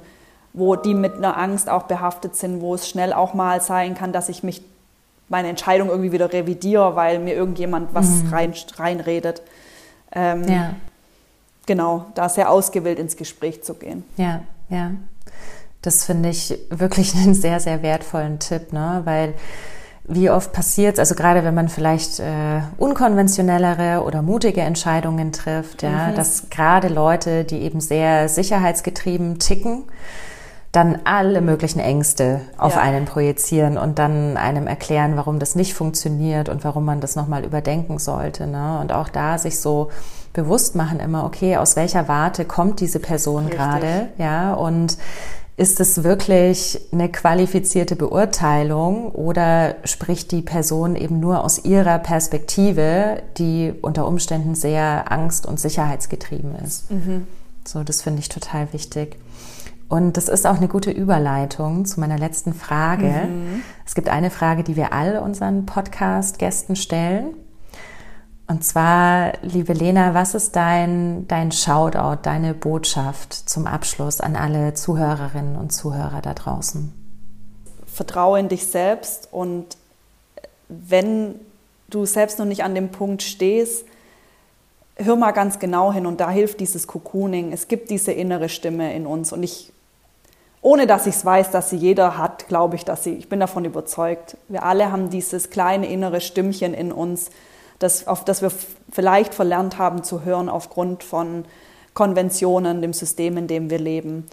wo 0.53 0.75
die 0.75 0.93
mit 0.93 1.15
einer 1.15 1.37
Angst 1.37 1.69
auch 1.69 1.83
behaftet 1.83 2.35
sind, 2.35 2.61
wo 2.61 2.75
es 2.75 2.87
schnell 2.87 3.13
auch 3.13 3.33
mal 3.33 3.61
sein 3.61 3.95
kann, 3.95 4.11
dass 4.11 4.29
ich 4.29 4.43
mich 4.43 4.61
meine 5.29 5.49
Entscheidung 5.49 5.89
irgendwie 5.89 6.11
wieder 6.11 6.31
revidiere, 6.31 6.95
weil 6.95 7.19
mir 7.19 7.35
irgendjemand 7.35 7.93
was 7.93 8.23
mhm. 8.23 8.29
rein, 8.29 8.53
reinredet. 8.77 9.41
Ähm, 10.13 10.43
ja. 10.47 10.73
Genau, 11.65 12.05
da 12.15 12.29
sehr 12.29 12.49
ausgewählt 12.49 12.97
ins 12.97 13.17
Gespräch 13.17 13.63
zu 13.63 13.73
gehen. 13.73 14.03
Ja, 14.15 14.41
ja. 14.69 14.91
Das 15.81 16.05
finde 16.05 16.29
ich 16.29 16.57
wirklich 16.69 17.13
einen 17.15 17.33
sehr, 17.33 17.59
sehr 17.59 17.81
wertvollen 17.81 18.39
Tipp, 18.39 18.73
ne? 18.73 19.01
weil 19.03 19.33
wie 20.09 20.29
oft 20.29 20.53
passiert 20.53 20.99
also 20.99 21.15
gerade 21.15 21.43
wenn 21.43 21.53
man 21.53 21.67
vielleicht 21.67 22.21
äh, 22.21 22.61
unkonventionellere 22.77 24.01
oder 24.03 24.21
mutige 24.21 24.61
Entscheidungen 24.61 25.33
trifft, 25.33 25.83
ja, 25.83 26.07
mhm. 26.07 26.15
dass 26.15 26.49
gerade 26.49 26.87
Leute, 26.87 27.43
die 27.43 27.59
eben 27.59 27.81
sehr 27.81 28.29
sicherheitsgetrieben 28.29 29.39
ticken, 29.39 29.83
dann 30.71 30.99
alle 31.05 31.41
möglichen 31.41 31.79
Ängste 31.79 32.41
auf 32.57 32.75
ja. 32.75 32.81
einen 32.81 33.05
projizieren 33.05 33.77
und 33.77 33.99
dann 33.99 34.37
einem 34.37 34.67
erklären, 34.67 35.15
warum 35.15 35.39
das 35.39 35.55
nicht 35.55 35.73
funktioniert 35.73 36.49
und 36.49 36.63
warum 36.63 36.85
man 36.85 36.99
das 36.99 37.15
nochmal 37.15 37.45
überdenken 37.45 37.99
sollte. 37.99 38.47
Ne? 38.47 38.79
Und 38.81 38.91
auch 38.91 39.09
da 39.09 39.37
sich 39.37 39.59
so 39.59 39.89
bewusst 40.33 40.75
machen 40.75 40.99
immer, 40.99 41.25
okay, 41.25 41.57
aus 41.57 41.75
welcher 41.75 42.07
Warte 42.07 42.45
kommt 42.45 42.79
diese 42.79 42.99
Person 42.99 43.49
gerade, 43.49 44.09
ja, 44.17 44.53
und 44.53 44.97
ist 45.57 45.79
es 45.79 46.03
wirklich 46.03 46.79
eine 46.91 47.09
qualifizierte 47.09 47.95
Beurteilung 47.95 49.09
oder 49.09 49.75
spricht 49.85 50.31
die 50.31 50.43
Person 50.43 50.95
eben 50.95 51.19
nur 51.19 51.43
aus 51.43 51.65
ihrer 51.65 51.97
Perspektive, 51.97 53.23
die 53.39 53.73
unter 53.81 54.07
Umständen 54.07 54.53
sehr 54.53 55.11
angst- 55.11 55.47
und 55.47 55.59
sicherheitsgetrieben 55.59 56.55
ist? 56.63 56.91
Mhm. 56.91 57.25
So, 57.65 57.83
das 57.83 58.03
finde 58.03 58.19
ich 58.19 58.29
total 58.29 58.71
wichtig. 58.71 59.17
Und 59.89 60.17
das 60.17 60.27
ist 60.27 60.45
auch 60.45 60.57
eine 60.57 60.67
gute 60.67 60.91
Überleitung 60.91 61.85
zu 61.85 61.99
meiner 61.99 62.17
letzten 62.17 62.53
Frage. 62.53 63.07
Mhm. 63.07 63.63
Es 63.85 63.95
gibt 63.95 64.09
eine 64.09 64.29
Frage, 64.29 64.63
die 64.63 64.75
wir 64.75 64.91
all 64.91 65.17
unseren 65.17 65.65
Podcast-Gästen 65.65 66.75
stellen. 66.75 67.35
Und 68.47 68.63
zwar, 68.63 69.33
liebe 69.41 69.73
Lena, 69.73 70.13
was 70.13 70.33
ist 70.33 70.55
dein, 70.55 71.27
dein 71.27 71.51
Shoutout, 71.51 72.21
deine 72.23 72.53
Botschaft 72.53 73.33
zum 73.33 73.67
Abschluss 73.67 74.21
an 74.21 74.35
alle 74.35 74.73
Zuhörerinnen 74.73 75.57
und 75.57 75.71
Zuhörer 75.71 76.21
da 76.21 76.33
draußen? 76.33 76.93
Vertraue 77.85 78.39
in 78.39 78.47
dich 78.47 78.67
selbst 78.67 79.27
und 79.31 79.77
wenn 80.69 81.35
du 81.89 82.05
selbst 82.05 82.39
noch 82.39 82.45
nicht 82.45 82.63
an 82.63 82.75
dem 82.75 82.89
Punkt 82.89 83.21
stehst, 83.21 83.85
hör 84.95 85.15
mal 85.15 85.31
ganz 85.31 85.59
genau 85.59 85.91
hin 85.91 86.05
und 86.05 86.19
da 86.19 86.29
hilft 86.29 86.59
dieses 86.59 86.87
Cocooning. 86.87 87.51
Es 87.51 87.67
gibt 87.67 87.89
diese 87.89 88.11
innere 88.11 88.49
Stimme 88.49 88.93
in 88.93 89.05
uns 89.05 89.31
und 89.33 89.43
ich, 89.43 89.73
ohne 90.61 90.87
dass 90.87 91.07
ich 91.07 91.15
es 91.15 91.25
weiß, 91.25 91.51
dass 91.51 91.69
sie 91.69 91.77
jeder 91.77 92.17
hat, 92.17 92.47
glaube 92.47 92.75
ich, 92.75 92.85
dass 92.85 93.03
sie, 93.03 93.13
ich 93.13 93.29
bin 93.29 93.39
davon 93.39 93.65
überzeugt. 93.65 94.37
Wir 94.47 94.63
alle 94.63 94.91
haben 94.91 95.09
dieses 95.09 95.49
kleine 95.49 95.87
innere 95.87 96.21
Stimmchen 96.21 96.73
in 96.73 96.91
uns, 96.91 97.29
das, 97.79 98.07
auf 98.07 98.25
das 98.25 98.41
wir 98.41 98.51
vielleicht 98.91 99.33
verlernt 99.33 99.77
haben 99.77 100.03
zu 100.03 100.25
hören 100.25 100.49
aufgrund 100.49 101.03
von 101.03 101.45
Konventionen, 101.93 102.81
dem 102.81 102.93
System, 102.93 103.37
in 103.37 103.47
dem 103.47 103.69
wir 103.69 103.79
leben. 103.79 104.25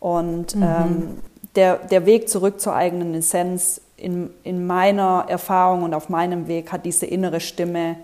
Und 0.00 0.54
mhm. 0.54 0.62
ähm, 0.62 1.18
der, 1.56 1.76
der 1.76 2.06
Weg 2.06 2.28
zurück 2.28 2.60
zur 2.60 2.74
eigenen 2.74 3.14
Essenz 3.14 3.80
in, 3.96 4.30
in 4.42 4.66
meiner 4.66 5.26
Erfahrung 5.28 5.82
und 5.82 5.94
auf 5.94 6.08
meinem 6.08 6.46
Weg 6.48 6.72
hat 6.72 6.84
diese 6.84 7.06
innere 7.06 7.40
Stimme 7.40 7.96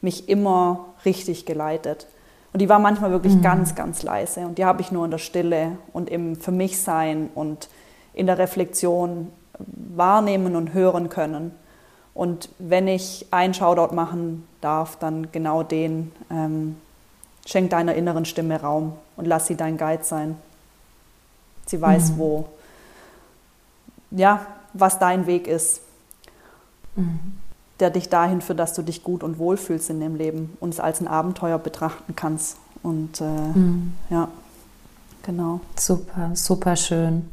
mich 0.00 0.28
immer 0.28 0.86
richtig 1.04 1.46
geleitet. 1.46 2.06
Und 2.54 2.60
die 2.60 2.68
war 2.70 2.78
manchmal 2.78 3.10
wirklich 3.10 3.34
mhm. 3.34 3.42
ganz, 3.42 3.74
ganz 3.74 4.02
leise. 4.02 4.46
Und 4.46 4.56
die 4.56 4.64
habe 4.64 4.80
ich 4.80 4.90
nur 4.90 5.04
in 5.04 5.10
der 5.10 5.18
Stille 5.18 5.72
und 5.92 6.08
im 6.08 6.36
Für 6.36 6.52
mich 6.52 6.80
sein 6.80 7.28
und 7.34 7.68
in 8.14 8.26
der 8.26 8.38
Reflexion 8.38 9.30
wahrnehmen 9.58 10.56
und 10.56 10.72
hören 10.72 11.10
können. 11.10 11.50
Und 12.14 12.48
wenn 12.58 12.88
ich 12.88 13.26
einen 13.30 13.52
Shoutout 13.52 13.94
machen 13.94 14.48
darf, 14.62 14.96
dann 14.96 15.30
genau 15.32 15.62
den. 15.62 16.12
Ähm, 16.30 16.76
schenk 17.46 17.70
deiner 17.70 17.94
inneren 17.94 18.24
Stimme 18.24 18.60
Raum 18.60 18.94
und 19.16 19.26
lass 19.26 19.46
sie 19.46 19.56
dein 19.56 19.76
Guide 19.76 20.04
sein. 20.04 20.36
Sie 21.66 21.80
weiß, 21.80 22.12
mhm. 22.12 22.18
wo, 22.18 22.48
ja, 24.10 24.46
was 24.72 24.98
dein 24.98 25.26
Weg 25.26 25.46
ist, 25.46 25.80
mhm. 26.96 27.38
Der 27.80 27.90
dich 27.90 28.08
dahin 28.08 28.40
führt, 28.40 28.58
dass 28.58 28.72
du 28.74 28.82
dich 28.82 29.02
gut 29.02 29.22
und 29.22 29.38
wohl 29.38 29.56
fühlst 29.56 29.90
in 29.90 30.00
dem 30.00 30.14
Leben 30.14 30.56
und 30.60 30.74
es 30.74 30.80
als 30.80 31.00
ein 31.00 31.08
Abenteuer 31.08 31.58
betrachten 31.58 32.14
kannst. 32.14 32.56
Und 32.82 33.20
äh, 33.20 33.24
mhm. 33.24 33.94
ja, 34.10 34.28
genau. 35.22 35.60
Super, 35.76 36.30
super 36.34 36.76
schön. 36.76 37.28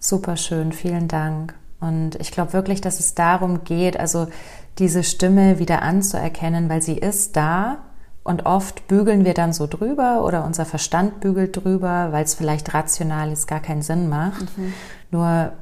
Super 0.00 0.36
schön, 0.36 0.72
vielen 0.72 1.08
Dank. 1.08 1.54
Und 1.80 2.16
ich 2.16 2.32
glaube 2.32 2.52
wirklich, 2.52 2.80
dass 2.80 2.98
es 2.98 3.14
darum 3.14 3.64
geht, 3.64 3.98
also 3.98 4.26
diese 4.78 5.04
Stimme 5.04 5.58
wieder 5.58 5.82
anzuerkennen, 5.82 6.68
weil 6.68 6.82
sie 6.82 6.96
ist 6.98 7.36
da 7.36 7.78
und 8.24 8.46
oft 8.46 8.88
bügeln 8.88 9.24
wir 9.24 9.34
dann 9.34 9.52
so 9.52 9.66
drüber 9.66 10.24
oder 10.24 10.44
unser 10.44 10.64
Verstand 10.64 11.20
bügelt 11.20 11.56
drüber, 11.56 12.08
weil 12.10 12.24
es 12.24 12.34
vielleicht 12.34 12.74
rational 12.74 13.30
jetzt 13.30 13.48
gar 13.48 13.60
keinen 13.60 13.82
Sinn 13.82 14.08
macht. 14.08 14.56
Mhm. 14.58 14.74
Nur 15.10 15.52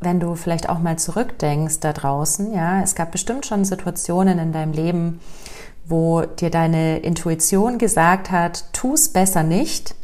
wenn 0.00 0.20
du 0.20 0.34
vielleicht 0.34 0.68
auch 0.68 0.78
mal 0.78 0.98
zurückdenkst 0.98 1.80
da 1.80 1.92
draußen, 1.92 2.52
ja, 2.52 2.82
es 2.82 2.94
gab 2.94 3.12
bestimmt 3.12 3.46
schon 3.46 3.64
Situationen 3.64 4.38
in 4.38 4.52
deinem 4.52 4.72
Leben, 4.72 5.20
wo 5.86 6.22
dir 6.22 6.50
deine 6.50 6.98
Intuition 6.98 7.78
gesagt 7.78 8.30
hat, 8.30 8.72
tu 8.72 8.94
es 8.94 9.12
besser 9.12 9.42
nicht 9.42 9.94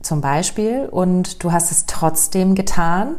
zum 0.00 0.20
Beispiel 0.20 0.88
und 0.90 1.44
du 1.44 1.52
hast 1.52 1.70
es 1.70 1.86
trotzdem 1.86 2.54
getan, 2.54 3.16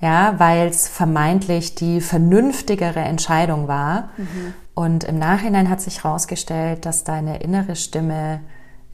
ja, 0.00 0.34
weil 0.38 0.68
es 0.68 0.88
vermeintlich 0.88 1.74
die 1.74 2.00
vernünftigere 2.00 3.00
Entscheidung 3.00 3.68
war. 3.68 4.10
Mhm. 4.16 4.54
Und 4.74 5.04
im 5.04 5.18
Nachhinein 5.18 5.70
hat 5.70 5.80
sich 5.80 6.04
herausgestellt, 6.04 6.84
dass 6.84 7.04
deine 7.04 7.38
innere 7.38 7.76
Stimme 7.76 8.40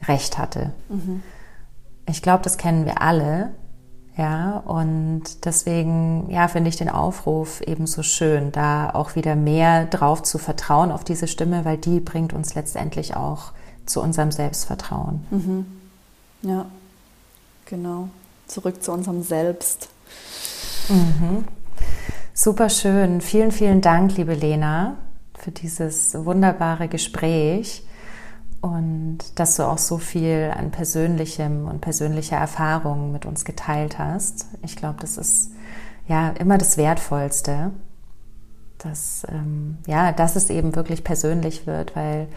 recht 0.07 0.37
hatte. 0.37 0.71
Mhm. 0.87 1.21
Ich 2.07 2.21
glaube, 2.21 2.43
das 2.43 2.57
kennen 2.57 2.85
wir 2.85 3.01
alle. 3.01 3.53
Ja, 4.15 4.57
und 4.65 5.23
deswegen, 5.45 6.29
ja, 6.29 6.47
finde 6.47 6.69
ich 6.69 6.75
den 6.75 6.89
Aufruf 6.89 7.61
eben 7.61 7.87
so 7.87 8.03
schön, 8.03 8.51
da 8.51 8.91
auch 8.91 9.15
wieder 9.15 9.35
mehr 9.35 9.85
drauf 9.85 10.21
zu 10.21 10.37
vertrauen 10.37 10.91
auf 10.91 11.03
diese 11.03 11.27
Stimme, 11.27 11.65
weil 11.65 11.77
die 11.77 11.99
bringt 11.99 12.31
uns 12.31 12.53
letztendlich 12.53 13.15
auch 13.15 13.53
zu 13.87 14.01
unserem 14.01 14.31
Selbstvertrauen. 14.31 15.25
Mhm. 15.31 15.65
Ja, 16.43 16.65
genau. 17.65 18.09
Zurück 18.45 18.83
zu 18.83 18.91
unserem 18.91 19.23
Selbst. 19.23 19.89
Mhm. 20.89 21.45
Super 22.35 22.69
schön. 22.69 23.19
Vielen, 23.21 23.51
vielen 23.51 23.81
Dank, 23.81 24.15
liebe 24.17 24.35
Lena, 24.35 24.95
für 25.33 25.51
dieses 25.51 26.13
wunderbare 26.13 26.87
Gespräch 26.87 27.83
und 28.63 29.17
dass 29.35 29.57
du 29.57 29.63
auch 29.63 29.77
so 29.77 29.97
viel 29.97 30.53
an 30.57 30.71
persönlichem 30.71 31.67
und 31.67 31.81
persönlicher 31.81 32.37
Erfahrung 32.37 33.11
mit 33.11 33.25
uns 33.25 33.43
geteilt 33.43 33.99
hast. 33.99 34.47
Ich 34.61 34.77
glaube, 34.77 34.95
das 35.01 35.17
ist 35.17 35.51
ja 36.07 36.29
immer 36.39 36.57
das 36.57 36.77
Wertvollste, 36.77 37.71
dass, 38.77 39.27
ähm, 39.29 39.79
ja, 39.85 40.13
dass 40.13 40.37
es 40.37 40.49
eben 40.49 40.77
wirklich 40.77 41.03
persönlich 41.03 41.67
wird, 41.67 41.97
weil 41.97 42.29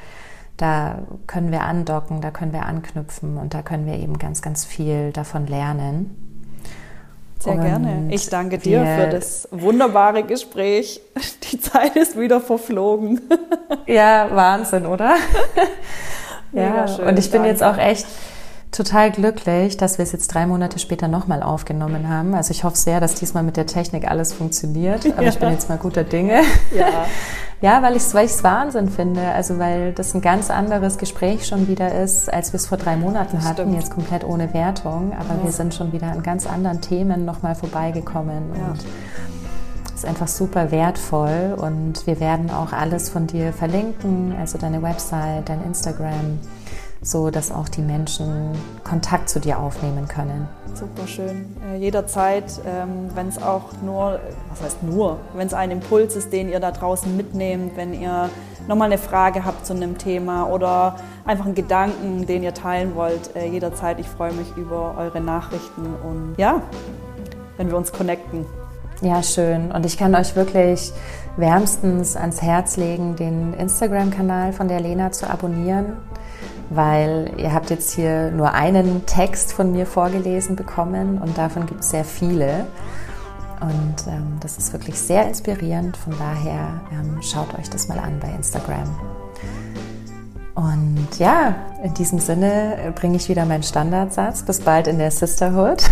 da 0.56 0.98
können 1.28 1.52
wir 1.52 1.62
andocken, 1.62 2.20
da 2.20 2.32
können 2.32 2.52
wir 2.52 2.66
anknüpfen 2.66 3.36
und 3.36 3.54
da 3.54 3.62
können 3.62 3.86
wir 3.86 3.94
eben 3.94 4.18
ganz, 4.18 4.42
ganz 4.42 4.64
viel 4.64 5.12
davon 5.12 5.46
lernen. 5.46 6.10
Sehr 7.38 7.52
und 7.52 7.60
gerne. 7.60 8.08
Ich 8.10 8.28
danke 8.30 8.58
dir 8.58 8.84
für 8.84 9.10
das 9.10 9.46
wunderbare 9.52 10.24
Gespräch. 10.24 11.00
Die 11.52 11.60
Zeit 11.60 11.94
ist 11.94 12.18
wieder 12.18 12.40
verflogen. 12.40 13.20
Ja, 13.86 14.28
Wahnsinn, 14.32 14.86
oder? 14.86 15.14
ja, 16.62 16.88
schön, 16.88 17.06
und 17.06 17.18
ich 17.18 17.30
bin 17.30 17.42
danke. 17.42 17.50
jetzt 17.50 17.62
auch 17.62 17.78
echt 17.78 18.06
total 18.72 19.10
glücklich, 19.10 19.76
dass 19.76 19.98
wir 19.98 20.02
es 20.02 20.12
jetzt 20.12 20.28
drei 20.28 20.46
Monate 20.46 20.78
später 20.78 21.08
nochmal 21.08 21.42
aufgenommen 21.42 22.08
haben. 22.08 22.34
Also 22.34 22.50
ich 22.50 22.64
hoffe 22.64 22.76
sehr, 22.76 23.00
dass 23.00 23.14
diesmal 23.14 23.42
mit 23.42 23.56
der 23.56 23.66
Technik 23.66 24.10
alles 24.10 24.32
funktioniert. 24.32 25.06
Aber 25.06 25.22
ja. 25.22 25.28
ich 25.30 25.38
bin 25.38 25.50
jetzt 25.50 25.68
mal 25.68 25.78
guter 25.78 26.04
Dinge. 26.04 26.42
Ja. 26.76 27.06
Ja, 27.62 27.82
weil 27.82 27.96
ich 27.96 28.02
es 28.02 28.14
weil 28.14 28.28
Wahnsinn 28.42 28.90
finde. 28.90 29.22
Also 29.22 29.58
weil 29.58 29.94
das 29.94 30.14
ein 30.14 30.20
ganz 30.20 30.50
anderes 30.50 30.98
Gespräch 30.98 31.46
schon 31.46 31.68
wieder 31.68 31.94
ist, 31.94 32.30
als 32.30 32.52
wir 32.52 32.58
es 32.58 32.66
vor 32.66 32.76
drei 32.76 32.96
Monaten 32.96 33.42
hatten. 33.44 33.62
Stimmt. 33.62 33.74
Jetzt 33.76 33.90
komplett 33.90 34.24
ohne 34.24 34.52
Wertung. 34.52 35.14
Aber 35.18 35.38
ja. 35.38 35.44
wir 35.44 35.52
sind 35.52 35.72
schon 35.72 35.90
wieder 35.90 36.08
an 36.08 36.22
ganz 36.22 36.46
anderen 36.46 36.82
Themen 36.82 37.24
nochmal 37.24 37.54
vorbeigekommen. 37.54 38.50
Und 38.50 38.84
ist 39.96 40.06
einfach 40.06 40.28
super 40.28 40.70
wertvoll. 40.70 41.56
Und 41.56 42.06
wir 42.06 42.20
werden 42.20 42.50
auch 42.50 42.72
alles 42.72 43.08
von 43.08 43.26
dir 43.26 43.52
verlinken. 43.52 44.34
Also 44.38 44.58
deine 44.58 44.82
Website, 44.82 45.48
dein 45.48 45.64
Instagram 45.64 46.38
so 47.06 47.30
dass 47.30 47.52
auch 47.52 47.68
die 47.68 47.82
Menschen 47.82 48.50
Kontakt 48.82 49.28
zu 49.28 49.40
dir 49.40 49.58
aufnehmen 49.58 50.08
können. 50.08 50.48
Super 50.74 51.06
schön. 51.06 51.56
Äh, 51.64 51.76
jederzeit, 51.76 52.60
ähm, 52.66 53.10
wenn 53.14 53.28
es 53.28 53.40
auch 53.40 53.72
nur, 53.82 54.18
was 54.50 54.62
heißt 54.62 54.82
nur, 54.82 55.18
wenn 55.34 55.46
es 55.46 55.54
ein 55.54 55.70
Impuls 55.70 56.16
ist, 56.16 56.32
den 56.32 56.48
ihr 56.48 56.60
da 56.60 56.72
draußen 56.72 57.16
mitnehmt, 57.16 57.76
wenn 57.76 57.94
ihr 57.94 58.28
nochmal 58.66 58.86
eine 58.86 58.98
Frage 58.98 59.44
habt 59.44 59.64
zu 59.64 59.72
einem 59.72 59.96
Thema 59.96 60.50
oder 60.50 60.96
einfach 61.24 61.46
einen 61.46 61.54
Gedanken, 61.54 62.26
den 62.26 62.42
ihr 62.42 62.54
teilen 62.54 62.94
wollt, 62.96 63.34
äh, 63.36 63.46
jederzeit. 63.46 64.00
Ich 64.00 64.08
freue 64.08 64.32
mich 64.32 64.56
über 64.56 64.96
eure 64.98 65.20
Nachrichten 65.20 65.86
und 65.86 66.34
ja, 66.36 66.60
wenn 67.56 67.70
wir 67.70 67.76
uns 67.76 67.92
connecten. 67.92 68.44
Ja, 69.02 69.22
schön. 69.22 69.72
Und 69.72 69.84
ich 69.84 69.96
kann 69.98 70.14
euch 70.14 70.36
wirklich 70.36 70.92
wärmstens 71.36 72.16
ans 72.16 72.40
Herz 72.40 72.76
legen, 72.76 73.16
den 73.16 73.52
Instagram-Kanal 73.54 74.52
von 74.52 74.68
der 74.68 74.80
Lena 74.80 75.12
zu 75.12 75.28
abonnieren 75.28 75.96
weil 76.70 77.32
ihr 77.36 77.52
habt 77.52 77.70
jetzt 77.70 77.92
hier 77.92 78.30
nur 78.30 78.52
einen 78.52 79.06
Text 79.06 79.52
von 79.52 79.72
mir 79.72 79.86
vorgelesen 79.86 80.56
bekommen 80.56 81.18
und 81.18 81.38
davon 81.38 81.66
gibt 81.66 81.80
es 81.80 81.90
sehr 81.90 82.04
viele. 82.04 82.66
Und 83.60 84.06
ähm, 84.06 84.36
das 84.40 84.58
ist 84.58 84.72
wirklich 84.72 84.98
sehr 84.98 85.26
inspirierend. 85.26 85.96
Von 85.96 86.14
daher 86.18 86.80
ähm, 86.92 87.22
schaut 87.22 87.58
euch 87.58 87.70
das 87.70 87.88
mal 87.88 87.98
an 87.98 88.18
bei 88.20 88.28
Instagram. 88.28 88.94
Und 90.56 91.18
ja, 91.18 91.54
in 91.82 91.92
diesem 91.94 92.18
Sinne 92.18 92.92
bringe 92.94 93.16
ich 93.16 93.28
wieder 93.28 93.44
meinen 93.44 93.62
Standardsatz. 93.62 94.42
Bis 94.42 94.60
bald 94.60 94.88
in 94.88 94.98
der 94.98 95.10
Sisterhood. 95.10 95.84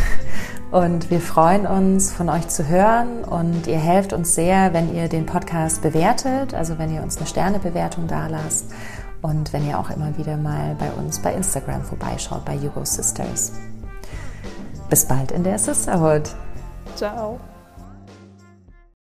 Und 0.72 1.10
wir 1.10 1.20
freuen 1.20 1.66
uns, 1.66 2.10
von 2.10 2.28
euch 2.28 2.48
zu 2.48 2.66
hören. 2.66 3.22
Und 3.24 3.66
ihr 3.66 3.78
helft 3.78 4.12
uns 4.12 4.34
sehr, 4.34 4.72
wenn 4.72 4.92
ihr 4.92 5.08
den 5.08 5.26
Podcast 5.26 5.82
bewertet, 5.82 6.54
also 6.54 6.78
wenn 6.78 6.92
ihr 6.92 7.02
uns 7.02 7.18
eine 7.18 7.26
Sternebewertung 7.26 8.08
da 8.08 8.26
lasst 8.26 8.72
und 9.22 9.52
wenn 9.52 9.66
ihr 9.66 9.78
auch 9.78 9.90
immer 9.90 10.16
wieder 10.18 10.36
mal 10.36 10.76
bei 10.78 10.90
uns 10.92 11.18
bei 11.18 11.32
Instagram 11.32 11.82
vorbeischaut, 11.82 12.44
bei 12.44 12.58
Hugo 12.58 12.84
Sisters. 12.84 13.52
Bis 14.90 15.06
bald 15.06 15.30
in 15.30 15.44
der 15.44 15.58
Sisterhood. 15.58 16.34
Ciao. 16.96 17.38